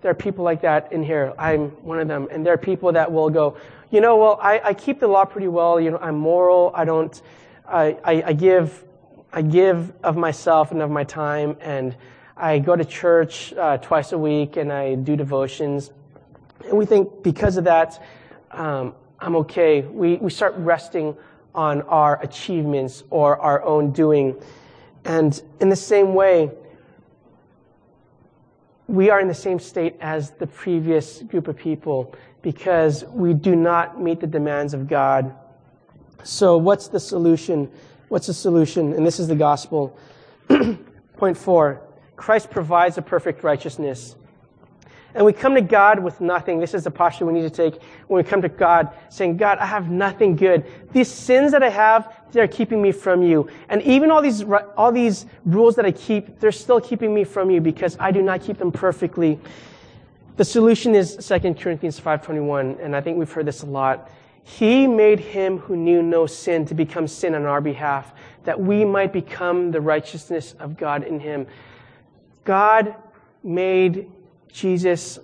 There 0.01 0.11
are 0.11 0.15
people 0.15 0.43
like 0.43 0.61
that 0.61 0.91
in 0.91 1.01
here. 1.01 1.33
I'm 1.37 1.69
one 1.85 1.99
of 1.99 2.09
them. 2.09 2.27
And 2.29 2.45
there 2.45 2.53
are 2.53 2.57
people 2.57 2.91
that 2.91 3.09
will 3.09 3.29
go, 3.29 3.55
you 3.89 4.01
know, 4.01 4.17
well, 4.17 4.37
I, 4.41 4.59
I 4.59 4.73
keep 4.73 4.99
the 4.99 5.07
law 5.07 5.23
pretty 5.23 5.47
well. 5.47 5.79
You 5.79 5.91
know, 5.91 5.99
I'm 5.99 6.17
moral. 6.17 6.73
I 6.75 6.83
don't, 6.83 7.21
I, 7.65 7.97
I, 8.03 8.23
I 8.25 8.33
give, 8.33 8.83
I 9.31 9.41
give 9.41 9.93
of 10.03 10.17
myself 10.17 10.71
and 10.71 10.81
of 10.81 10.91
my 10.91 11.05
time. 11.05 11.55
And 11.61 11.95
I 12.35 12.59
go 12.59 12.75
to 12.75 12.83
church 12.83 13.53
uh, 13.53 13.77
twice 13.77 14.11
a 14.11 14.17
week 14.17 14.57
and 14.57 14.71
I 14.73 14.95
do 14.95 15.15
devotions. 15.15 15.91
And 16.67 16.77
we 16.77 16.85
think 16.85 17.21
because 17.21 17.57
of 17.57 17.65
that, 17.65 18.01
um, 18.51 18.95
I'm 19.19 19.35
okay. 19.37 19.81
We, 19.81 20.15
we 20.15 20.31
start 20.31 20.55
resting 20.57 21.15
on 21.53 21.83
our 21.83 22.21
achievements 22.23 23.03
or 23.11 23.39
our 23.39 23.63
own 23.63 23.91
doing. 23.91 24.41
And 25.05 25.39
in 25.59 25.69
the 25.69 25.75
same 25.75 26.15
way, 26.15 26.49
we 28.87 29.09
are 29.09 29.19
in 29.19 29.27
the 29.27 29.33
same 29.33 29.59
state 29.59 29.95
as 30.01 30.31
the 30.31 30.47
previous 30.47 31.21
group 31.21 31.47
of 31.47 31.55
people 31.55 32.15
because 32.41 33.05
we 33.05 33.33
do 33.33 33.55
not 33.55 34.01
meet 34.01 34.19
the 34.19 34.27
demands 34.27 34.73
of 34.73 34.87
God. 34.87 35.35
So, 36.23 36.57
what's 36.57 36.87
the 36.89 36.99
solution? 36.99 37.71
What's 38.09 38.27
the 38.27 38.33
solution? 38.33 38.93
And 38.93 39.05
this 39.05 39.19
is 39.19 39.27
the 39.27 39.35
gospel. 39.35 39.97
Point 41.17 41.37
four 41.37 41.82
Christ 42.15 42.49
provides 42.49 42.97
a 42.97 43.01
perfect 43.01 43.43
righteousness. 43.43 44.15
And 45.15 45.25
we 45.25 45.33
come 45.33 45.53
to 45.53 45.61
God 45.61 45.99
with 45.99 46.21
nothing. 46.21 46.59
This 46.59 46.73
is 46.73 46.85
the 46.85 46.91
posture 46.91 47.25
we 47.25 47.33
need 47.33 47.41
to 47.41 47.49
take 47.49 47.81
when 48.07 48.23
we 48.23 48.27
come 48.27 48.41
to 48.41 48.49
God, 48.49 48.89
saying, 49.09 49.37
God, 49.37 49.59
I 49.59 49.65
have 49.65 49.89
nothing 49.89 50.35
good. 50.35 50.65
These 50.91 51.07
sins 51.07 51.51
that 51.51 51.61
I 51.61 51.69
have, 51.69 52.15
they're 52.31 52.47
keeping 52.47 52.81
me 52.81 52.91
from 52.91 53.21
you. 53.21 53.47
And 53.69 53.81
even 53.83 54.09
all 54.09 54.23
these, 54.23 54.43
all 54.75 54.91
these 54.91 55.27
rules 55.45 55.75
that 55.75 55.85
I 55.85 55.91
keep, 55.91 56.39
they're 56.39 56.51
still 56.51 56.81
keeping 56.81 57.13
me 57.13 57.23
from 57.23 57.51
you 57.51 57.61
because 57.61 57.95
I 57.99 58.11
do 58.11 58.23
not 58.23 58.41
keep 58.41 58.57
them 58.57 58.71
perfectly. 58.71 59.39
The 60.35 60.45
solution 60.45 60.95
is 60.95 61.15
2 61.15 61.53
Corinthians 61.53 61.99
5.21, 61.99 62.83
and 62.83 62.95
I 62.95 63.01
think 63.01 63.19
we've 63.19 63.31
heard 63.31 63.45
this 63.45 63.61
a 63.61 63.67
lot. 63.67 64.09
He 64.43 64.87
made 64.87 65.19
him 65.19 65.59
who 65.59 65.75
knew 65.75 66.01
no 66.01 66.25
sin 66.25 66.65
to 66.65 66.73
become 66.73 67.07
sin 67.07 67.35
on 67.35 67.45
our 67.45 67.61
behalf, 67.61 68.13
that 68.45 68.59
we 68.59 68.83
might 68.83 69.13
become 69.13 69.69
the 69.69 69.79
righteousness 69.79 70.55
of 70.59 70.75
God 70.75 71.03
in 71.03 71.19
him. 71.19 71.45
God 72.43 72.95
made 73.43 74.11
Jesus 74.47 75.19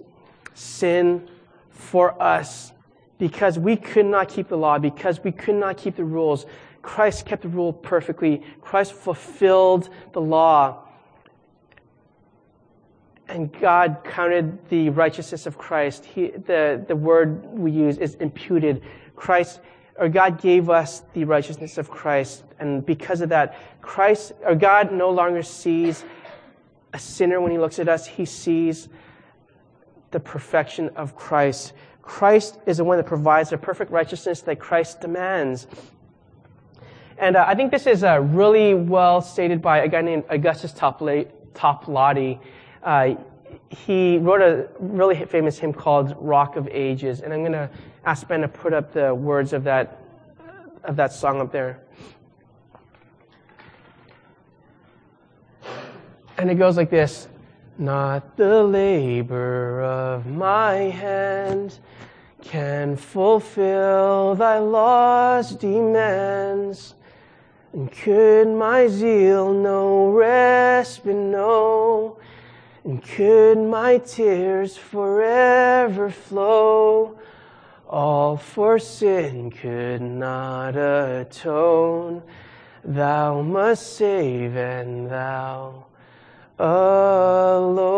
sin 0.53 1.29
for 1.69 2.21
us 2.21 2.73
because 3.17 3.59
we 3.59 3.75
could 3.75 4.05
not 4.05 4.29
keep 4.29 4.47
the 4.47 4.57
law, 4.57 4.79
because 4.79 5.23
we 5.23 5.31
could 5.31 5.55
not 5.55 5.77
keep 5.77 5.95
the 5.95 6.03
rules. 6.03 6.45
Christ 6.81 7.25
kept 7.25 7.43
the 7.43 7.49
rule 7.49 7.73
perfectly. 7.73 8.41
Christ 8.61 8.93
fulfilled 8.93 9.89
the 10.13 10.21
law. 10.21 10.85
And 13.27 13.51
God 13.59 13.97
counted 14.03 14.69
the 14.69 14.89
righteousness 14.89 15.45
of 15.45 15.57
Christ. 15.57 16.05
He, 16.05 16.29
the, 16.29 16.83
the 16.87 16.95
word 16.95 17.45
we 17.45 17.71
use 17.71 17.97
is 17.97 18.15
imputed. 18.15 18.81
Christ, 19.15 19.59
or 19.97 20.07
God 20.09 20.41
gave 20.41 20.69
us 20.69 21.03
the 21.13 21.25
righteousness 21.25 21.77
of 21.77 21.89
Christ. 21.89 22.43
And 22.59 22.85
because 22.85 23.21
of 23.21 23.29
that, 23.29 23.55
Christ, 23.81 24.31
or 24.43 24.55
God 24.55 24.93
no 24.93 25.11
longer 25.11 25.43
sees 25.43 26.05
a 26.93 26.99
sinner 26.99 27.39
when 27.41 27.51
he 27.51 27.57
looks 27.57 27.79
at 27.79 27.87
us. 27.87 28.05
He 28.05 28.25
sees 28.25 28.89
the 30.11 30.19
perfection 30.19 30.89
of 30.95 31.15
Christ. 31.15 31.73
Christ 32.01 32.57
is 32.65 32.77
the 32.77 32.83
one 32.83 32.97
that 32.97 33.05
provides 33.05 33.51
the 33.51 33.57
perfect 33.57 33.91
righteousness 33.91 34.41
that 34.41 34.59
Christ 34.59 35.01
demands. 35.01 35.67
And 37.17 37.35
uh, 37.35 37.45
I 37.47 37.53
think 37.53 37.69
this 37.71 37.85
is 37.85 38.03
uh, 38.03 38.21
really 38.21 38.73
well 38.73 39.21
stated 39.21 39.61
by 39.61 39.79
a 39.79 39.87
guy 39.87 40.01
named 40.01 40.23
Augustus 40.29 40.71
Toplady. 40.73 42.39
Uh, 42.81 43.15
he 43.69 44.17
wrote 44.17 44.41
a 44.41 44.69
really 44.79 45.23
famous 45.25 45.59
hymn 45.59 45.73
called 45.73 46.15
Rock 46.17 46.55
of 46.55 46.67
Ages. 46.69 47.21
And 47.21 47.33
I'm 47.33 47.41
going 47.41 47.51
to 47.51 47.69
ask 48.05 48.27
Ben 48.27 48.41
to 48.41 48.47
put 48.47 48.73
up 48.73 48.93
the 48.93 49.13
words 49.13 49.53
of 49.53 49.63
that, 49.65 50.01
of 50.83 50.95
that 50.95 51.11
song 51.13 51.41
up 51.41 51.51
there. 51.51 51.81
And 56.39 56.49
it 56.49 56.55
goes 56.55 56.77
like 56.77 56.89
this 56.89 57.27
not 57.77 58.37
the 58.37 58.63
labor 58.63 59.81
of 59.81 60.25
my 60.25 60.73
hand 60.73 61.79
can 62.41 62.95
fulfill 62.95 64.35
thy 64.35 64.57
law's 64.59 65.51
demands. 65.51 66.95
And 67.73 67.91
could 67.91 68.47
my 68.47 68.87
zeal 68.87 69.51
no 69.51 70.11
respite 70.11 71.13
know, 71.13 72.17
and 72.85 73.03
could 73.03 73.57
my 73.57 73.97
tears 73.97 74.77
forever 74.77 76.09
flow, 76.09 77.19
all 77.89 78.37
for 78.37 78.79
sin 78.79 79.51
could 79.51 80.01
not 80.01 80.77
atone. 80.77 82.23
Thou 82.85 83.41
must 83.41 83.97
save, 83.97 84.55
and 84.55 85.11
thou 85.11 85.85
alone. 86.59 87.89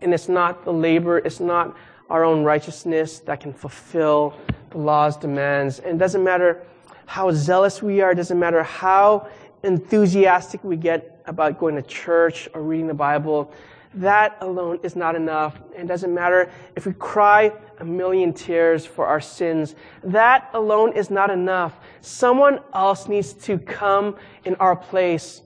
And 0.00 0.14
it's 0.14 0.28
not 0.28 0.64
the 0.64 0.72
labor, 0.72 1.18
it's 1.18 1.40
not 1.40 1.76
our 2.08 2.24
own 2.24 2.42
righteousness 2.44 3.18
that 3.20 3.40
can 3.40 3.52
fulfill 3.52 4.34
the 4.70 4.78
law's 4.78 5.16
demands. 5.16 5.80
And 5.80 5.96
it 5.96 5.98
doesn't 5.98 6.24
matter 6.24 6.62
how 7.06 7.30
zealous 7.32 7.82
we 7.82 8.00
are, 8.00 8.12
it 8.12 8.16
doesn't 8.16 8.38
matter 8.38 8.62
how 8.62 9.28
enthusiastic 9.62 10.64
we 10.64 10.76
get 10.76 11.20
about 11.26 11.58
going 11.58 11.74
to 11.76 11.82
church 11.82 12.48
or 12.54 12.62
reading 12.62 12.86
the 12.86 12.94
Bible. 12.94 13.52
That 13.94 14.38
alone 14.40 14.78
is 14.84 14.94
not 14.94 15.16
enough. 15.16 15.60
It 15.76 15.88
doesn't 15.88 16.14
matter 16.14 16.50
if 16.76 16.86
we 16.86 16.92
cry 16.92 17.52
a 17.80 17.84
million 17.84 18.32
tears 18.32 18.86
for 18.86 19.06
our 19.06 19.20
sins. 19.20 19.74
That 20.04 20.48
alone 20.54 20.92
is 20.92 21.10
not 21.10 21.30
enough. 21.30 21.76
Someone 22.00 22.60
else 22.72 23.08
needs 23.08 23.32
to 23.32 23.58
come 23.58 24.16
in 24.44 24.54
our 24.56 24.76
place 24.76 25.42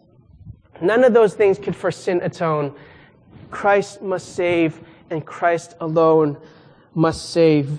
None 0.84 1.02
of 1.02 1.14
those 1.14 1.34
things 1.34 1.58
could 1.58 1.74
for 1.74 1.90
sin 1.90 2.20
atone. 2.22 2.74
Christ 3.50 4.02
must 4.02 4.34
save, 4.34 4.80
and 5.08 5.24
Christ 5.24 5.74
alone 5.80 6.36
must 6.94 7.30
save. 7.30 7.78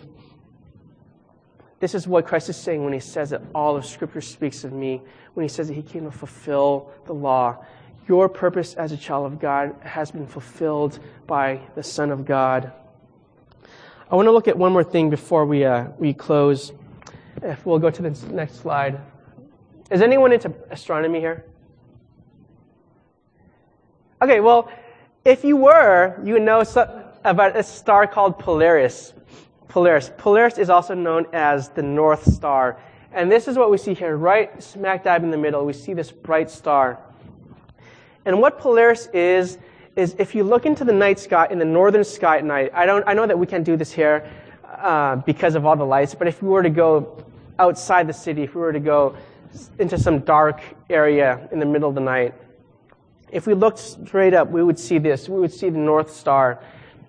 This 1.80 1.93
is 1.93 2.08
what 2.08 2.26
Christ 2.26 2.49
is 2.49 2.58
saying 2.58 2.84
when 2.84 2.93
he 2.93 2.99
says 2.99 3.30
that 3.30 3.43
all 3.53 3.76
of 3.76 3.86
Scripture 3.86 4.22
speaks 4.22 4.64
of 4.64 4.74
me, 4.74 5.03
when 5.36 5.43
he 5.43 5.47
says 5.47 5.68
that 5.68 5.76
he 5.76 5.84
came 5.84 6.06
to 6.06 6.12
fulfill 6.12 6.91
the 7.06 7.14
law. 7.14 7.64
Your 8.08 8.28
purpose 8.28 8.74
as 8.74 8.91
a 8.91 8.97
child 8.97 9.26
of 9.28 9.39
God 9.39 9.76
has 9.82 10.10
been 10.10 10.26
fulfilled 10.26 10.99
by 11.28 11.60
the 11.76 11.84
Son 11.84 12.10
of 12.10 12.26
God. 12.26 12.72
I 14.10 14.16
want 14.16 14.26
to 14.26 14.32
look 14.32 14.47
at 14.47 14.58
one 14.58 14.72
more 14.72 14.84
thing 14.84 15.12
before 15.12 15.45
we, 15.45 15.64
uh, 15.64 15.89
we 15.99 16.14
close. 16.14 16.72
If 17.43 17.66
we'll 17.66 17.80
go 17.80 17.91
to 17.91 18.01
the 18.01 18.10
next 18.32 18.62
slide. 18.62 18.99
Is 19.91 20.01
anyone 20.01 20.32
into 20.32 20.51
astronomy 20.72 21.20
here? 21.20 21.45
Okay, 24.26 24.40
well, 24.40 24.72
if 25.24 25.44
you 25.44 25.56
were, 25.56 26.20
you 26.24 26.40
know 26.40 26.64
about 27.24 27.56
a 27.56 27.62
star 27.62 28.08
called 28.08 28.40
Polaris. 28.40 29.14
Polaris. 29.68 30.10
Polaris 30.18 30.58
is 30.58 30.68
also 30.68 30.96
known 30.96 31.28
as 31.32 31.70
the 31.70 31.84
North 31.84 32.34
Star. 32.34 32.80
And 33.14 33.32
this 33.32 33.48
is 33.48 33.56
what 33.56 33.70
we 33.70 33.78
see 33.78 33.94
here, 33.94 34.18
right 34.18 34.64
smack 34.64 35.04
dab 35.04 35.24
in 35.24 35.30
the 35.30 35.38
middle. 35.38 35.64
We 35.64 35.74
see 35.74 35.94
this 35.94 36.12
bright 36.12 36.50
star. 36.50 37.00
And 38.26 38.42
what 38.42 38.58
Polaris 38.58 39.10
is, 39.14 39.60
is 39.96 40.16
if 40.18 40.34
you 40.34 40.44
look 40.44 40.66
into 40.66 40.84
the 40.84 40.94
night 40.94 41.20
sky, 41.20 41.48
in 41.52 41.60
the 41.60 41.64
northern 41.64 42.04
sky 42.04 42.40
at 42.40 42.46
night, 42.46 42.72
I, 42.74 42.88
don't, 42.88 43.08
I 43.08 43.14
know 43.14 43.28
that 43.28 43.38
we 43.38 43.46
can't 43.46 43.64
do 43.64 43.78
this 43.78 43.92
here 43.92 44.28
uh, 44.80 45.18
because 45.18 45.54
of 45.54 45.68
all 45.68 45.76
the 45.76 45.86
lights, 45.86 46.16
but 46.16 46.28
if 46.28 46.42
we 46.42 46.50
were 46.50 46.64
to 46.64 46.72
go 46.72 47.24
outside 47.60 48.08
the 48.08 48.14
city, 48.14 48.42
if 48.42 48.56
we 48.56 48.62
were 48.62 48.74
to 48.74 48.80
go 48.80 49.16
into 49.78 50.00
some 50.00 50.22
dark 50.22 50.62
area 50.90 51.48
in 51.52 51.60
the 51.60 51.66
middle 51.68 51.90
of 51.90 51.94
the 51.94 52.02
night, 52.02 52.34
if 53.32 53.48
we 53.48 53.54
looked 53.54 53.80
straight 53.80 54.34
up, 54.34 54.50
we 54.50 54.64
would 54.64 54.80
see 54.80 54.98
this. 54.98 55.28
We 55.28 55.40
would 55.40 55.54
see 55.54 55.70
the 55.70 55.80
North 55.80 56.14
Star. 56.14 56.60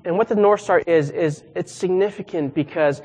And 0.05 0.17
what 0.17 0.29
the 0.29 0.35
North 0.35 0.61
Star 0.61 0.81
is, 0.81 1.11
is 1.11 1.43
it's 1.55 1.73
significant 1.73 2.55
because 2.55 3.03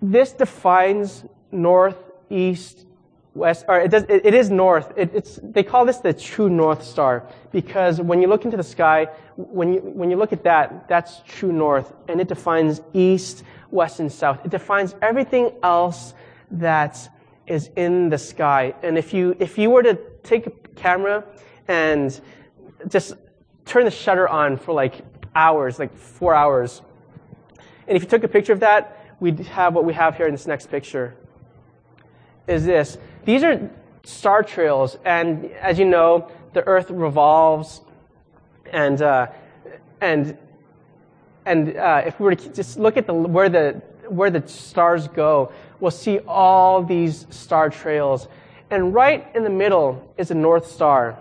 this 0.00 0.32
defines 0.32 1.24
north, 1.50 1.96
east, 2.30 2.86
west, 3.34 3.64
or 3.68 3.80
it, 3.80 3.90
does, 3.90 4.04
it, 4.04 4.26
it 4.26 4.34
is 4.34 4.50
north. 4.50 4.92
It, 4.96 5.10
it's, 5.14 5.38
they 5.42 5.62
call 5.62 5.84
this 5.84 5.98
the 5.98 6.12
true 6.12 6.48
North 6.48 6.84
Star 6.84 7.26
because 7.50 8.00
when 8.00 8.20
you 8.20 8.28
look 8.28 8.44
into 8.44 8.56
the 8.56 8.62
sky, 8.62 9.08
when 9.36 9.74
you, 9.74 9.80
when 9.80 10.10
you 10.10 10.16
look 10.16 10.32
at 10.32 10.44
that, 10.44 10.88
that's 10.88 11.22
true 11.26 11.52
north, 11.52 11.92
and 12.08 12.20
it 12.20 12.28
defines 12.28 12.80
east, 12.92 13.44
west, 13.70 14.00
and 14.00 14.10
south. 14.10 14.44
It 14.44 14.50
defines 14.50 14.94
everything 15.00 15.52
else 15.62 16.14
that 16.50 17.08
is 17.46 17.70
in 17.76 18.08
the 18.08 18.18
sky. 18.18 18.74
And 18.82 18.98
if 18.98 19.14
you, 19.14 19.36
if 19.38 19.58
you 19.58 19.70
were 19.70 19.82
to 19.82 19.98
take 20.22 20.61
camera 20.76 21.24
and 21.68 22.20
just 22.88 23.14
turn 23.64 23.84
the 23.84 23.90
shutter 23.90 24.28
on 24.28 24.56
for 24.56 24.72
like 24.72 25.04
hours, 25.34 25.78
like 25.78 25.96
four 25.96 26.34
hours, 26.34 26.82
and 27.86 27.96
if 27.96 28.02
you 28.02 28.08
took 28.08 28.24
a 28.24 28.28
picture 28.28 28.52
of 28.52 28.60
that, 28.60 29.16
we'd 29.20 29.40
have 29.40 29.74
what 29.74 29.84
we 29.84 29.92
have 29.94 30.16
here 30.16 30.26
in 30.26 30.32
this 30.32 30.46
next 30.46 30.70
picture. 30.70 31.14
Is 32.46 32.64
this. 32.64 32.98
These 33.24 33.44
are 33.44 33.70
star 34.04 34.42
trails, 34.42 34.98
and 35.04 35.46
as 35.52 35.78
you 35.78 35.84
know, 35.84 36.30
the 36.54 36.66
Earth 36.66 36.90
revolves, 36.90 37.82
and 38.72 39.00
uh, 39.00 39.28
and 40.00 40.36
and 41.46 41.76
uh, 41.76 42.02
if 42.04 42.18
we 42.18 42.24
were 42.24 42.34
to 42.34 42.48
just 42.52 42.78
look 42.78 42.96
at 42.96 43.06
the 43.06 43.14
where 43.14 43.48
the 43.48 43.82
where 44.08 44.30
the 44.30 44.46
stars 44.48 45.06
go, 45.08 45.52
we'll 45.80 45.90
see 45.90 46.18
all 46.20 46.82
these 46.82 47.26
star 47.30 47.70
trails. 47.70 48.28
And 48.72 48.94
right 48.94 49.28
in 49.34 49.44
the 49.44 49.50
middle 49.50 50.02
is 50.16 50.28
the 50.28 50.34
North 50.34 50.66
Star. 50.66 51.18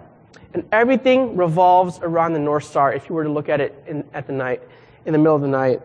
And 0.54 0.64
everything 0.72 1.36
revolves 1.36 2.00
around 2.02 2.32
the 2.32 2.40
North 2.40 2.64
Star 2.64 2.94
if 2.94 3.10
you 3.10 3.16
were 3.16 3.26
to 3.26 3.30
look 3.30 3.50
at 3.50 3.60
it 3.60 3.84
in, 3.86 4.06
at 4.14 4.26
the 4.26 4.32
night, 4.32 4.62
in 5.06 5.12
the 5.12 5.20
middle 5.20 5.36
of 5.36 5.42
the 5.42 5.50
night. 5.50 5.82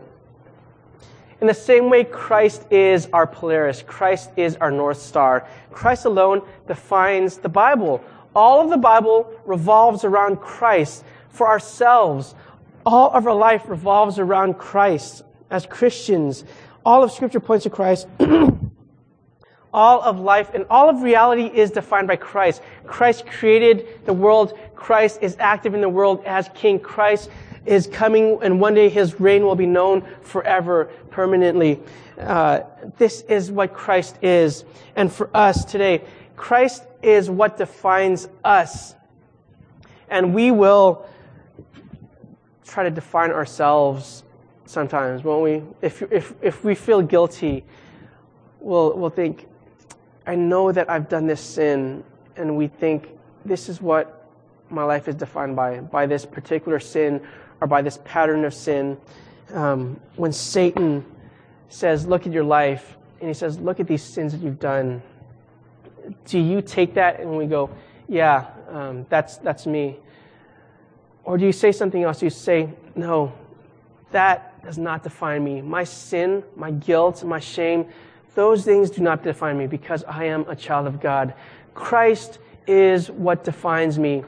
In 1.41 1.47
the 1.47 1.53
same 1.53 1.89
way, 1.89 2.05
Christ 2.05 2.65
is 2.71 3.09
our 3.11 3.27
Polaris. 3.27 3.83
Christ 3.85 4.31
is 4.37 4.55
our 4.55 4.71
North 4.71 5.01
Star. 5.01 5.45
Christ 5.69 6.05
alone 6.05 6.41
defines 6.67 7.35
the 7.35 7.49
Bible. 7.49 8.01
All 8.33 8.61
of 8.61 8.69
the 8.69 8.77
Bible 8.77 9.29
revolves 9.45 10.05
around 10.05 10.37
Christ. 10.37 11.03
For 11.27 11.47
ourselves, 11.47 12.33
all 12.85 13.11
of 13.11 13.27
our 13.27 13.35
life 13.35 13.67
revolves 13.67 14.19
around 14.19 14.57
Christ. 14.57 15.21
As 15.49 15.65
Christians, 15.65 16.45
all 16.85 17.03
of 17.03 17.11
Scripture 17.11 17.41
points 17.41 17.63
to 17.63 17.69
Christ. 17.69 18.07
all 19.73 20.01
of 20.01 20.19
life 20.19 20.51
and 20.53 20.65
all 20.69 20.89
of 20.89 21.01
reality 21.01 21.45
is 21.45 21.71
defined 21.71 22.07
by 22.07 22.15
Christ. 22.15 22.61
Christ 22.85 23.25
created 23.25 24.05
the 24.05 24.13
world. 24.13 24.57
Christ 24.75 25.19
is 25.21 25.35
active 25.39 25.73
in 25.73 25.81
the 25.81 25.89
world 25.89 26.23
as 26.25 26.49
King. 26.55 26.79
Christ 26.79 27.29
is 27.65 27.87
coming 27.87 28.39
and 28.41 28.59
one 28.59 28.73
day 28.73 28.89
his 28.89 29.19
reign 29.19 29.43
will 29.43 29.55
be 29.55 29.65
known 29.65 30.07
forever, 30.21 30.85
permanently. 31.11 31.79
Uh, 32.17 32.61
this 32.97 33.21
is 33.21 33.51
what 33.51 33.73
Christ 33.73 34.17
is. 34.21 34.63
And 34.95 35.11
for 35.11 35.29
us 35.33 35.65
today, 35.65 36.03
Christ 36.35 36.83
is 37.01 37.29
what 37.29 37.57
defines 37.57 38.27
us. 38.43 38.95
And 40.09 40.33
we 40.33 40.51
will 40.51 41.05
try 42.65 42.83
to 42.83 42.91
define 42.91 43.31
ourselves 43.31 44.23
sometimes, 44.65 45.23
won't 45.23 45.43
we? 45.43 45.63
If, 45.81 46.01
if, 46.11 46.33
if 46.41 46.63
we 46.63 46.75
feel 46.75 47.01
guilty, 47.01 47.63
we'll, 48.59 48.97
we'll 48.97 49.09
think, 49.09 49.47
I 50.27 50.35
know 50.35 50.73
that 50.73 50.89
I've 50.89 51.07
done 51.07 51.25
this 51.25 51.39
sin, 51.39 52.03
and 52.35 52.57
we 52.57 52.67
think 52.67 53.09
this 53.45 53.69
is 53.69 53.81
what 53.81 54.29
my 54.69 54.83
life 54.83 55.07
is 55.07 55.15
defined 55.15 55.55
by, 55.55 55.79
by 55.79 56.05
this 56.05 56.25
particular 56.25 56.81
sin 56.81 57.25
or 57.61 57.67
by 57.67 57.81
this 57.81 57.99
pattern 58.03 58.43
of 58.43 58.53
sin. 58.53 58.97
Um, 59.53 59.99
when 60.17 60.33
Satan 60.33 61.05
says, 61.69 62.05
Look 62.05 62.27
at 62.27 62.33
your 62.33 62.43
life, 62.43 62.97
and 63.21 63.29
he 63.29 63.33
says, 63.33 63.57
Look 63.57 63.79
at 63.79 63.87
these 63.87 64.03
sins 64.03 64.33
that 64.33 64.41
you've 64.41 64.59
done, 64.59 65.01
do 66.25 66.37
you 66.37 66.61
take 66.61 66.93
that 66.95 67.21
and 67.21 67.37
we 67.37 67.45
go, 67.45 67.69
Yeah, 68.09 68.47
um, 68.69 69.05
that's, 69.07 69.37
that's 69.37 69.65
me? 69.65 69.97
Or 71.23 71.37
do 71.37 71.45
you 71.45 71.53
say 71.53 71.71
something 71.71 72.03
else? 72.03 72.21
You 72.21 72.29
say, 72.29 72.69
No, 72.95 73.31
that 74.11 74.61
does 74.61 74.77
not 74.77 75.03
define 75.03 75.45
me. 75.45 75.61
My 75.61 75.85
sin, 75.85 76.43
my 76.57 76.71
guilt, 76.71 77.23
my 77.23 77.39
shame, 77.39 77.87
those 78.37 78.63
things 78.63 78.91
do 78.91 79.01
not 79.01 79.23
define 79.23 79.57
me 79.57 79.65
because 79.65 80.03
I 80.03 80.25
am 80.25 80.45
a 80.47 80.55
child 80.55 80.85
of 80.85 81.01
God. 81.01 81.33
Christ 81.73 82.37
is 82.67 83.09
what 83.09 83.43
defines 83.43 83.97
me. 83.97 84.23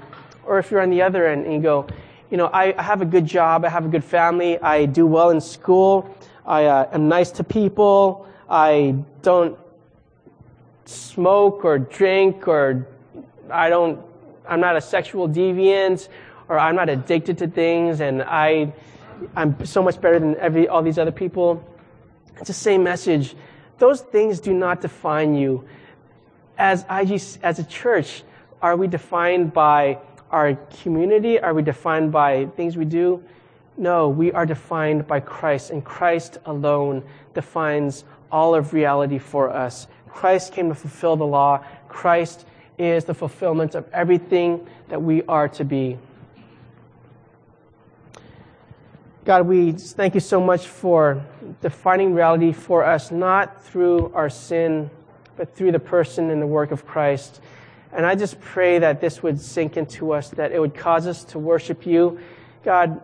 Or 0.47 0.57
if 0.57 0.71
you're 0.71 0.81
on 0.81 0.89
the 0.89 1.03
other 1.03 1.27
end 1.27 1.45
and 1.45 1.53
you 1.53 1.61
go, 1.61 1.85
you 2.31 2.37
know, 2.37 2.47
I, 2.47 2.73
I 2.75 2.81
have 2.81 3.03
a 3.03 3.05
good 3.05 3.27
job, 3.27 3.63
I 3.65 3.69
have 3.69 3.85
a 3.85 3.87
good 3.87 4.03
family, 4.03 4.57
I 4.57 4.87
do 4.87 5.05
well 5.05 5.29
in 5.29 5.39
school, 5.39 6.17
I 6.43 6.65
uh, 6.65 6.89
am 6.91 7.07
nice 7.07 7.29
to 7.33 7.43
people, 7.43 8.27
I 8.49 8.95
don't 9.21 9.55
smoke 10.85 11.63
or 11.63 11.77
drink 11.77 12.47
or 12.47 12.87
I 13.51 13.69
don't, 13.69 13.99
I'm 14.47 14.59
not 14.59 14.75
a 14.75 14.81
sexual 14.81 15.29
deviant 15.29 16.07
or 16.47 16.57
I'm 16.57 16.75
not 16.75 16.89
addicted 16.89 17.37
to 17.37 17.47
things 17.47 18.01
and 18.01 18.23
I, 18.23 18.73
I'm 19.35 19.63
so 19.67 19.83
much 19.83 20.01
better 20.01 20.17
than 20.17 20.35
every, 20.37 20.67
all 20.67 20.81
these 20.81 20.97
other 20.97 21.11
people. 21.11 21.63
It's 22.37 22.47
the 22.47 22.53
same 22.53 22.83
message 22.83 23.35
those 23.79 24.01
things 24.01 24.39
do 24.39 24.53
not 24.53 24.81
define 24.81 25.33
you. 25.33 25.65
As 26.57 26.85
IG, 26.89 27.21
as 27.41 27.59
a 27.59 27.63
church, 27.63 28.23
are 28.61 28.75
we 28.75 28.87
defined 28.87 29.53
by 29.53 29.97
our 30.29 30.55
community? 30.81 31.39
Are 31.39 31.53
we 31.53 31.61
defined 31.61 32.11
by 32.11 32.45
things 32.57 32.77
we 32.77 32.85
do? 32.85 33.23
No, 33.77 34.09
we 34.09 34.31
are 34.33 34.45
defined 34.45 35.07
by 35.07 35.21
Christ, 35.21 35.71
and 35.71 35.83
Christ 35.83 36.37
alone 36.45 37.01
defines 37.33 38.03
all 38.29 38.53
of 38.53 38.73
reality 38.73 39.17
for 39.17 39.49
us. 39.49 39.87
Christ 40.09 40.51
came 40.51 40.67
to 40.67 40.75
fulfill 40.75 41.15
the 41.15 41.25
law. 41.25 41.63
Christ 41.87 42.45
is 42.77 43.05
the 43.05 43.13
fulfillment 43.13 43.75
of 43.75 43.87
everything 43.93 44.67
that 44.89 45.01
we 45.01 45.23
are 45.23 45.47
to 45.47 45.63
be. 45.63 45.97
God, 49.23 49.47
we 49.47 49.71
thank 49.71 50.13
you 50.13 50.19
so 50.19 50.41
much 50.41 50.67
for 50.67 51.23
defining 51.61 52.13
reality 52.13 52.51
for 52.51 52.83
us, 52.83 53.11
not 53.11 53.63
through 53.63 54.11
our 54.13 54.29
sin, 54.29 54.89
but 55.35 55.55
through 55.55 55.71
the 55.71 55.79
person 55.79 56.29
and 56.29 56.41
the 56.41 56.47
work 56.47 56.71
of 56.71 56.85
Christ. 56.85 57.41
And 57.91 58.05
I 58.05 58.15
just 58.15 58.39
pray 58.39 58.79
that 58.79 59.01
this 59.01 59.23
would 59.23 59.39
sink 59.39 59.77
into 59.77 60.11
us, 60.11 60.29
that 60.31 60.51
it 60.51 60.59
would 60.59 60.75
cause 60.75 61.07
us 61.07 61.23
to 61.25 61.39
worship 61.39 61.85
you, 61.85 62.19
God. 62.63 63.01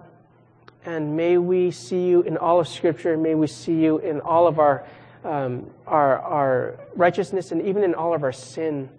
And 0.86 1.18
may 1.18 1.38
we 1.38 1.72
see 1.72 2.06
you 2.06 2.22
in 2.22 2.38
all 2.38 2.60
of 2.60 2.68
Scripture. 2.68 3.18
May 3.18 3.34
we 3.34 3.48
see 3.48 3.74
you 3.74 3.98
in 4.00 4.22
all 4.22 4.46
of 4.46 4.60
our, 4.60 4.86
um, 5.24 5.72
our, 5.88 6.20
our 6.20 6.80
righteousness 6.96 7.52
and 7.52 7.62
even 7.64 7.84
in 7.84 7.96
all 7.96 8.14
of 8.14 8.24
our 8.24 8.32
sin, 8.32 8.90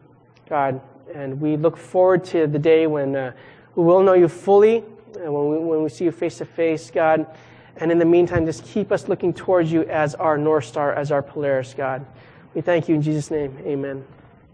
God. 0.49 0.80
And 1.14 1.40
we 1.40 1.57
look 1.57 1.76
forward 1.76 2.24
to 2.26 2.49
the 2.49 2.59
day 2.59 2.88
when 2.88 3.14
uh, 3.14 3.32
we 3.76 3.84
will 3.84 4.03
know 4.03 4.14
you 4.14 4.26
fully 4.28 4.82
and 5.20 5.32
when 5.32 5.51
we, 5.51 5.59
when 5.59 5.82
we 5.82 5.88
see 5.88 6.05
you 6.05 6.11
face 6.11 6.38
to 6.38 6.44
face, 6.44 6.90
God. 6.90 7.26
And 7.79 7.93
in 7.93 7.99
the 7.99 8.05
meantime, 8.05 8.47
just 8.47 8.64
keep 8.64 8.91
us 8.91 9.09
looking 9.09 9.33
towards 9.35 9.70
you 9.70 9.83
as 9.85 10.14
our 10.14 10.39
North 10.39 10.64
Star, 10.64 10.93
as 10.95 11.12
our 11.12 11.22
Polaris, 11.22 11.74
God. 11.74 12.05
We 12.55 12.62
thank 12.62 12.89
you 12.89 12.95
in 12.95 13.03
Jesus' 13.03 13.31
name. 13.31 13.57
Amen. 13.66 14.05